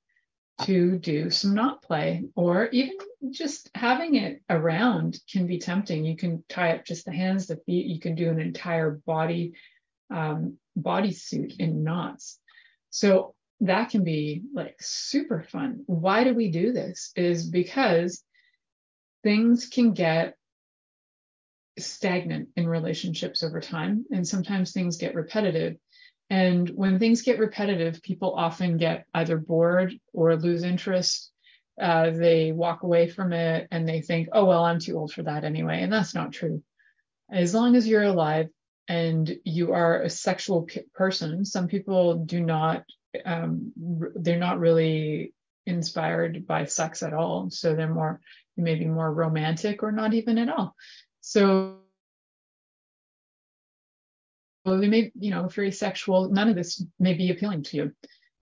to 0.62 0.98
do 0.98 1.30
some 1.30 1.54
knot 1.54 1.82
play, 1.82 2.24
or 2.34 2.66
even 2.72 2.96
just 3.30 3.70
having 3.72 4.16
it 4.16 4.42
around 4.50 5.20
can 5.30 5.46
be 5.46 5.58
tempting. 5.58 6.04
You 6.04 6.16
can 6.16 6.42
tie 6.48 6.72
up 6.72 6.84
just 6.84 7.04
the 7.04 7.12
hands, 7.12 7.46
the 7.46 7.58
feet, 7.64 7.86
you 7.86 8.00
can 8.00 8.16
do 8.16 8.28
an 8.28 8.40
entire 8.40 8.90
body 9.06 9.54
um, 10.10 10.58
bodysuit 10.76 11.58
in 11.60 11.84
knots. 11.84 12.40
So 12.90 13.35
that 13.60 13.90
can 13.90 14.04
be 14.04 14.42
like 14.54 14.76
super 14.80 15.42
fun. 15.50 15.82
Why 15.86 16.24
do 16.24 16.34
we 16.34 16.50
do 16.50 16.72
this? 16.72 17.12
Is 17.16 17.48
because 17.48 18.22
things 19.22 19.66
can 19.66 19.92
get 19.92 20.36
stagnant 21.78 22.48
in 22.56 22.68
relationships 22.68 23.42
over 23.42 23.60
time. 23.60 24.04
And 24.10 24.26
sometimes 24.26 24.72
things 24.72 24.96
get 24.96 25.14
repetitive. 25.14 25.76
And 26.28 26.68
when 26.70 26.98
things 26.98 27.22
get 27.22 27.38
repetitive, 27.38 28.02
people 28.02 28.34
often 28.34 28.78
get 28.78 29.06
either 29.14 29.36
bored 29.36 29.94
or 30.12 30.36
lose 30.36 30.64
interest. 30.64 31.30
Uh, 31.80 32.10
they 32.10 32.52
walk 32.52 32.82
away 32.82 33.08
from 33.08 33.32
it 33.32 33.68
and 33.70 33.88
they 33.88 34.00
think, 34.00 34.28
oh, 34.32 34.46
well, 34.46 34.64
I'm 34.64 34.80
too 34.80 34.98
old 34.98 35.12
for 35.12 35.22
that 35.24 35.44
anyway. 35.44 35.82
And 35.82 35.92
that's 35.92 36.14
not 36.14 36.32
true. 36.32 36.62
As 37.30 37.54
long 37.54 37.76
as 37.76 37.86
you're 37.86 38.02
alive 38.02 38.48
and 38.88 39.36
you 39.44 39.72
are 39.72 40.02
a 40.02 40.10
sexual 40.10 40.62
p- 40.62 40.82
person, 40.94 41.44
some 41.44 41.68
people 41.68 42.16
do 42.24 42.40
not, 42.40 42.84
um, 43.24 43.72
they're 44.14 44.38
not 44.38 44.58
really 44.58 45.32
inspired 45.66 46.46
by 46.46 46.64
sex 46.64 47.02
at 47.02 47.12
all. 47.12 47.50
So 47.50 47.74
they're 47.74 47.92
more, 47.92 48.20
maybe 48.56 48.86
more 48.86 49.12
romantic 49.12 49.82
or 49.82 49.92
not 49.92 50.14
even 50.14 50.38
at 50.38 50.48
all. 50.48 50.74
So 51.20 51.78
they 54.64 54.88
may, 54.88 55.12
you 55.18 55.30
know, 55.30 55.44
if 55.44 55.56
you're 55.56 55.66
asexual, 55.66 56.30
none 56.30 56.48
of 56.48 56.56
this 56.56 56.84
may 56.98 57.14
be 57.14 57.30
appealing 57.30 57.62
to 57.64 57.76
you. 57.76 57.92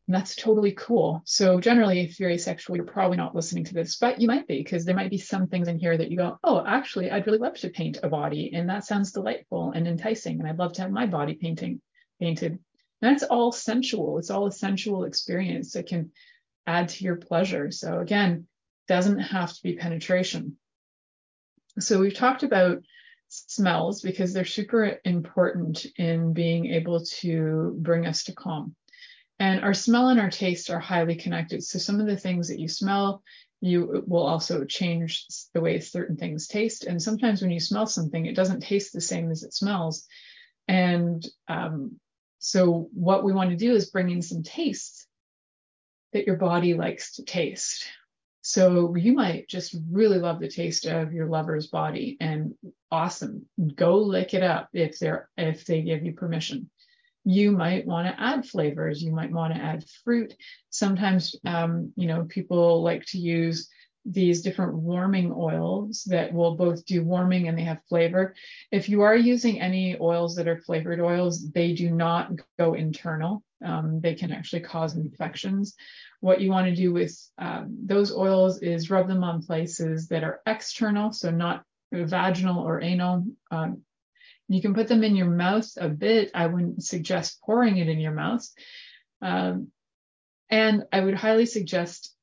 And 0.06 0.14
that's 0.14 0.36
totally 0.36 0.72
cool. 0.72 1.22
So 1.24 1.60
generally, 1.60 2.00
if 2.00 2.20
you're 2.20 2.30
asexual, 2.30 2.76
you're 2.76 2.84
probably 2.84 3.16
not 3.16 3.34
listening 3.34 3.64
to 3.64 3.74
this, 3.74 3.96
but 3.96 4.20
you 4.20 4.28
might 4.28 4.46
be 4.46 4.58
because 4.58 4.84
there 4.84 4.94
might 4.94 5.10
be 5.10 5.16
some 5.16 5.46
things 5.46 5.66
in 5.66 5.78
here 5.78 5.96
that 5.96 6.10
you 6.10 6.18
go, 6.18 6.38
oh, 6.44 6.62
actually, 6.66 7.10
I'd 7.10 7.26
really 7.26 7.38
love 7.38 7.54
to 7.60 7.70
paint 7.70 8.00
a 8.02 8.08
body, 8.08 8.52
and 8.54 8.68
that 8.68 8.84
sounds 8.84 9.12
delightful 9.12 9.72
and 9.74 9.88
enticing, 9.88 10.40
and 10.40 10.48
I'd 10.48 10.58
love 10.58 10.74
to 10.74 10.82
have 10.82 10.90
my 10.90 11.06
body 11.06 11.34
painting 11.34 11.80
painted. 12.20 12.58
That's 13.05 13.22
all 13.22 13.52
sensual. 13.52 14.18
It's 14.18 14.30
all 14.30 14.46
a 14.46 14.52
sensual 14.52 15.05
experience 15.05 15.72
that 15.72 15.86
can 15.86 16.11
add 16.66 16.88
to 16.88 17.05
your 17.05 17.16
pleasure. 17.16 17.70
So 17.70 18.00
again, 18.00 18.46
doesn't 18.88 19.18
have 19.18 19.52
to 19.52 19.62
be 19.62 19.76
penetration. 19.76 20.57
So 21.78 22.00
we've 22.00 22.14
talked 22.14 22.44
about 22.44 22.82
smells 23.28 24.00
because 24.00 24.32
they're 24.32 24.46
super 24.46 24.98
important 25.05 25.84
in 25.98 26.32
being 26.32 26.72
able 26.72 27.05
to 27.05 27.76
bring 27.78 28.07
us 28.07 28.24
to 28.24 28.34
calm. 28.34 28.74
And 29.38 29.62
our 29.62 29.74
smell 29.74 30.09
and 30.09 30.18
our 30.18 30.30
taste 30.30 30.70
are 30.70 30.80
highly 30.80 31.16
connected. 31.16 31.62
So 31.62 31.78
some 31.78 32.00
of 32.00 32.07
the 32.07 32.16
things 32.16 32.48
that 32.48 32.59
you 32.59 32.68
smell, 32.68 33.22
you 33.61 34.02
will 34.07 34.24
also 34.24 34.64
change 34.64 35.26
the 35.52 35.61
way 35.61 35.78
certain 35.78 36.16
things 36.16 36.46
taste. 36.46 36.84
And 36.84 37.02
sometimes 37.02 37.42
when 37.42 37.50
you 37.50 37.61
smell 37.61 37.86
something, 37.86 38.24
it 38.24 38.36
doesn't 38.36 38.61
taste 38.61 38.94
the 38.94 39.02
same 39.02 39.30
as 39.30 39.42
it 39.42 39.52
smells. 39.52 40.07
And 40.68 41.22
um, 41.48 42.00
so 42.45 42.90
what 42.92 43.24
we 43.24 43.32
want 43.32 43.49
to 43.51 43.57
do 43.57 43.72
is 43.74 43.88
bring 43.88 44.11
in 44.11 44.20
some 44.20 44.42
tastes 44.42 45.07
that 46.12 46.26
your 46.26 46.36
body 46.36 46.74
likes 46.74 47.14
to 47.14 47.24
taste. 47.24 47.86
So 48.42 48.95
you 48.95 49.14
might 49.14 49.49
just 49.49 49.74
really 49.90 50.18
love 50.18 50.40
the 50.40 50.49
taste 50.51 50.84
of 50.84 51.14
your 51.14 51.26
lover's 51.26 51.68
body 51.68 52.18
and 52.20 52.53
awesome. 52.90 53.47
Go 53.74 53.97
lick 53.97 54.34
it 54.34 54.42
up 54.42 54.68
if 54.74 54.99
they're 54.99 55.30
if 55.38 55.64
they 55.64 55.80
give 55.80 56.05
you 56.05 56.12
permission. 56.12 56.68
You 57.24 57.51
might 57.51 57.86
want 57.86 58.09
to 58.09 58.22
add 58.22 58.47
flavors. 58.47 59.03
You 59.03 59.12
might 59.12 59.32
want 59.32 59.55
to 59.55 59.61
add 59.61 59.86
fruit. 60.05 60.34
Sometimes, 60.68 61.34
um, 61.47 61.95
you 61.97 62.07
know, 62.07 62.24
people 62.24 62.82
like 62.82 63.07
to 63.07 63.18
use 63.18 63.70
these 64.05 64.42
different 64.42 64.74
warming 64.74 65.32
oils 65.34 66.05
that 66.09 66.32
will 66.32 66.57
both 66.57 66.84
do 66.84 67.02
warming 67.02 67.48
and 67.48 67.57
they 67.57 67.62
have 67.62 67.80
flavor. 67.88 68.34
If 68.70 68.88
you 68.88 69.02
are 69.02 69.16
using 69.16 69.61
any 69.61 69.96
oils 69.98 70.36
that 70.36 70.48
are 70.48 70.61
flavored 70.61 71.00
oils, 71.00 71.50
they 71.52 71.72
do 71.72 71.90
not 71.90 72.32
go 72.59 72.74
internal. 72.74 73.42
Um, 73.64 74.00
they 74.00 74.14
can 74.14 74.30
actually 74.30 74.61
cause 74.61 74.94
infections. 74.94 75.74
What 76.20 76.40
you 76.40 76.50
want 76.50 76.66
to 76.66 76.76
do 76.76 76.92
with 76.92 77.18
um, 77.38 77.78
those 77.84 78.14
oils 78.14 78.61
is 78.61 78.90
rub 78.90 79.09
them 79.09 79.24
on 79.24 79.42
places 79.42 80.09
that 80.09 80.22
are 80.22 80.40
external, 80.46 81.12
so 81.12 81.30
not 81.30 81.64
vaginal 81.92 82.62
or 82.62 82.82
anal. 82.82 83.24
Um, 83.50 83.82
you 84.48 84.61
can 84.61 84.74
put 84.74 84.88
them 84.88 85.02
in 85.02 85.16
your 85.16 85.30
mouth 85.30 85.70
a 85.78 85.88
bit. 85.88 86.30
I 86.34 86.46
wouldn't 86.46 86.84
suggest 86.84 87.40
pouring 87.40 87.78
it 87.78 87.88
in 87.88 88.00
your 88.00 88.12
mouth. 88.12 88.46
Um, 89.22 89.68
and 90.50 90.84
I 90.92 91.00
would 91.00 91.14
highly 91.14 91.46
suggest 91.46 92.13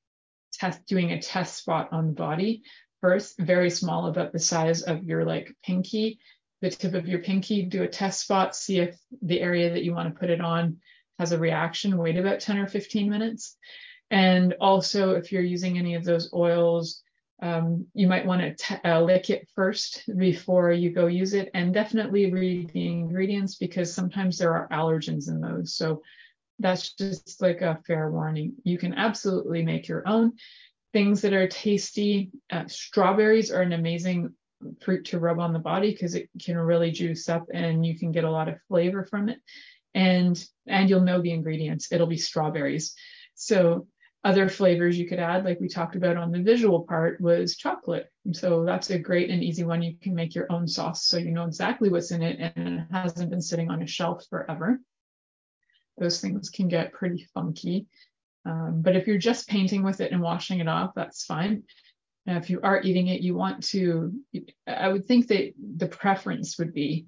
test 0.62 0.86
doing 0.86 1.12
a 1.12 1.22
test 1.22 1.57
spot 1.57 1.89
on 1.91 2.07
the 2.07 2.14
body 2.14 2.64
first, 3.01 3.39
very 3.39 3.72
small, 3.72 4.07
about 4.07 4.32
the 4.32 4.39
size 4.39 4.84
of 4.84 5.03
your 5.03 5.26
like 5.26 5.55
pinky, 5.64 6.20
the 6.62 6.70
tip 6.70 6.93
of 6.93 7.07
your 7.07 7.20
pinky. 7.20 7.64
Do 7.64 7.82
a 7.82 7.88
test 7.88 8.22
spot, 8.22 8.55
see 8.55 8.80
if 8.80 8.95
the 9.24 9.41
area 9.41 9.72
that 9.72 9.84
you 9.84 9.93
want 9.93 10.14
to 10.14 10.20
put 10.20 10.30
it 10.30 10.39
on 10.39 10.78
has 11.18 11.32
a 11.32 11.39
reaction. 11.39 11.97
Wait 11.97 12.16
about 12.16 12.39
10 12.39 12.59
or 12.59 12.68
15 12.68 13.09
minutes. 13.09 13.57
And 14.12 14.53
also, 14.62 15.12
if 15.12 15.32
you're 15.32 15.41
using 15.41 15.78
any 15.78 15.95
of 15.95 16.03
those 16.03 16.32
oils, 16.34 17.01
um, 17.41 17.88
you 17.95 18.07
might 18.07 18.28
want 18.28 18.55
to 18.55 18.82
uh, 18.88 19.01
lick 19.01 19.32
it 19.32 19.47
first 19.55 20.03
before 20.16 20.72
you 20.72 20.91
go 20.91 21.07
use 21.07 21.34
it. 21.34 21.49
And 21.55 21.74
definitely 21.74 22.32
read 22.32 22.72
the 22.72 22.88
ingredients 22.88 23.55
because 23.55 23.91
sometimes 23.91 24.38
there 24.38 24.53
are 24.53 24.70
allergens 24.70 25.28
in 25.28 25.41
those. 25.41 25.74
So 25.74 26.03
that's 26.62 26.93
just 26.93 27.41
like 27.41 27.62
a 27.62 27.80
fair 27.86 28.09
warning. 28.12 28.53
You 28.64 28.78
can 28.78 28.93
absolutely 28.93 29.64
make 29.64 29.88
your 29.88 30.07
own 30.07 30.34
things 30.93 31.22
that 31.22 31.34
are 31.34 31.47
tasty. 31.47 32.32
Uh, 32.51 32.68
strawberries 32.68 33.51
are 33.51 33.62
an 33.62 33.74
amazing 33.74 34.34
fruit 34.82 35.05
to 35.05 35.20
rub 35.20 35.39
on 35.39 35.53
the 35.53 35.59
body 35.59 35.91
because 35.91 36.16
it 36.16 36.30
can 36.39 36.57
really 36.57 36.91
juice 36.91 37.28
up 37.30 37.45
and 37.53 37.86
you 37.86 37.97
can 37.97 38.12
get 38.12 38.24
a 38.24 38.32
lot 38.32 38.47
of 38.47 38.62
flavor 38.68 39.03
from 39.09 39.28
it 39.28 39.39
and 39.95 40.45
and 40.68 40.88
you'll 40.88 41.01
know 41.01 41.20
the 41.20 41.32
ingredients 41.32 41.91
it'll 41.91 42.05
be 42.05 42.16
strawberries 42.16 42.93
so 43.34 43.88
other 44.24 44.49
flavors 44.49 44.99
you 44.99 45.07
could 45.07 45.20
add, 45.20 45.45
like 45.45 45.59
we 45.59 45.68
talked 45.68 45.95
about 45.95 46.18
on 46.18 46.32
the 46.32 46.41
visual 46.41 46.84
part, 46.84 47.20
was 47.20 47.55
chocolate. 47.55 48.07
So 48.34 48.64
that's 48.64 48.91
a 48.91 48.99
great 48.99 49.32
and 49.32 49.43
easy 49.43 49.64
one. 49.64 49.82
You 49.82 49.95
can 49.99 50.14
make 50.14 50.36
your 50.36 50.51
own 50.51 50.68
sauce 50.68 51.05
so 51.05 51.18
you 51.18 51.32
know 51.32 51.45
exactly 51.45 51.89
what's 51.89 52.12
in 52.12 52.22
it 52.22 52.53
and 52.55 52.80
it 52.80 52.88
hasn't 52.91 53.32
been 53.32 53.41
sitting 53.41 53.72
on 53.72 53.82
a 53.82 53.88
shelf 53.88 54.26
forever. 54.30 54.80
Those 56.01 56.19
things 56.19 56.49
can 56.49 56.67
get 56.67 56.91
pretty 56.91 57.27
funky. 57.33 57.85
Um, 58.43 58.81
but 58.81 58.95
if 58.95 59.05
you're 59.05 59.19
just 59.19 59.47
painting 59.47 59.83
with 59.83 60.01
it 60.01 60.11
and 60.11 60.19
washing 60.19 60.59
it 60.59 60.67
off, 60.67 60.95
that's 60.95 61.23
fine. 61.23 61.63
Now, 62.25 62.37
if 62.37 62.49
you 62.49 62.59
are 62.61 62.81
eating 62.81 63.07
it, 63.07 63.21
you 63.21 63.35
want 63.35 63.63
to, 63.69 64.11
I 64.65 64.87
would 64.87 65.05
think 65.05 65.27
that 65.27 65.53
the 65.77 65.87
preference 65.87 66.57
would 66.57 66.73
be 66.73 67.05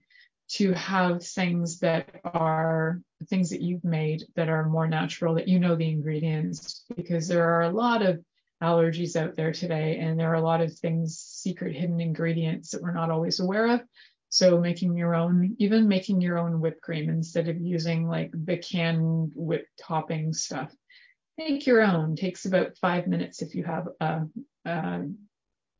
to 0.49 0.73
have 0.73 1.25
things 1.25 1.79
that 1.79 2.21
are 2.23 3.01
things 3.29 3.49
that 3.49 3.61
you've 3.61 3.83
made 3.83 4.23
that 4.35 4.49
are 4.49 4.69
more 4.69 4.87
natural, 4.87 5.33
that 5.35 5.47
you 5.47 5.59
know 5.59 5.75
the 5.75 5.89
ingredients, 5.89 6.83
because 6.95 7.27
there 7.27 7.49
are 7.49 7.63
a 7.63 7.71
lot 7.71 8.03
of 8.03 8.23
allergies 8.61 9.15
out 9.15 9.35
there 9.35 9.51
today, 9.51 9.97
and 9.97 10.19
there 10.19 10.31
are 10.31 10.35
a 10.35 10.41
lot 10.41 10.61
of 10.61 10.77
things, 10.77 11.17
secret 11.17 11.75
hidden 11.75 11.99
ingredients 11.99 12.71
that 12.71 12.81
we're 12.81 12.93
not 12.93 13.09
always 13.09 13.39
aware 13.39 13.67
of. 13.67 13.81
So 14.33 14.59
making 14.59 14.97
your 14.97 15.13
own, 15.13 15.55
even 15.59 15.87
making 15.87 16.19
your 16.19 16.39
own 16.39 16.59
whipped 16.59 16.81
cream 16.81 17.07
instead 17.07 17.49
of 17.49 17.61
using 17.61 18.07
like 18.07 18.31
the 18.33 18.57
canned 18.57 19.31
whipped 19.35 19.77
topping 19.79 20.33
stuff. 20.33 20.73
Make 21.37 21.67
your 21.67 21.83
own. 21.83 22.15
Takes 22.15 22.45
about 22.45 22.75
five 22.79 23.05
minutes 23.05 23.43
if 23.43 23.53
you 23.53 23.63
have 23.63 23.89
a, 24.01 24.23
a, 24.65 25.01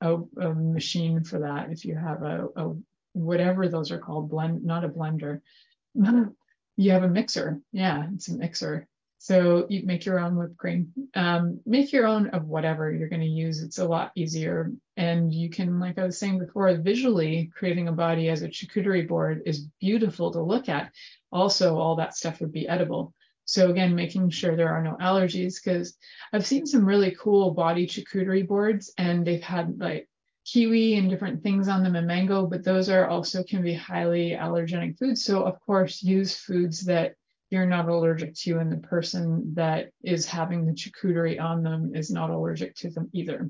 a, 0.02 0.18
a 0.40 0.54
machine 0.54 1.24
for 1.24 1.40
that. 1.40 1.72
If 1.72 1.84
you 1.84 1.96
have 1.96 2.22
a, 2.22 2.48
a 2.56 2.76
whatever 3.14 3.68
those 3.68 3.90
are 3.90 3.98
called, 3.98 4.30
blend, 4.30 4.64
not 4.64 4.86
a 4.86 4.90
blender. 4.90 5.42
you 5.96 6.92
have 6.92 7.04
a 7.04 7.10
mixer. 7.10 7.60
Yeah, 7.72 8.06
it's 8.14 8.28
a 8.28 8.38
mixer. 8.38 8.88
So 9.24 9.66
you 9.70 9.86
make 9.86 10.04
your 10.04 10.20
own 10.20 10.36
whipped 10.36 10.58
cream. 10.58 10.92
Um, 11.16 11.62
make 11.66 11.94
your 11.94 12.06
own 12.06 12.28
of 12.32 12.46
whatever 12.46 12.92
you're 12.92 13.08
going 13.08 13.22
to 13.22 13.26
use. 13.26 13.64
It's 13.64 13.78
a 13.78 13.88
lot 13.88 14.12
easier. 14.16 14.70
And 14.98 15.34
you 15.34 15.50
can, 15.50 15.80
like 15.80 15.98
I 15.98 16.04
was 16.04 16.18
saying 16.18 16.40
before, 16.40 16.76
visually 16.76 17.50
creating 17.56 17.88
a 17.88 17.94
body 17.94 18.28
as 18.28 18.42
a 18.42 18.50
charcuterie 18.50 19.08
board 19.08 19.44
is 19.46 19.70
beautiful 19.80 20.30
to 20.34 20.42
look 20.42 20.68
at. 20.68 20.92
Also, 21.32 21.78
all 21.78 21.96
that 21.96 22.18
stuff 22.18 22.42
would 22.42 22.52
be 22.52 22.68
edible. 22.68 23.14
So 23.46 23.70
again, 23.70 23.96
making 23.96 24.30
sure 24.30 24.58
there 24.58 24.74
are 24.74 24.84
no 24.84 24.98
allergies 25.00 25.56
because 25.56 25.98
I've 26.34 26.46
seen 26.46 26.66
some 26.66 26.86
really 26.86 27.16
cool 27.18 27.52
body 27.52 27.88
charcuterie 27.88 28.46
boards 28.46 28.92
and 28.98 29.26
they've 29.26 29.42
had 29.42 29.80
like 29.80 30.10
kiwi 30.46 30.96
and 30.98 31.10
different 31.10 31.42
things 31.42 31.70
on 31.70 31.82
them 31.82 31.96
and 31.96 32.08
mango, 32.08 32.46
but 32.46 32.66
those 32.66 32.90
are 32.90 33.08
also 33.08 33.42
can 33.42 33.62
be 33.62 33.74
highly 33.74 34.32
allergenic 34.32 35.00
foods. 35.00 35.24
So 35.24 35.44
of 35.44 35.62
course, 35.62 36.04
use 36.04 36.36
foods 36.36 36.82
that 36.88 37.16
you're 37.54 37.68
not 37.68 37.88
allergic 37.88 38.34
to 38.34 38.58
and 38.58 38.72
the 38.72 38.88
person 38.88 39.54
that 39.54 39.92
is 40.04 40.26
having 40.26 40.66
the 40.66 40.74
charcuterie 40.74 41.40
on 41.40 41.62
them 41.62 41.92
is 41.94 42.10
not 42.10 42.32
allergic 42.32 42.76
to 42.76 42.90
them 42.90 43.08
either. 43.14 43.48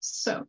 So 0.00 0.48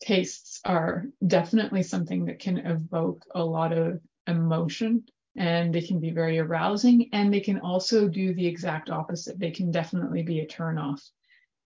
tastes 0.00 0.60
are 0.64 1.06
definitely 1.24 1.84
something 1.84 2.24
that 2.24 2.40
can 2.40 2.58
evoke 2.58 3.24
a 3.32 3.44
lot 3.44 3.72
of 3.72 4.00
emotion 4.26 5.04
and 5.36 5.72
they 5.72 5.80
can 5.80 6.00
be 6.00 6.10
very 6.10 6.40
arousing 6.40 7.10
and 7.12 7.32
they 7.32 7.38
can 7.38 7.60
also 7.60 8.08
do 8.08 8.34
the 8.34 8.46
exact 8.46 8.90
opposite. 8.90 9.38
They 9.38 9.52
can 9.52 9.70
definitely 9.70 10.24
be 10.24 10.40
a 10.40 10.46
turn 10.46 10.78
off. 10.78 11.08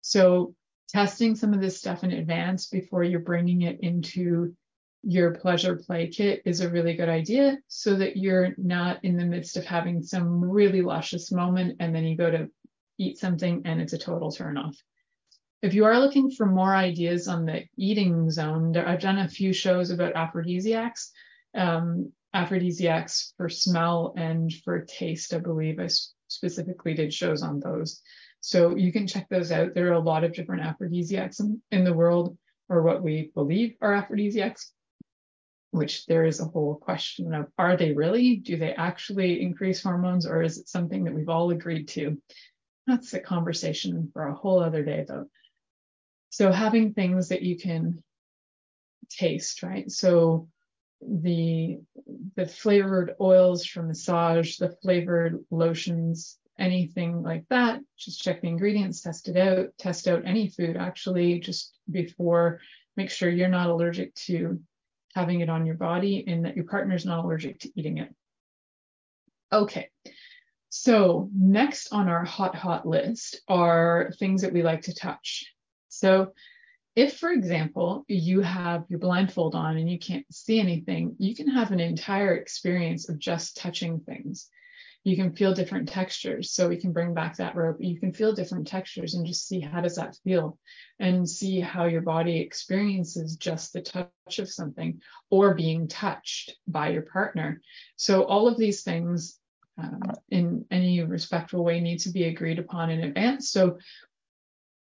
So 0.02 0.54
testing 0.90 1.36
some 1.36 1.54
of 1.54 1.62
this 1.62 1.78
stuff 1.78 2.04
in 2.04 2.12
advance 2.12 2.66
before 2.66 3.02
you're 3.02 3.20
bringing 3.20 3.62
it 3.62 3.80
into 3.80 4.54
your 5.02 5.32
pleasure 5.34 5.76
play 5.76 6.08
kit 6.08 6.42
is 6.44 6.60
a 6.60 6.70
really 6.70 6.94
good 6.94 7.08
idea 7.08 7.58
so 7.66 7.96
that 7.96 8.16
you're 8.16 8.50
not 8.56 9.04
in 9.04 9.16
the 9.16 9.24
midst 9.24 9.56
of 9.56 9.64
having 9.64 10.02
some 10.02 10.44
really 10.44 10.80
luscious 10.80 11.32
moment 11.32 11.76
and 11.80 11.94
then 11.94 12.04
you 12.04 12.16
go 12.16 12.30
to 12.30 12.48
eat 12.98 13.18
something 13.18 13.62
and 13.64 13.80
it's 13.80 13.92
a 13.92 13.98
total 13.98 14.30
turn 14.30 14.56
off. 14.56 14.76
if 15.62 15.74
you 15.74 15.84
are 15.84 15.98
looking 15.98 16.30
for 16.30 16.46
more 16.46 16.74
ideas 16.74 17.28
on 17.28 17.46
the 17.46 17.64
eating 17.76 18.30
zone, 18.30 18.76
I've 18.76 19.00
done 19.00 19.18
a 19.18 19.28
few 19.28 19.52
shows 19.52 19.90
about 19.90 20.16
aphrodisiacs, 20.16 21.12
um, 21.54 22.12
aphrodisiacs 22.34 23.34
for 23.36 23.48
smell 23.48 24.14
and 24.16 24.52
for 24.64 24.80
taste. 24.80 25.34
I 25.34 25.38
believe 25.38 25.78
I 25.78 25.88
specifically 26.28 26.94
did 26.94 27.14
shows 27.14 27.42
on 27.42 27.60
those. 27.60 28.00
So 28.40 28.76
you 28.76 28.92
can 28.92 29.06
check 29.06 29.28
those 29.28 29.52
out. 29.52 29.74
There 29.74 29.88
are 29.88 29.92
a 29.92 30.00
lot 30.00 30.24
of 30.24 30.32
different 30.32 30.62
aphrodisiacs 30.62 31.38
in, 31.38 31.62
in 31.70 31.84
the 31.84 31.92
world, 31.92 32.36
or 32.68 32.82
what 32.82 33.02
we 33.02 33.30
believe 33.34 33.76
are 33.80 33.94
aphrodisiacs, 33.94 34.72
which 35.72 36.04
there 36.06 36.24
is 36.26 36.38
a 36.38 36.44
whole 36.44 36.76
question 36.76 37.34
of 37.34 37.48
are 37.58 37.76
they 37.76 37.92
really? 37.92 38.36
Do 38.36 38.56
they 38.56 38.74
actually 38.74 39.40
increase 39.40 39.82
hormones, 39.82 40.26
or 40.26 40.42
is 40.42 40.58
it 40.58 40.68
something 40.68 41.04
that 41.04 41.14
we've 41.14 41.30
all 41.30 41.50
agreed 41.50 41.88
to? 41.88 42.20
That's 42.86 43.14
a 43.14 43.20
conversation 43.20 44.10
for 44.12 44.26
a 44.26 44.34
whole 44.34 44.60
other 44.60 44.84
day, 44.84 45.04
though. 45.08 45.26
So 46.28 46.52
having 46.52 46.92
things 46.92 47.28
that 47.30 47.42
you 47.42 47.56
can 47.56 48.02
taste, 49.08 49.62
right? 49.62 49.90
So 49.90 50.48
the 51.00 51.80
the 52.36 52.46
flavored 52.46 53.14
oils 53.18 53.64
for 53.64 53.82
massage, 53.82 54.58
the 54.58 54.76
flavored 54.82 55.42
lotions, 55.50 56.38
anything 56.58 57.22
like 57.22 57.44
that, 57.48 57.80
just 57.98 58.20
check 58.20 58.42
the 58.42 58.48
ingredients, 58.48 59.00
test 59.00 59.28
it 59.28 59.38
out, 59.38 59.68
test 59.78 60.06
out 60.06 60.26
any 60.26 60.48
food 60.48 60.76
actually 60.76 61.40
just 61.40 61.74
before, 61.90 62.60
make 62.96 63.10
sure 63.10 63.30
you're 63.30 63.48
not 63.48 63.70
allergic 63.70 64.14
to 64.14 64.60
having 65.14 65.40
it 65.40 65.48
on 65.48 65.66
your 65.66 65.74
body 65.74 66.24
and 66.26 66.44
that 66.44 66.56
your 66.56 66.64
partner's 66.64 67.04
not 67.04 67.24
allergic 67.24 67.60
to 67.60 67.70
eating 67.74 67.98
it. 67.98 68.14
Okay. 69.52 69.88
So 70.70 71.28
next 71.34 71.92
on 71.92 72.08
our 72.08 72.24
hot, 72.24 72.54
hot 72.54 72.86
list 72.86 73.40
are 73.46 74.12
things 74.18 74.42
that 74.42 74.52
we 74.52 74.62
like 74.62 74.82
to 74.82 74.94
touch. 74.94 75.44
So 75.88 76.32
if, 76.96 77.18
for 77.18 77.30
example, 77.30 78.04
you 78.08 78.40
have 78.40 78.84
your 78.88 78.98
blindfold 78.98 79.54
on 79.54 79.76
and 79.76 79.90
you 79.90 79.98
can't 79.98 80.26
see 80.30 80.60
anything, 80.60 81.16
you 81.18 81.34
can 81.34 81.48
have 81.48 81.72
an 81.72 81.80
entire 81.80 82.34
experience 82.34 83.08
of 83.08 83.18
just 83.18 83.56
touching 83.56 84.00
things 84.00 84.48
you 85.04 85.16
can 85.16 85.34
feel 85.34 85.52
different 85.52 85.88
textures. 85.88 86.52
So 86.52 86.68
we 86.68 86.76
can 86.76 86.92
bring 86.92 87.14
back 87.14 87.36
that 87.36 87.56
rope. 87.56 87.76
You 87.80 87.98
can 87.98 88.12
feel 88.12 88.32
different 88.32 88.66
textures 88.66 89.14
and 89.14 89.26
just 89.26 89.48
see 89.48 89.60
how 89.60 89.80
does 89.80 89.96
that 89.96 90.16
feel 90.22 90.58
and 91.00 91.28
see 91.28 91.58
how 91.60 91.86
your 91.86 92.02
body 92.02 92.38
experiences 92.38 93.36
just 93.36 93.72
the 93.72 93.80
touch 93.80 94.38
of 94.38 94.48
something 94.48 95.00
or 95.30 95.54
being 95.54 95.88
touched 95.88 96.54
by 96.68 96.90
your 96.90 97.02
partner. 97.02 97.60
So 97.96 98.24
all 98.24 98.46
of 98.46 98.56
these 98.56 98.82
things 98.82 99.38
um, 99.76 100.02
in 100.30 100.66
any 100.70 101.02
respectful 101.02 101.64
way 101.64 101.80
need 101.80 101.98
to 102.00 102.10
be 102.10 102.24
agreed 102.24 102.58
upon 102.58 102.90
in 102.90 103.02
advance. 103.02 103.50
So 103.50 103.78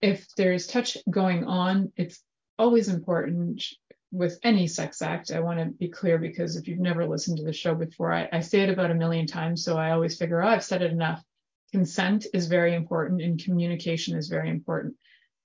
if 0.02 0.28
there's 0.36 0.68
touch 0.68 0.98
going 1.10 1.46
on, 1.46 1.92
it's 1.96 2.22
always 2.58 2.90
important 2.90 3.64
with 4.12 4.40
any 4.44 4.68
sex 4.68 5.02
act, 5.02 5.32
I 5.32 5.40
want 5.40 5.60
to 5.60 5.66
be 5.66 5.88
clear 5.88 6.18
because 6.18 6.56
if 6.56 6.68
you've 6.68 6.80
never 6.80 7.06
listened 7.06 7.38
to 7.38 7.44
the 7.44 7.54
show 7.54 7.76
before, 7.76 8.12
I, 8.12 8.28
I 8.32 8.40
say 8.40 8.62
it 8.62 8.70
about 8.70 8.92
a 8.92 8.96
million 8.96 9.28
times. 9.28 9.64
So 9.64 9.78
I 9.78 9.92
always 9.92 10.18
figure, 10.18 10.42
oh, 10.42 10.48
I've 10.48 10.64
said 10.64 10.82
it 10.82 10.92
enough. 10.92 11.24
Consent 11.72 12.26
is 12.34 12.48
very 12.48 12.74
important 12.74 13.22
and 13.22 13.44
communication 13.44 14.18
is 14.18 14.28
very 14.28 14.50
important. 14.50 14.96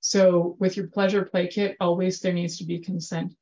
So 0.00 0.56
with 0.58 0.76
your 0.76 0.86
pleasure 0.86 1.24
play 1.24 1.48
kit, 1.48 1.76
always 1.80 2.20
there 2.20 2.32
needs 2.32 2.58
to 2.58 2.64
be 2.64 2.78
consent. 2.78 3.34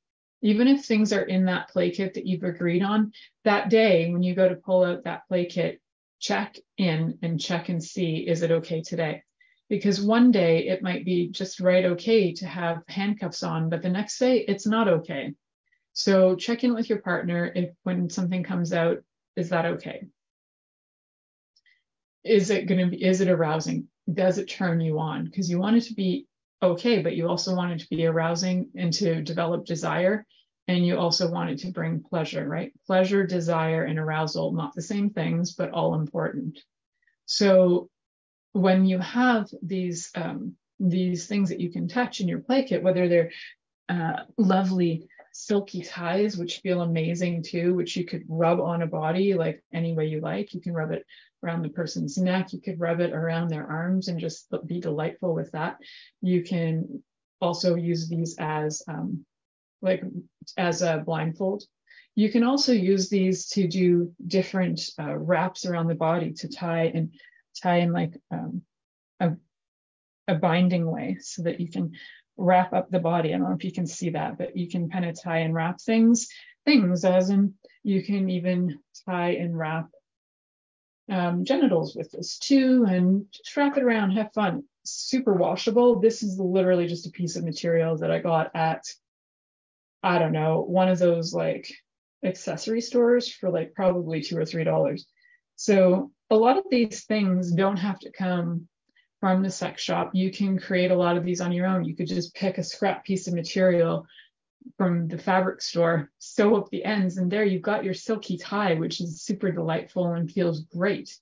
Even 0.42 0.66
if 0.66 0.84
things 0.84 1.12
are 1.12 1.22
in 1.22 1.44
that 1.44 1.68
play 1.68 1.90
kit 1.90 2.14
that 2.14 2.26
you've 2.26 2.42
agreed 2.42 2.82
on, 2.82 3.12
that 3.44 3.70
day 3.70 4.10
when 4.10 4.24
you 4.24 4.34
go 4.34 4.48
to 4.48 4.56
pull 4.56 4.84
out 4.84 5.04
that 5.04 5.26
play 5.28 5.46
kit, 5.46 5.80
check 6.18 6.56
in 6.78 7.18
and 7.22 7.40
check 7.40 7.68
and 7.68 7.82
see, 7.82 8.16
is 8.16 8.42
it 8.42 8.50
okay 8.50 8.80
today? 8.80 9.22
Because 9.68 10.00
one 10.00 10.30
day 10.30 10.68
it 10.68 10.82
might 10.82 11.04
be 11.04 11.28
just 11.28 11.60
right 11.60 11.84
okay 11.84 12.32
to 12.34 12.46
have 12.46 12.82
handcuffs 12.88 13.42
on, 13.42 13.70
but 13.70 13.82
the 13.82 13.88
next 13.88 14.18
day 14.18 14.38
it's 14.38 14.66
not 14.66 14.88
okay. 14.88 15.34
So 15.92 16.36
check 16.36 16.64
in 16.64 16.74
with 16.74 16.88
your 16.88 17.00
partner 17.00 17.50
if 17.54 17.70
when 17.82 18.10
something 18.10 18.42
comes 18.42 18.72
out, 18.72 18.98
is 19.36 19.50
that 19.50 19.66
okay? 19.66 20.06
Is 22.24 22.50
it 22.50 22.66
going 22.66 22.80
to 22.80 22.86
be, 22.96 23.04
is 23.04 23.20
it 23.20 23.28
arousing? 23.28 23.88
Does 24.12 24.38
it 24.38 24.46
turn 24.46 24.80
you 24.80 24.98
on? 24.98 25.24
Because 25.24 25.50
you 25.50 25.58
want 25.58 25.76
it 25.76 25.84
to 25.84 25.94
be 25.94 26.26
okay, 26.62 27.02
but 27.02 27.16
you 27.16 27.28
also 27.28 27.54
want 27.54 27.72
it 27.72 27.80
to 27.80 27.88
be 27.88 28.06
arousing 28.06 28.68
and 28.76 28.92
to 28.94 29.22
develop 29.22 29.64
desire. 29.64 30.24
And 30.68 30.86
you 30.86 30.96
also 30.96 31.30
want 31.30 31.50
it 31.50 31.58
to 31.60 31.72
bring 31.72 32.02
pleasure, 32.02 32.48
right? 32.48 32.72
Pleasure, 32.86 33.26
desire, 33.26 33.84
and 33.84 33.98
arousal, 33.98 34.52
not 34.52 34.74
the 34.74 34.82
same 34.82 35.10
things, 35.10 35.54
but 35.54 35.72
all 35.72 35.94
important. 35.94 36.58
So 37.26 37.90
when 38.52 38.84
you 38.84 38.98
have 38.98 39.48
these 39.62 40.10
um, 40.14 40.56
these 40.78 41.26
things 41.26 41.48
that 41.48 41.60
you 41.60 41.70
can 41.70 41.88
touch 41.88 42.20
in 42.20 42.28
your 42.28 42.40
play 42.40 42.64
kit, 42.64 42.82
whether 42.82 43.08
they're 43.08 43.30
uh, 43.88 44.24
lovely 44.36 45.08
silky 45.32 45.82
ties, 45.82 46.36
which 46.36 46.58
feel 46.58 46.82
amazing 46.82 47.42
too, 47.42 47.74
which 47.74 47.96
you 47.96 48.04
could 48.04 48.24
rub 48.28 48.60
on 48.60 48.82
a 48.82 48.86
body 48.86 49.34
like 49.34 49.62
any 49.72 49.94
way 49.94 50.06
you 50.06 50.20
like. 50.20 50.52
You 50.52 50.60
can 50.60 50.74
rub 50.74 50.92
it 50.92 51.06
around 51.42 51.62
the 51.62 51.70
person's 51.70 52.18
neck, 52.18 52.52
you 52.52 52.60
could 52.60 52.78
rub 52.78 53.00
it 53.00 53.12
around 53.12 53.48
their 53.48 53.66
arms 53.66 54.08
and 54.08 54.20
just 54.20 54.52
be 54.66 54.80
delightful 54.80 55.34
with 55.34 55.50
that. 55.52 55.78
You 56.20 56.42
can 56.42 57.02
also 57.40 57.74
use 57.74 58.08
these 58.08 58.36
as 58.38 58.82
um, 58.86 59.24
like 59.80 60.02
as 60.56 60.82
a 60.82 61.02
blindfold. 61.04 61.64
You 62.14 62.30
can 62.30 62.44
also 62.44 62.72
use 62.72 63.08
these 63.08 63.46
to 63.50 63.66
do 63.66 64.12
different 64.26 64.80
uh, 64.98 65.16
wraps 65.16 65.64
around 65.64 65.88
the 65.88 65.94
body 65.94 66.32
to 66.34 66.48
tie 66.48 66.92
and 66.94 67.12
tie 67.62 67.78
in 67.78 67.92
like 67.92 68.14
um, 68.30 68.62
a, 69.20 69.32
a 70.28 70.34
binding 70.34 70.90
way 70.90 71.18
so 71.20 71.42
that 71.42 71.60
you 71.60 71.70
can 71.70 71.92
wrap 72.36 72.72
up 72.72 72.90
the 72.90 72.98
body. 72.98 73.32
I 73.32 73.38
don't 73.38 73.48
know 73.48 73.54
if 73.54 73.64
you 73.64 73.72
can 73.72 73.86
see 73.86 74.10
that, 74.10 74.38
but 74.38 74.56
you 74.56 74.68
can 74.68 74.90
kind 74.90 75.04
of 75.04 75.20
tie 75.20 75.38
and 75.38 75.54
wrap 75.54 75.80
things, 75.80 76.28
things 76.64 77.04
as 77.04 77.30
in 77.30 77.54
you 77.82 78.02
can 78.02 78.30
even 78.30 78.78
tie 79.06 79.32
and 79.32 79.56
wrap 79.56 79.88
um, 81.10 81.44
genitals 81.44 81.94
with 81.94 82.10
this 82.12 82.38
too, 82.38 82.84
and 82.88 83.26
just 83.32 83.56
wrap 83.56 83.76
it 83.76 83.82
around, 83.82 84.12
have 84.12 84.32
fun. 84.32 84.64
Super 84.84 85.34
washable. 85.34 86.00
This 86.00 86.22
is 86.22 86.38
literally 86.38 86.86
just 86.86 87.06
a 87.06 87.10
piece 87.10 87.36
of 87.36 87.44
material 87.44 87.98
that 87.98 88.10
I 88.10 88.18
got 88.18 88.50
at, 88.54 88.84
I 90.02 90.18
don't 90.18 90.32
know, 90.32 90.62
one 90.62 90.88
of 90.88 90.98
those 90.98 91.32
like 91.32 91.72
accessory 92.24 92.80
stores 92.80 93.30
for 93.32 93.50
like 93.50 93.74
probably 93.74 94.22
two 94.22 94.38
or 94.38 94.44
three 94.44 94.64
dollars. 94.64 95.06
So 95.56 96.12
a 96.32 96.36
lot 96.36 96.56
of 96.56 96.64
these 96.70 97.04
things 97.04 97.52
don't 97.52 97.76
have 97.76 97.98
to 98.00 98.10
come 98.10 98.66
from 99.20 99.42
the 99.42 99.50
sex 99.50 99.82
shop. 99.82 100.12
You 100.14 100.30
can 100.30 100.58
create 100.58 100.90
a 100.90 100.96
lot 100.96 101.18
of 101.18 101.24
these 101.24 101.42
on 101.42 101.52
your 101.52 101.66
own. 101.66 101.84
You 101.84 101.94
could 101.94 102.08
just 102.08 102.34
pick 102.34 102.56
a 102.56 102.64
scrap 102.64 103.04
piece 103.04 103.28
of 103.28 103.34
material 103.34 104.06
from 104.78 105.08
the 105.08 105.18
fabric 105.18 105.60
store, 105.60 106.10
sew 106.18 106.56
up 106.56 106.70
the 106.70 106.86
ends, 106.86 107.18
and 107.18 107.30
there 107.30 107.44
you've 107.44 107.60
got 107.60 107.84
your 107.84 107.92
silky 107.92 108.38
tie, 108.38 108.74
which 108.74 108.98
is 109.02 109.20
super 109.20 109.52
delightful 109.52 110.14
and 110.14 110.32
feels 110.32 110.62
great. 110.62 111.14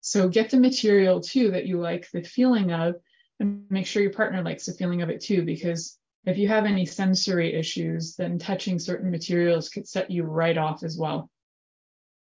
So 0.00 0.26
get 0.26 0.48
the 0.48 0.56
material 0.56 1.20
too 1.20 1.50
that 1.50 1.66
you 1.66 1.78
like 1.78 2.10
the 2.10 2.22
feeling 2.22 2.72
of, 2.72 2.94
and 3.38 3.70
make 3.70 3.86
sure 3.86 4.02
your 4.02 4.12
partner 4.12 4.42
likes 4.42 4.64
the 4.64 4.72
feeling 4.72 5.02
of 5.02 5.10
it 5.10 5.20
too, 5.20 5.44
because 5.44 5.98
if 6.24 6.38
you 6.38 6.48
have 6.48 6.64
any 6.64 6.86
sensory 6.86 7.54
issues, 7.54 8.16
then 8.16 8.38
touching 8.38 8.78
certain 8.78 9.10
materials 9.10 9.68
could 9.68 9.86
set 9.86 10.10
you 10.10 10.22
right 10.22 10.56
off 10.56 10.82
as 10.82 10.96
well 10.96 11.30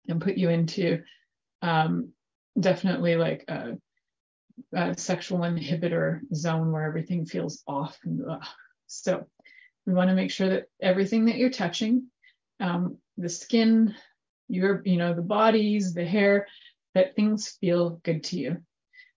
and 0.09 0.20
put 0.20 0.37
you 0.37 0.49
into 0.49 1.01
um, 1.62 2.11
definitely 2.59 3.16
like 3.16 3.44
a, 3.48 3.78
a, 4.72 4.96
sexual 4.96 5.40
inhibitor 5.40 6.20
zone 6.34 6.72
where 6.72 6.84
everything 6.84 7.26
feels 7.26 7.62
off. 7.66 7.98
So 8.86 9.26
we 9.86 9.94
want 9.94 10.11
to 10.11 10.14
make 10.14 10.30
sure 10.30 10.48
that 10.50 10.66
everything 10.80 11.26
that 11.26 11.36
you're 11.36 11.50
touching, 11.50 12.09
um, 12.61 12.98
the 13.16 13.28
skin, 13.28 13.94
your, 14.48 14.82
you 14.84 14.96
know, 14.96 15.14
the 15.14 15.22
bodies, 15.22 15.94
the 15.94 16.05
hair, 16.05 16.46
that 16.94 17.16
things 17.16 17.57
feel 17.61 18.00
good 18.05 18.24
to 18.24 18.38
you. 18.38 18.59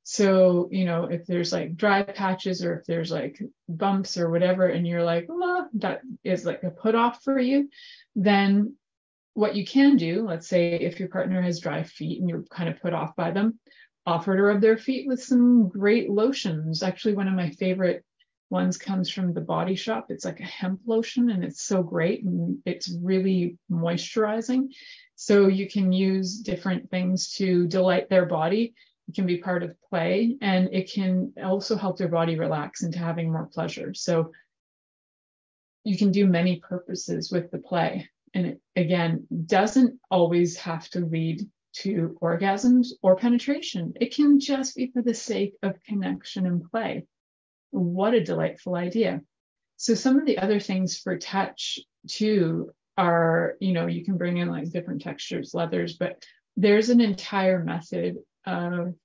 So, 0.03 0.69
you 0.71 0.85
know, 0.85 1.03
if 1.03 1.25
there's 1.25 1.51
like 1.51 1.75
dry 1.75 2.01
patches 2.01 2.63
or 2.63 2.79
if 2.79 2.85
there's 2.85 3.11
like 3.11 3.41
bumps 3.67 4.17
or 4.17 4.29
whatever, 4.29 4.65
and 4.65 4.88
you're 4.88 5.03
like, 5.03 5.27
oh, 5.29 5.67
that 5.73 5.99
is 6.23 6.45
like 6.45 6.63
a 6.63 6.71
put 6.71 6.95
off 6.95 7.21
for 7.23 7.38
you, 7.38 7.69
then 8.15 8.75
what 9.38 9.55
you 9.55 9.63
can 9.63 9.97
do, 9.97 10.25
let's 10.27 10.47
say 10.47 10.73
if 10.73 10.99
your 10.99 11.09
partner 11.09 11.43
has 11.43 11.59
dry 11.59 11.83
feet 11.83 12.19
and 12.19 12.27
you're 12.27 12.41
kind 12.49 12.67
of 12.67 12.81
put 12.81 12.91
off 12.91 13.15
by 13.15 13.29
them, 13.29 13.59
offer 14.03 14.35
to 14.35 14.41
rub 14.41 14.61
their 14.61 14.79
feet 14.79 15.07
with 15.07 15.21
some 15.21 15.69
great 15.69 16.09
lotions. 16.09 16.81
Actually, 16.81 17.13
one 17.13 17.27
of 17.27 17.35
my 17.35 17.51
favorite 17.51 18.03
ones 18.49 18.79
comes 18.79 19.11
from 19.11 19.33
the 19.33 19.41
body 19.41 19.75
shop. 19.75 20.07
It's 20.09 20.25
like 20.25 20.39
a 20.39 20.43
hemp 20.43 20.79
lotion 20.88 21.29
and 21.29 21.43
it's 21.43 21.61
so 21.61 21.83
great 21.83 22.23
and 22.23 22.57
it's 22.65 22.91
really 22.99 23.59
moisturizing. 23.71 24.69
So 25.17 25.45
you 25.45 25.69
can 25.69 25.91
use 25.91 26.39
different 26.39 26.89
things 26.89 27.31
to 27.33 27.67
delight 27.67 28.09
their 28.09 28.25
body. 28.25 28.73
It 29.07 29.13
can 29.13 29.27
be 29.27 29.38
part 29.38 29.61
of 29.61 29.79
play 29.88 30.35
and 30.41 30.67
it 30.73 30.91
can 30.91 31.33
also 31.43 31.75
help 31.75 31.99
their 31.99 32.07
body 32.07 32.39
relax 32.39 32.81
into 32.81 32.97
having 32.97 33.31
more 33.31 33.45
pleasure. 33.53 33.93
So 33.93 34.31
you 35.83 35.95
can 35.95 36.11
do 36.11 36.25
many 36.25 36.59
purposes 36.59 37.31
with 37.31 37.51
the 37.51 37.59
play 37.59 38.09
and 38.33 38.47
it, 38.47 38.61
again, 38.78 39.28
doesn't 39.45 39.99
always 40.09 40.55
have 40.57 40.88
to 40.89 40.99
lead 40.99 41.41
to 41.73 42.17
orgasms 42.21 42.89
or 43.01 43.15
penetration. 43.15 43.93
It 43.99 44.15
can 44.15 44.39
just 44.39 44.75
be 44.75 44.91
for 44.91 45.01
the 45.01 45.13
sake 45.13 45.55
of 45.63 45.84
connection 45.84 46.45
and 46.45 46.63
play. 46.71 47.05
what 47.71 48.13
a 48.13 48.23
delightful 48.23 48.75
idea. 48.75 49.21
So 49.78 49.93
some 49.93 50.17
of 50.17 50.25
the 50.25 50.38
other 50.39 50.59
things 50.59 50.97
for 50.97 51.17
touch 51.17 51.80
too 52.07 52.71
are, 52.97 53.55
you 53.59 53.73
know, 53.73 53.88
you 53.88 54.03
can 54.03 54.17
bring 54.17 54.38
in 54.38 54.49
like 54.49 54.71
different 54.71 55.01
textures, 55.01 55.53
leathers, 55.53 55.97
but 55.97 56.23
there's 56.55 56.89
an 56.89 57.01
entire 57.01 57.63
method 57.63 58.17
of 58.45 58.95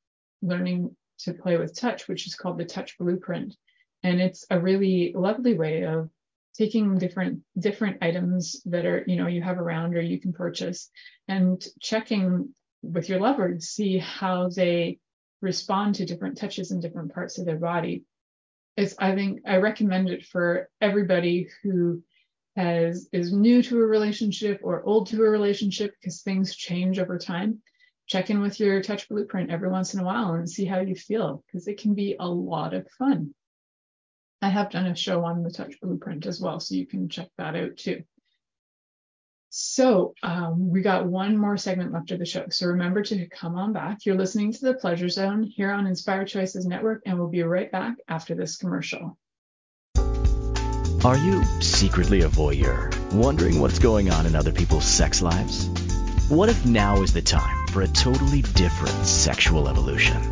learning 0.40 0.96
to 1.18 1.34
play 1.34 1.58
with 1.58 1.78
touch, 1.78 2.08
which 2.08 2.26
is 2.26 2.34
called 2.34 2.58
the 2.58 2.64
touch 2.64 2.96
blueprint. 2.98 3.54
And 4.02 4.20
it's 4.20 4.46
a 4.50 4.58
really 4.58 5.12
lovely 5.14 5.54
way 5.54 5.84
of 5.84 6.08
taking 6.56 6.98
different 6.98 7.40
different 7.58 7.98
items 8.02 8.62
that 8.66 8.84
are 8.84 9.04
you 9.06 9.16
know 9.16 9.26
you 9.26 9.42
have 9.42 9.58
around 9.58 9.94
or 9.94 10.00
you 10.00 10.20
can 10.20 10.32
purchase 10.32 10.90
and 11.28 11.64
checking 11.80 12.54
with 12.82 13.08
your 13.08 13.20
lover 13.20 13.54
to 13.54 13.60
see 13.60 13.98
how 13.98 14.48
they 14.48 14.98
respond 15.40 15.94
to 15.94 16.06
different 16.06 16.38
touches 16.38 16.70
in 16.70 16.80
different 16.80 17.12
parts 17.14 17.38
of 17.38 17.46
their 17.46 17.58
body. 17.58 18.04
It's 18.76 18.94
i 18.98 19.14
think 19.14 19.40
i 19.46 19.56
recommend 19.56 20.08
it 20.08 20.24
for 20.24 20.68
everybody 20.80 21.48
who 21.62 22.02
has 22.56 23.08
is 23.12 23.32
new 23.32 23.62
to 23.62 23.80
a 23.80 23.86
relationship 23.86 24.60
or 24.62 24.82
old 24.82 25.06
to 25.08 25.22
a 25.22 25.30
relationship 25.30 25.94
because 25.98 26.22
things 26.22 26.54
change 26.54 26.98
over 26.98 27.18
time. 27.18 27.62
Check 28.06 28.30
in 28.30 28.40
with 28.40 28.60
your 28.60 28.82
touch 28.82 29.08
blueprint 29.08 29.50
every 29.50 29.70
once 29.70 29.94
in 29.94 30.00
a 30.00 30.04
while 30.04 30.34
and 30.34 30.48
see 30.48 30.66
how 30.66 30.80
you 30.80 30.94
feel 30.94 31.42
because 31.46 31.66
it 31.66 31.80
can 31.80 31.94
be 31.94 32.16
a 32.18 32.28
lot 32.28 32.74
of 32.74 32.86
fun 32.98 33.34
I 34.42 34.48
have 34.48 34.70
done 34.70 34.86
a 34.86 34.96
show 34.96 35.24
on 35.24 35.44
the 35.44 35.52
touch 35.52 35.80
blueprint 35.80 36.26
as 36.26 36.40
well, 36.40 36.58
so 36.58 36.74
you 36.74 36.84
can 36.84 37.08
check 37.08 37.28
that 37.38 37.54
out 37.54 37.76
too. 37.76 38.02
So 39.50 40.14
um, 40.22 40.68
we 40.68 40.82
got 40.82 41.06
one 41.06 41.36
more 41.36 41.56
segment 41.56 41.92
left 41.92 42.10
of 42.10 42.18
the 42.18 42.26
show. 42.26 42.46
So 42.50 42.66
remember 42.66 43.02
to 43.02 43.28
come 43.28 43.54
on 43.54 43.72
back. 43.72 44.04
You're 44.04 44.16
listening 44.16 44.52
to 44.52 44.60
the 44.60 44.74
Pleasure 44.74 45.08
Zone 45.08 45.44
here 45.44 45.70
on 45.70 45.86
Inspired 45.86 46.26
Choices 46.26 46.66
Network, 46.66 47.02
and 47.06 47.18
we'll 47.18 47.28
be 47.28 47.42
right 47.44 47.70
back 47.70 47.96
after 48.08 48.34
this 48.34 48.56
commercial. 48.56 49.16
Are 51.04 51.18
you 51.18 51.44
secretly 51.60 52.22
a 52.22 52.28
voyeur, 52.28 52.92
wondering 53.12 53.60
what's 53.60 53.78
going 53.78 54.10
on 54.10 54.26
in 54.26 54.34
other 54.34 54.52
people's 54.52 54.86
sex 54.86 55.22
lives? 55.22 55.68
What 56.28 56.48
if 56.48 56.64
now 56.66 57.02
is 57.02 57.12
the 57.12 57.22
time 57.22 57.66
for 57.68 57.82
a 57.82 57.88
totally 57.88 58.42
different 58.42 59.06
sexual 59.06 59.68
evolution? 59.68 60.31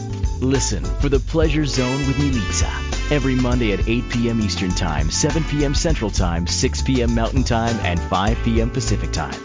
Listen 0.41 0.83
for 0.83 1.07
the 1.07 1.19
Pleasure 1.19 1.65
Zone 1.67 1.99
with 2.07 2.15
Milica 2.15 3.11
every 3.11 3.35
Monday 3.35 3.73
at 3.73 3.87
8 3.87 4.09
p.m. 4.09 4.41
Eastern 4.41 4.71
Time, 4.71 5.11
7 5.11 5.43
p.m. 5.43 5.75
Central 5.75 6.09
Time, 6.09 6.47
6 6.47 6.81
p.m. 6.81 7.13
Mountain 7.13 7.43
Time, 7.43 7.75
and 7.81 7.99
5 7.99 8.39
p.m. 8.43 8.71
Pacific 8.71 9.11
Time 9.11 9.39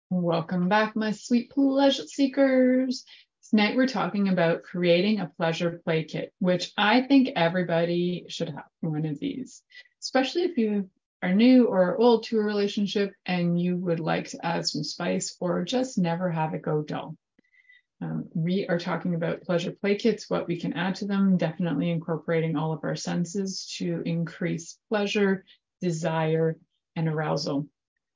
Welcome 0.10 0.70
back, 0.70 0.96
my 0.96 1.12
sweet 1.12 1.52
pleasure 1.52 2.06
seekers. 2.06 3.06
Tonight 3.50 3.76
we're 3.76 3.88
talking 3.88 4.28
about 4.28 4.64
creating 4.64 5.20
a 5.20 5.32
pleasure 5.38 5.82
play 5.84 6.04
kit, 6.04 6.34
which 6.40 6.72
I 6.78 7.02
think 7.02 7.30
everybody 7.36 8.26
should 8.28 8.50
have 8.50 8.66
one 8.82 9.06
of 9.06 9.20
these, 9.20 9.64
especially 10.02 10.44
if 10.44 10.58
you 10.58 10.90
are 11.24 11.34
new 11.34 11.68
or 11.68 11.98
old 11.98 12.24
to 12.26 12.40
a 12.40 12.44
relationship 12.44 13.14
and 13.26 13.60
you 13.60 13.78
would 13.78 14.00
like 14.00 14.30
to 14.30 14.46
add 14.46 14.68
some 14.68 14.84
spice 14.84 15.36
or 15.40 15.64
just 15.64 15.98
never 15.98 16.30
have 16.30 16.54
it 16.54 16.62
go 16.62 16.82
dull. 16.82 17.16
Um, 18.02 18.30
we 18.34 18.68
are 18.68 18.78
talking 18.78 19.16
about 19.16 19.42
pleasure 19.42 19.72
play 19.72 19.96
kits, 19.96 20.30
what 20.30 20.48
we 20.48 20.60
can 20.60 20.74
add 20.74 20.96
to 20.96 21.06
them, 21.06 21.38
definitely 21.38 21.90
incorporating 21.90 22.56
all 22.56 22.72
of 22.72 22.84
our 22.84 22.96
senses 22.96 23.74
to 23.78 24.04
increase 24.06 24.78
pleasure, 24.90 25.46
desire, 25.82 26.58
and 26.96 27.08
arousal. 27.08 27.68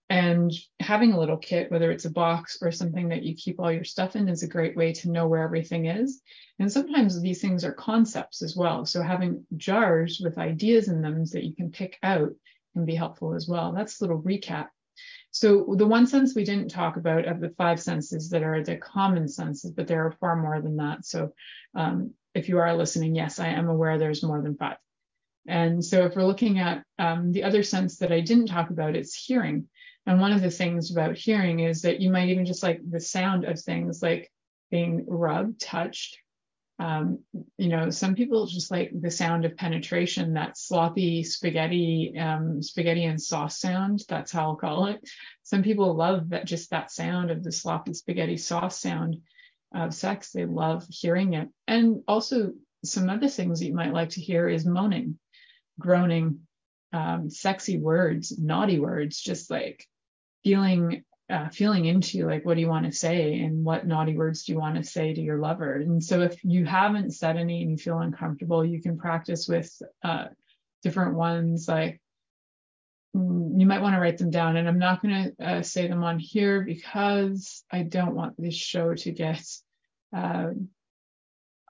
And 0.10 0.52
having 0.82 1.14
a 1.14 1.20
little 1.20 1.38
kit, 1.38 1.72
whether 1.72 1.90
it's 1.90 2.04
a 2.04 2.12
box 2.12 2.58
or 2.62 2.72
something 2.72 3.10
that 3.10 3.24
you 3.24 3.34
keep 3.34 3.60
all 3.60 3.72
your 3.72 3.86
stuff 3.86 4.18
in, 4.18 4.28
is 4.28 4.44
a 4.44 4.48
great 4.48 4.76
way 4.76 4.92
to 4.92 5.10
know 5.10 5.28
where 5.28 5.42
everything 5.42 5.86
is. 5.86 6.22
And 6.60 6.72
sometimes 6.72 7.20
these 7.22 7.42
things 7.42 7.64
are 7.64 7.72
concepts 7.72 8.42
as 8.42 8.56
well. 8.56 8.86
So 8.86 9.02
having 9.02 9.46
jars 9.56 10.20
with 10.22 10.38
ideas 10.38 10.90
in 10.90 11.02
them 11.02 11.24
that 11.32 11.46
you 11.46 11.56
can 11.56 11.72
pick 11.72 11.98
out 12.04 12.34
can 12.74 12.86
be 12.86 12.94
helpful 12.94 13.34
as 13.34 13.48
well. 13.48 13.72
That's 13.72 14.02
a 14.02 14.04
little 14.04 14.22
recap. 14.22 14.68
So 15.32 15.76
the 15.78 15.88
one 15.88 16.08
sense 16.08 16.36
we 16.36 16.44
didn't 16.44 16.70
talk 16.70 16.98
about 16.98 17.26
of 17.26 17.40
the 17.40 17.50
five 17.52 17.82
senses 17.82 18.30
that 18.30 18.44
are 18.44 18.62
the 18.64 18.76
common 18.78 19.28
senses, 19.28 19.72
but 19.72 19.88
there 19.88 20.06
are 20.06 20.12
far 20.12 20.36
more 20.36 20.62
than 20.62 20.76
that. 20.78 21.06
So 21.06 21.34
um, 21.74 22.12
if 22.36 22.50
you 22.50 22.60
are 22.60 22.76
listening, 22.76 23.16
yes, 23.16 23.40
I 23.40 23.48
am 23.48 23.70
aware 23.70 23.98
there's 23.98 24.24
more 24.24 24.42
than 24.42 24.58
five. 24.58 24.78
And 25.48 25.84
so 25.84 26.06
if 26.06 26.16
we're 26.16 26.24
looking 26.24 26.60
at 26.60 26.84
um, 27.00 27.32
the 27.32 27.44
other 27.44 27.64
sense 27.64 27.98
that 27.98 28.12
I 28.12 28.20
didn't 28.20 28.48
talk 28.48 28.70
about, 28.70 28.96
it's 28.96 29.16
hearing. 29.16 29.68
And 30.06 30.20
one 30.20 30.34
of 30.34 30.42
the 30.42 30.52
things 30.52 30.92
about 30.92 31.16
hearing 31.16 31.62
is 31.62 31.82
that 31.84 32.02
you 32.02 32.12
might 32.12 32.30
even 32.30 32.46
just 32.46 32.64
like 32.64 32.80
the 32.88 33.00
sound 33.00 33.46
of 33.46 33.60
things 33.60 34.02
like 34.02 34.32
being 34.70 35.06
rubbed, 35.08 35.62
touched, 35.62 36.20
um, 36.82 37.20
you 37.60 37.70
know, 37.70 37.92
some 37.92 38.16
people 38.16 38.48
just 38.48 38.72
like 38.72 38.90
the 38.92 39.12
sound 39.12 39.46
of 39.46 39.56
penetration, 39.56 40.34
that 40.34 40.58
sloppy 40.58 41.22
spaghetti, 41.22 42.18
um, 42.18 42.64
spaghetti 42.64 43.06
and 43.06 43.22
sauce 43.22 43.60
sound. 43.60 44.04
That's 44.10 44.32
how 44.32 44.50
I'll 44.50 44.56
call 44.56 44.88
it. 44.88 45.08
Some 45.44 45.62
people 45.62 45.94
love 45.94 46.30
that 46.30 46.46
just 46.46 46.72
that 46.72 46.90
sound 46.90 47.30
of 47.30 47.44
the 47.44 47.52
sloppy 47.52 47.94
spaghetti 47.94 48.36
sauce 48.36 48.80
sound 48.80 49.18
of 49.76 49.94
sex. 49.94 50.32
They 50.32 50.46
love 50.46 50.84
hearing 50.90 51.34
it. 51.34 51.50
And 51.68 52.02
also 52.08 52.54
some 52.84 53.12
other 53.12 53.28
things 53.28 53.60
that 53.60 53.68
you 53.68 53.76
might 53.76 53.94
like 53.94 54.10
to 54.12 54.22
hear 54.22 54.50
is 54.50 54.66
moaning, 54.66 55.20
groaning, 55.80 56.40
um, 56.94 57.30
sexy 57.30 57.78
words, 57.78 58.40
naughty 58.40 58.80
words, 58.80 59.22
just 59.22 59.52
like 59.52 59.86
feeling 60.44 61.04
uh, 61.32 61.50
feeling 61.50 61.86
into 61.86 62.28
like 62.28 62.46
what 62.46 62.56
do 62.56 62.62
you 62.62 62.68
want 62.68 62.86
to 62.86 62.92
say 62.92 63.40
and 63.40 63.64
what 63.64 63.88
naughty 63.88 64.18
words 64.18 64.44
do 64.44 64.52
you 64.52 64.60
want 64.60 64.76
to 64.76 64.84
say 64.84 65.14
to 65.14 65.22
your 65.22 65.38
lover? 65.38 65.76
And 65.76 66.04
so 66.04 66.22
if 66.22 66.44
you 66.44 66.66
haven't 66.66 67.12
said 67.12 67.38
any 67.38 67.62
and 67.62 67.72
you 67.72 67.78
feel 67.78 68.00
uncomfortable 68.00 68.66
you 68.66 68.82
can 68.82 68.98
practice 68.98 69.48
with 69.48 69.82
uh, 70.04 70.26
different 70.84 71.16
ones 71.16 71.68
like 71.68 72.02
mm, 73.16 73.60
you 73.60 73.66
might 73.66 73.82
want 73.82 73.96
to 73.96 74.02
write 74.02 74.18
them 74.18 74.30
down. 74.30 74.58
And 74.58 74.68
i'm 74.68 74.80
not 74.80 75.02
going 75.02 75.34
to 75.38 75.46
uh, 75.46 75.62
say 75.62 75.88
them 75.88 76.04
on 76.04 76.20
here 76.20 76.62
because 76.62 77.64
i 77.72 77.84
don't 77.84 78.16
want 78.16 78.36
this 78.38 78.56
show 78.56 78.94
to 78.94 79.12
get 79.12 79.44
uh, 80.16 80.50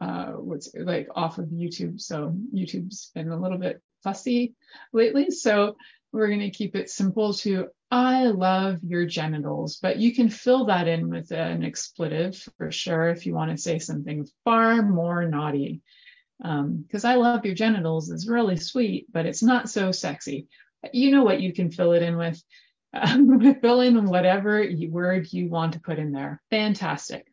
uh, 0.01 0.31
what's 0.31 0.73
like 0.73 1.07
off 1.15 1.37
of 1.37 1.45
youtube. 1.45 2.01
So 2.01 2.35
youtube's 2.53 3.11
been 3.13 3.29
a 3.29 3.39
little 3.39 3.59
bit 3.59 3.81
fussy 4.03 4.55
lately. 4.91 5.29
So 5.29 5.75
we're 6.11 6.27
going 6.27 6.39
to 6.39 6.49
keep 6.49 6.75
it 6.75 6.89
simple 6.89 7.33
to 7.35 7.67
I 7.89 8.27
love 8.27 8.79
your 8.83 9.05
genitals, 9.05 9.77
but 9.81 9.97
you 9.97 10.15
can 10.15 10.29
fill 10.29 10.65
that 10.65 10.87
in 10.87 11.09
with 11.09 11.31
an 11.31 11.63
expletive 11.63 12.41
for 12.57 12.71
sure 12.71 13.09
if 13.09 13.25
you 13.25 13.33
want 13.33 13.51
to 13.51 13.57
say 13.57 13.79
something 13.79 14.25
far 14.45 14.81
more 14.81 15.25
naughty. 15.25 15.81
Because 16.39 17.05
um, 17.05 17.11
I 17.11 17.15
love 17.15 17.45
your 17.45 17.53
genitals 17.53 18.09
is 18.09 18.27
really 18.27 18.55
sweet, 18.55 19.07
but 19.11 19.25
it's 19.25 19.43
not 19.43 19.69
so 19.69 19.91
sexy. 19.91 20.47
You 20.93 21.11
know 21.11 21.23
what 21.23 21.41
you 21.41 21.53
can 21.53 21.69
fill 21.69 21.91
it 21.91 22.01
in 22.01 22.17
with. 22.17 22.41
Um, 22.93 23.55
fill 23.61 23.81
in 23.81 24.05
whatever 24.05 24.65
word 24.89 25.31
you 25.31 25.49
want 25.49 25.73
to 25.73 25.81
put 25.81 25.99
in 25.99 26.13
there. 26.13 26.41
Fantastic. 26.49 27.27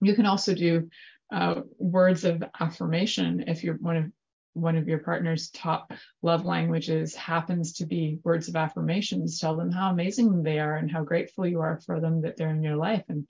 You 0.00 0.14
can 0.14 0.26
also 0.26 0.54
do 0.54 0.90
uh, 1.32 1.62
words 1.78 2.24
of 2.24 2.42
affirmation 2.60 3.44
if 3.46 3.64
you're 3.64 3.76
one 3.76 3.96
of 3.96 4.04
one 4.54 4.76
of 4.76 4.88
your 4.88 5.00
partner's 5.00 5.50
top 5.50 5.92
love 6.22 6.44
languages 6.44 7.14
happens 7.14 7.74
to 7.74 7.86
be 7.86 8.18
words 8.24 8.48
of 8.48 8.56
affirmations, 8.56 9.38
tell 9.38 9.56
them 9.56 9.70
how 9.70 9.90
amazing 9.90 10.42
they 10.42 10.58
are 10.58 10.76
and 10.76 10.90
how 10.90 11.02
grateful 11.04 11.46
you 11.46 11.60
are 11.60 11.80
for 11.84 12.00
them 12.00 12.22
that 12.22 12.36
they're 12.36 12.50
in 12.50 12.62
your 12.62 12.76
life 12.76 13.04
and 13.08 13.26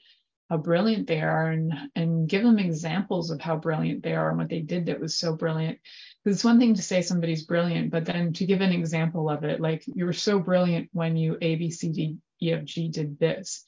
how 0.51 0.59
brilliant 0.59 1.07
they 1.07 1.23
are 1.23 1.51
and 1.51 1.73
and 1.95 2.29
give 2.29 2.43
them 2.43 2.59
examples 2.59 3.31
of 3.31 3.41
how 3.41 3.57
brilliant 3.57 4.03
they 4.03 4.15
are 4.15 4.29
and 4.29 4.39
what 4.39 4.51
they 4.51 4.61
did 4.61 4.87
that 4.87 5.01
was 5.01 5.17
so 5.17 5.35
brilliant. 5.35 5.79
Because 6.23 6.37
it's 6.37 6.45
one 6.45 6.59
thing 6.59 6.75
to 6.75 6.83
say 6.83 7.03
somebody's 7.03 7.45
brilliant 7.45 7.91
but 7.91 8.05
then 8.05 8.33
to 8.35 8.47
give 8.47 8.61
an 8.61 8.73
example 8.73 9.31
of 9.31 9.45
it 9.45 9.61
like 9.61 9.83
you 9.87 10.05
were 10.05 10.13
so 10.13 10.39
brilliant 10.39 10.91
when 10.93 11.17
you 11.17 11.39
a 11.41 11.57
b 11.57 11.71
c 11.71 11.89
d 11.91 12.17
e 12.43 12.53
f 12.53 12.65
g 12.65 12.89
did 12.89 13.19
this 13.19 13.65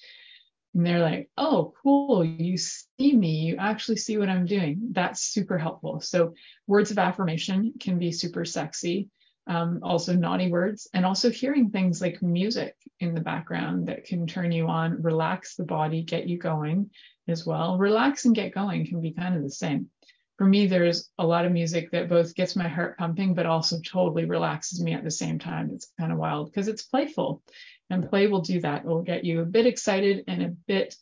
and 0.77 0.87
they're 0.87 1.01
like 1.01 1.29
oh 1.37 1.73
cool 1.83 2.25
you 2.25 2.57
see 2.57 3.17
me 3.17 3.31
you 3.31 3.57
actually 3.57 3.97
see 3.97 4.19
what 4.19 4.29
i'm 4.29 4.47
doing 4.47 4.91
that's 4.93 5.23
super 5.23 5.59
helpful 5.59 6.01
so 6.01 6.35
words 6.69 6.93
of 6.93 6.99
affirmation 6.99 7.73
can 7.81 7.99
be 7.99 8.13
super 8.13 8.45
sexy 8.45 9.09
um, 9.49 9.81
also 9.83 10.13
naughty 10.15 10.51
words, 10.51 10.89
and 10.93 11.07
also 11.07 11.31
hearing 11.31 11.71
things 11.71 12.01
like 12.01 12.23
music 12.23 12.75
in 12.99 13.15
the 13.15 13.21
background 13.21 13.87
that 13.87 14.05
can 14.05 14.27
turn 14.27 14.51
you 14.51 14.67
on, 14.67 15.03
relax 15.03 15.55
the 15.55 15.65
body, 15.65 16.03
get 16.03 16.27
you 16.27 16.39
going 16.39 16.91
as 17.29 17.47
well. 17.47 17.79
Relax 17.79 18.25
and 18.25 18.35
get 18.35 18.55
going 18.55 18.87
can 18.87 19.01
be 19.01 19.13
kind 19.13 19.37
of 19.37 19.43
the 19.43 19.51
same. 19.51 19.89
For 20.37 20.45
me, 20.45 20.67
there's 20.67 21.09
a 21.19 21.27
lot 21.27 21.47
of 21.47 21.53
music 21.53 21.93
that 21.93 22.09
both 22.09 22.35
gets 22.35 22.57
my 22.57 22.69
heart 22.69 22.99
pumping, 22.99 23.35
but 23.35 23.47
also 23.47 23.79
totally 23.81 24.25
relaxes 24.25 24.83
me 24.83 24.93
at 24.93 25.05
the 25.05 25.11
same 25.11 25.39
time. 25.39 25.71
It's 25.73 25.91
kind 25.99 26.13
of 26.13 26.19
wild 26.19 26.51
because 26.51 26.69
it's 26.69 26.83
playful, 26.83 27.43
and 27.91 28.09
play 28.09 28.27
will 28.27 28.41
do 28.41 28.61
that. 28.61 28.85
It 28.85 28.87
will 28.87 29.03
get 29.03 29.25
you 29.25 29.41
a 29.41 29.47
bit 29.47 29.67
excited 29.67 30.25
and 30.29 30.43
a 30.43 30.49
bit 30.49 30.97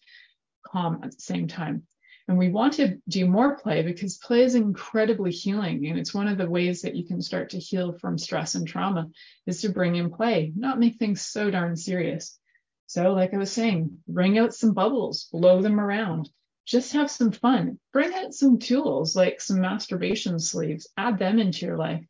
calm 0.66 1.00
at 1.02 1.12
the 1.12 1.20
same 1.20 1.48
time. 1.48 1.86
And 2.26 2.38
we 2.38 2.48
want 2.48 2.74
to 2.74 2.98
do 3.06 3.26
more 3.26 3.56
play 3.56 3.82
because 3.82 4.16
play 4.16 4.44
is 4.44 4.54
incredibly 4.54 5.30
healing. 5.30 5.86
And 5.86 5.98
it's 5.98 6.14
one 6.14 6.26
of 6.26 6.38
the 6.38 6.48
ways 6.48 6.82
that 6.82 6.94
you 6.94 7.04
can 7.04 7.20
start 7.20 7.50
to 7.50 7.58
heal 7.58 7.98
from 7.98 8.16
stress 8.16 8.54
and 8.54 8.66
trauma 8.66 9.08
is 9.46 9.60
to 9.60 9.68
bring 9.68 9.96
in 9.96 10.10
play, 10.10 10.52
not 10.56 10.78
make 10.78 10.96
things 10.96 11.20
so 11.20 11.50
darn 11.50 11.76
serious. 11.76 12.38
So, 12.86 13.12
like 13.12 13.34
I 13.34 13.38
was 13.38 13.52
saying, 13.52 13.98
bring 14.08 14.38
out 14.38 14.54
some 14.54 14.72
bubbles, 14.72 15.28
blow 15.32 15.60
them 15.60 15.80
around, 15.80 16.30
just 16.66 16.92
have 16.92 17.10
some 17.10 17.32
fun. 17.32 17.78
Bring 17.92 18.12
out 18.14 18.32
some 18.34 18.58
tools 18.58 19.14
like 19.14 19.40
some 19.40 19.60
masturbation 19.60 20.38
sleeves, 20.38 20.88
add 20.96 21.18
them 21.18 21.38
into 21.38 21.66
your 21.66 21.76
life. 21.76 22.04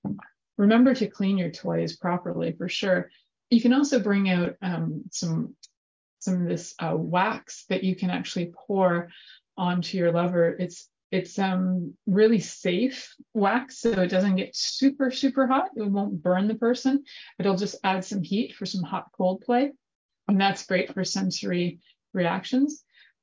Remember 0.56 0.94
to 0.94 1.08
clean 1.08 1.38
your 1.38 1.50
toys 1.50 1.96
properly 1.96 2.52
for 2.52 2.68
sure. 2.68 3.10
You 3.50 3.60
can 3.60 3.72
also 3.72 4.00
bring 4.00 4.30
out 4.30 4.54
um, 4.62 5.04
some 5.10 5.54
some 6.18 6.42
of 6.42 6.48
this 6.48 6.74
uh, 6.78 6.94
wax 6.96 7.66
that 7.68 7.84
you 7.84 7.94
can 7.94 8.10
actually 8.10 8.52
pour 8.66 9.10
onto 9.56 9.98
your 9.98 10.12
lover. 10.12 10.56
It's 10.58 10.88
it's 11.10 11.38
um 11.38 11.94
really 12.06 12.40
safe 12.40 13.14
wax, 13.34 13.78
so 13.78 13.90
it 13.90 14.08
doesn't 14.08 14.36
get 14.36 14.56
super 14.56 15.10
super 15.10 15.46
hot. 15.46 15.68
It 15.76 15.88
won't 15.88 16.22
burn 16.22 16.48
the 16.48 16.56
person. 16.56 17.04
It'll 17.38 17.56
just 17.56 17.76
add 17.84 18.04
some 18.04 18.22
heat 18.22 18.54
for 18.54 18.66
some 18.66 18.82
hot 18.82 19.06
cold 19.16 19.42
play, 19.42 19.72
and 20.26 20.40
that's 20.40 20.66
great 20.66 20.92
for 20.92 21.04
sensory 21.04 21.78
reactions. 22.12 22.82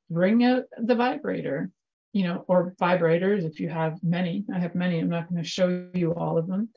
Bring 0.09 0.43
out 0.43 0.63
the 0.78 0.95
vibrator, 0.95 1.72
you 2.13 2.24
know, 2.24 2.45
or 2.47 2.76
vibrators 2.80 3.43
if 3.43 3.59
you 3.59 3.69
have 3.69 4.01
many. 4.03 4.45
I 4.53 4.59
have 4.59 4.76
many. 4.76 4.99
I'm 4.99 5.09
not 5.09 5.30
going 5.30 5.43
to 5.43 5.49
show 5.49 5.88
you 5.93 6.13
all 6.13 6.38
of 6.38 6.47
them, 6.47 6.69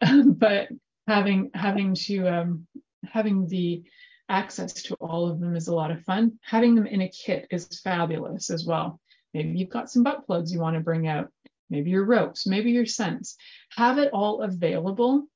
but 0.38 0.68
having 1.06 1.50
having 1.52 1.94
to 1.94 2.26
um, 2.26 2.66
having 3.12 3.46
the 3.46 3.82
access 4.28 4.72
to 4.84 4.94
all 4.94 5.28
of 5.28 5.40
them 5.40 5.56
is 5.56 5.68
a 5.68 5.74
lot 5.74 5.90
of 5.90 6.02
fun. 6.02 6.38
Having 6.42 6.76
them 6.76 6.86
in 6.86 7.02
a 7.02 7.08
kit 7.08 7.46
is 7.50 7.80
fabulous 7.80 8.50
as 8.50 8.64
well. 8.64 9.00
Maybe 9.32 9.58
you've 9.58 9.70
got 9.70 9.90
some 9.90 10.02
butt 10.02 10.26
plugs 10.26 10.52
you 10.52 10.60
want 10.60 10.74
to 10.74 10.80
bring 10.80 11.06
out, 11.06 11.30
maybe 11.68 11.90
your 11.90 12.04
ropes, 12.04 12.46
maybe 12.46 12.70
your 12.70 12.86
scents. 12.86 13.36
Have 13.76 13.98
it 13.98 14.12
all 14.12 14.42
available 14.42 15.26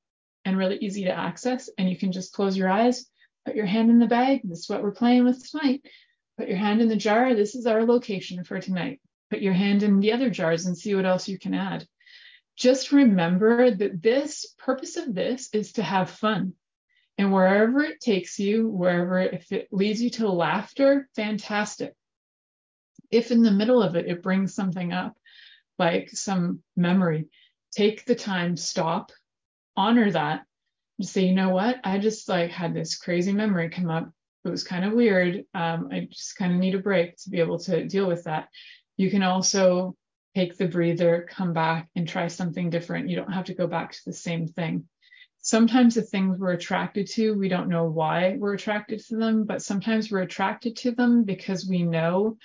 and 0.45 0.57
really 0.57 0.77
easy 0.77 1.03
to 1.03 1.11
access. 1.11 1.69
And 1.77 1.89
you 1.89 1.97
can 1.97 2.11
just 2.11 2.33
close 2.33 2.57
your 2.57 2.69
eyes, 2.69 3.05
put 3.45 3.55
your 3.55 3.65
hand 3.65 3.89
in 3.89 3.99
the 3.99 4.07
bag. 4.07 4.41
This 4.43 4.59
is 4.59 4.69
what 4.69 4.81
we're 4.81 4.91
playing 4.91 5.25
with 5.25 5.49
tonight. 5.49 5.83
Put 6.37 6.47
your 6.47 6.57
hand 6.57 6.81
in 6.81 6.87
the 6.87 6.95
jar. 6.95 7.35
This 7.35 7.55
is 7.55 7.65
our 7.65 7.83
location 7.83 8.43
for 8.45 8.59
tonight. 8.59 9.01
Put 9.29 9.41
your 9.41 9.53
hand 9.53 9.83
in 9.83 9.99
the 9.99 10.13
other 10.13 10.29
jars 10.29 10.65
and 10.65 10.77
see 10.77 10.95
what 10.95 11.05
else 11.05 11.27
you 11.27 11.37
can 11.37 11.53
add. 11.53 11.85
Just 12.55 12.91
remember 12.91 13.71
that 13.71 14.01
this 14.01 14.45
purpose 14.57 14.97
of 14.97 15.13
this 15.13 15.49
is 15.53 15.73
to 15.73 15.83
have 15.83 16.09
fun. 16.09 16.53
And 17.19 17.33
wherever 17.33 17.81
it 17.81 17.99
takes 17.99 18.39
you, 18.39 18.69
wherever, 18.69 19.19
if 19.19 19.51
it 19.51 19.67
leads 19.73 20.01
you 20.01 20.09
to 20.11 20.29
laughter, 20.29 21.09
fantastic. 21.17 21.93
If 23.11 23.31
in 23.31 23.43
the 23.43 23.51
middle 23.51 23.83
of 23.83 23.97
it, 23.97 24.07
it 24.07 24.23
brings 24.23 24.55
something 24.55 24.93
up, 24.93 25.17
like 25.77 26.09
some 26.11 26.63
memory, 26.77 27.27
take 27.73 28.05
the 28.05 28.15
time, 28.15 28.55
stop, 28.55 29.11
honor 29.75 30.09
that, 30.09 30.45
and 30.97 31.05
say, 31.05 31.25
you 31.25 31.35
know 31.35 31.49
what? 31.49 31.81
I 31.83 31.97
just 31.97 32.29
like 32.29 32.51
had 32.51 32.73
this 32.73 32.97
crazy 32.97 33.33
memory 33.33 33.69
come 33.69 33.89
up. 33.89 34.09
It 34.45 34.49
was 34.49 34.63
kind 34.63 34.85
of 34.85 34.93
weird. 34.93 35.43
Um, 35.53 35.89
I 35.91 36.07
just 36.09 36.37
kind 36.37 36.53
of 36.53 36.59
need 36.59 36.75
a 36.75 36.79
break 36.79 37.17
to 37.17 37.29
be 37.29 37.41
able 37.41 37.59
to 37.59 37.85
deal 37.85 38.07
with 38.07 38.23
that. 38.23 38.47
You 38.95 39.11
can 39.11 39.23
also 39.23 39.97
take 40.35 40.55
the 40.55 40.69
breather, 40.69 41.27
come 41.29 41.51
back 41.51 41.89
and 41.97 42.07
try 42.07 42.27
something 42.27 42.69
different. 42.69 43.09
You 43.09 43.17
don't 43.17 43.33
have 43.33 43.45
to 43.45 43.53
go 43.53 43.67
back 43.67 43.91
to 43.91 44.05
the 44.05 44.13
same 44.13 44.47
thing 44.47 44.87
sometimes 45.49 45.95
the 45.95 46.03
things 46.03 46.37
we're 46.37 46.51
attracted 46.51 47.07
to, 47.07 47.33
we 47.33 47.49
don't 47.49 47.69
know 47.69 47.85
why 47.85 48.35
we're 48.37 48.53
attracted 48.53 48.99
to 48.99 49.15
them, 49.15 49.45
but 49.45 49.63
sometimes 49.63 50.11
we're 50.11 50.21
attracted 50.21 50.75
to 50.75 50.91
them 50.91 51.23
because 51.23 51.67
we 51.67 51.81
know 51.81 52.37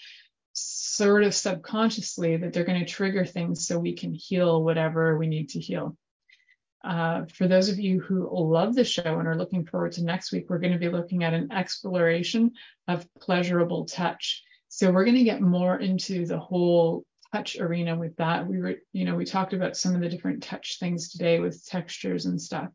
sort 0.54 1.22
of 1.22 1.34
subconsciously 1.34 2.38
that 2.38 2.54
they're 2.54 2.64
going 2.64 2.80
to 2.80 2.90
trigger 2.90 3.26
things 3.26 3.66
so 3.66 3.78
we 3.78 3.94
can 3.94 4.14
heal 4.14 4.64
whatever 4.64 5.18
we 5.18 5.26
need 5.26 5.50
to 5.50 5.60
heal. 5.60 5.98
Uh, 6.82 7.26
for 7.26 7.46
those 7.46 7.68
of 7.68 7.78
you 7.78 8.00
who 8.00 8.26
love 8.32 8.74
the 8.74 8.84
show 8.84 9.18
and 9.18 9.28
are 9.28 9.36
looking 9.36 9.66
forward 9.66 9.92
to 9.92 10.02
next 10.02 10.32
week, 10.32 10.46
we're 10.48 10.58
going 10.58 10.72
to 10.72 10.78
be 10.78 10.88
looking 10.88 11.24
at 11.24 11.34
an 11.34 11.52
exploration 11.52 12.52
of 12.88 13.06
pleasurable 13.20 13.84
touch. 13.84 14.42
So 14.68 14.90
we're 14.90 15.04
going 15.04 15.18
to 15.18 15.24
get 15.24 15.42
more 15.42 15.78
into 15.78 16.24
the 16.24 16.38
whole 16.38 17.04
touch 17.34 17.58
arena 17.58 17.96
with 17.96 18.16
that. 18.16 18.46
We 18.46 18.58
were, 18.60 18.74
you 18.92 19.04
know, 19.04 19.16
we 19.16 19.24
talked 19.24 19.54
about 19.54 19.76
some 19.76 19.94
of 19.94 20.00
the 20.00 20.08
different 20.08 20.42
touch 20.42 20.78
things 20.78 21.10
today 21.10 21.40
with 21.40 21.66
textures 21.66 22.26
and 22.26 22.40
stuff, 22.40 22.68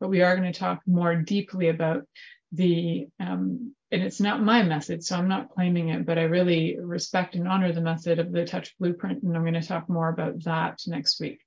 but 0.00 0.08
we 0.08 0.22
are 0.22 0.34
going 0.34 0.50
to 0.50 0.58
talk 0.58 0.80
more 0.86 1.14
deeply 1.14 1.68
about 1.68 2.04
the, 2.52 3.08
um, 3.20 3.74
and 3.92 4.02
it's 4.02 4.20
not 4.20 4.42
my 4.42 4.62
method, 4.62 5.04
so 5.04 5.16
I'm 5.16 5.28
not 5.28 5.50
claiming 5.50 5.90
it, 5.90 6.06
but 6.06 6.18
I 6.18 6.22
really 6.22 6.78
respect 6.80 7.34
and 7.34 7.46
honor 7.46 7.72
the 7.72 7.82
method 7.82 8.18
of 8.18 8.32
the 8.32 8.46
touch 8.46 8.74
blueprint. 8.78 9.22
And 9.22 9.36
I'm 9.36 9.42
going 9.42 9.52
to 9.52 9.62
talk 9.62 9.90
more 9.90 10.08
about 10.08 10.42
that 10.44 10.80
next 10.86 11.20
week. 11.20 11.40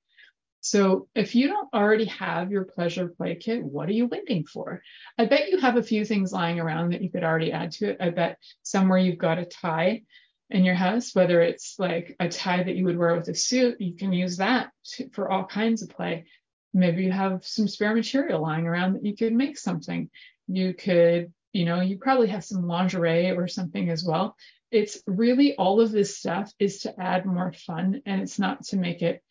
So 0.59 1.07
if 1.15 1.33
you 1.33 1.47
don't 1.47 1.73
already 1.73 2.05
have 2.05 2.51
your 2.51 2.65
pleasure 2.65 3.07
play 3.07 3.33
kit, 3.33 3.63
what 3.63 3.89
are 3.89 3.93
you 3.93 4.05
waiting 4.05 4.45
for? 4.45 4.83
I 5.17 5.25
bet 5.25 5.49
you 5.49 5.59
have 5.59 5.77
a 5.77 5.83
few 5.83 6.05
things 6.05 6.31
lying 6.31 6.59
around 6.59 6.93
that 6.93 7.01
you 7.01 7.09
could 7.09 7.23
already 7.23 7.51
add 7.51 7.71
to 7.73 7.89
it. 7.89 7.97
I 7.99 8.11
bet 8.11 8.37
somewhere 8.61 8.99
you've 8.99 9.17
got 9.17 9.39
a 9.39 9.45
tie 9.45 10.03
in 10.51 10.65
your 10.65 10.75
house, 10.75 11.15
whether 11.15 11.41
it's 11.41 11.75
like 11.79 12.15
a 12.19 12.27
tie 12.27 12.63
that 12.63 12.75
you 12.75 12.85
would 12.85 12.97
wear 12.97 13.15
with 13.15 13.29
a 13.29 13.35
suit, 13.35 13.79
you 13.79 13.95
can 13.95 14.11
use 14.11 14.37
that 14.37 14.71
to, 14.83 15.09
for 15.09 15.31
all 15.31 15.45
kinds 15.45 15.81
of 15.81 15.89
play. 15.89 16.25
Maybe 16.73 17.03
you 17.03 17.11
have 17.11 17.45
some 17.45 17.67
spare 17.67 17.95
material 17.95 18.41
lying 18.41 18.67
around 18.67 18.93
that 18.93 19.05
you 19.05 19.15
could 19.15 19.33
make 19.33 19.57
something. 19.57 20.09
You 20.47 20.73
could, 20.73 21.33
you 21.53 21.65
know, 21.65 21.81
you 21.81 21.97
probably 21.97 22.27
have 22.27 22.43
some 22.43 22.67
lingerie 22.67 23.31
or 23.31 23.47
something 23.47 23.89
as 23.89 24.03
well. 24.03 24.35
It's 24.71 25.01
really 25.07 25.55
all 25.55 25.81
of 25.81 25.91
this 25.91 26.17
stuff 26.17 26.51
is 26.59 26.79
to 26.79 26.99
add 26.99 27.25
more 27.25 27.53
fun 27.53 28.01
and 28.05 28.21
it's 28.21 28.39
not 28.39 28.63
to 28.65 28.77
make 28.77 29.01
it 29.01 29.21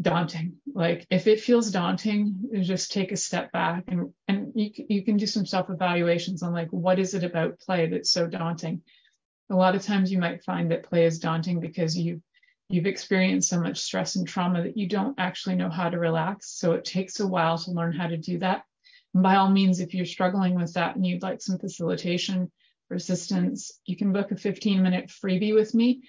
daunting. 0.00 0.54
Like 0.72 1.06
if 1.10 1.26
it 1.26 1.40
feels 1.40 1.70
daunting, 1.70 2.50
just 2.62 2.92
take 2.92 3.12
a 3.12 3.16
step 3.16 3.52
back 3.52 3.84
and 3.88 4.12
and 4.26 4.52
you 4.54 4.70
you 4.88 5.04
can 5.04 5.16
do 5.16 5.26
some 5.26 5.46
self 5.46 5.70
evaluations 5.70 6.42
on 6.42 6.52
like 6.52 6.70
what 6.70 6.98
is 6.98 7.14
it 7.14 7.24
about 7.24 7.60
play 7.60 7.86
that's 7.86 8.10
so 8.10 8.26
daunting 8.26 8.82
a 9.50 9.56
lot 9.56 9.74
of 9.74 9.82
times 9.82 10.10
you 10.10 10.18
might 10.18 10.44
find 10.44 10.70
that 10.70 10.84
play 10.84 11.04
is 11.04 11.18
daunting 11.18 11.60
because 11.60 11.96
you 11.96 12.22
you've 12.70 12.86
experienced 12.86 13.50
so 13.50 13.60
much 13.60 13.78
stress 13.78 14.16
and 14.16 14.26
trauma 14.26 14.62
that 14.62 14.76
you 14.76 14.88
don't 14.88 15.18
actually 15.18 15.54
know 15.54 15.68
how 15.68 15.90
to 15.90 15.98
relax. 15.98 16.50
So 16.58 16.72
it 16.72 16.84
takes 16.84 17.20
a 17.20 17.26
while 17.26 17.58
to 17.58 17.70
learn 17.70 17.92
how 17.92 18.06
to 18.06 18.16
do 18.16 18.38
that. 18.38 18.64
And 19.12 19.22
by 19.22 19.36
all 19.36 19.50
means 19.50 19.80
if 19.80 19.92
you're 19.92 20.06
struggling 20.06 20.54
with 20.54 20.72
that 20.72 20.96
and 20.96 21.06
you'd 21.06 21.22
like 21.22 21.42
some 21.42 21.58
facilitation 21.58 22.50
or 22.90 22.96
assistance 22.96 23.70
you 23.86 23.96
can 23.96 24.12
book 24.12 24.30
a 24.30 24.36
15 24.36 24.82
minute 24.82 25.08
freebie 25.08 25.54
with 25.54 25.74
me. 25.74 26.02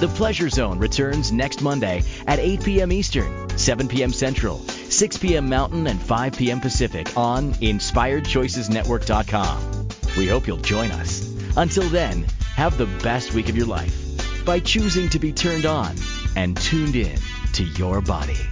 The 0.00 0.08
Pleasure 0.08 0.48
Zone 0.48 0.78
returns 0.78 1.30
next 1.32 1.60
Monday 1.60 2.02
at 2.26 2.38
8 2.38 2.64
p.m. 2.64 2.90
Eastern, 2.92 3.58
7 3.58 3.88
p.m. 3.88 4.12
Central, 4.12 4.60
6 4.60 5.18
p.m. 5.18 5.48
Mountain, 5.48 5.88
and 5.88 6.00
5 6.00 6.34
p.m. 6.34 6.60
Pacific 6.60 7.16
on 7.16 7.52
InspiredChoicesNetwork.com. 7.54 9.88
We 10.16 10.28
hope 10.28 10.46
you'll 10.46 10.58
join 10.58 10.92
us. 10.92 11.28
Until 11.56 11.88
then, 11.88 12.24
have 12.54 12.78
the 12.78 12.86
best 13.02 13.34
week 13.34 13.48
of 13.48 13.56
your 13.56 13.66
life 13.66 14.44
by 14.44 14.60
choosing 14.60 15.08
to 15.10 15.18
be 15.18 15.32
turned 15.32 15.66
on 15.66 15.96
and 16.36 16.56
tuned 16.56 16.94
in 16.94 17.18
to 17.58 17.64
your 17.64 18.00
body. 18.00 18.47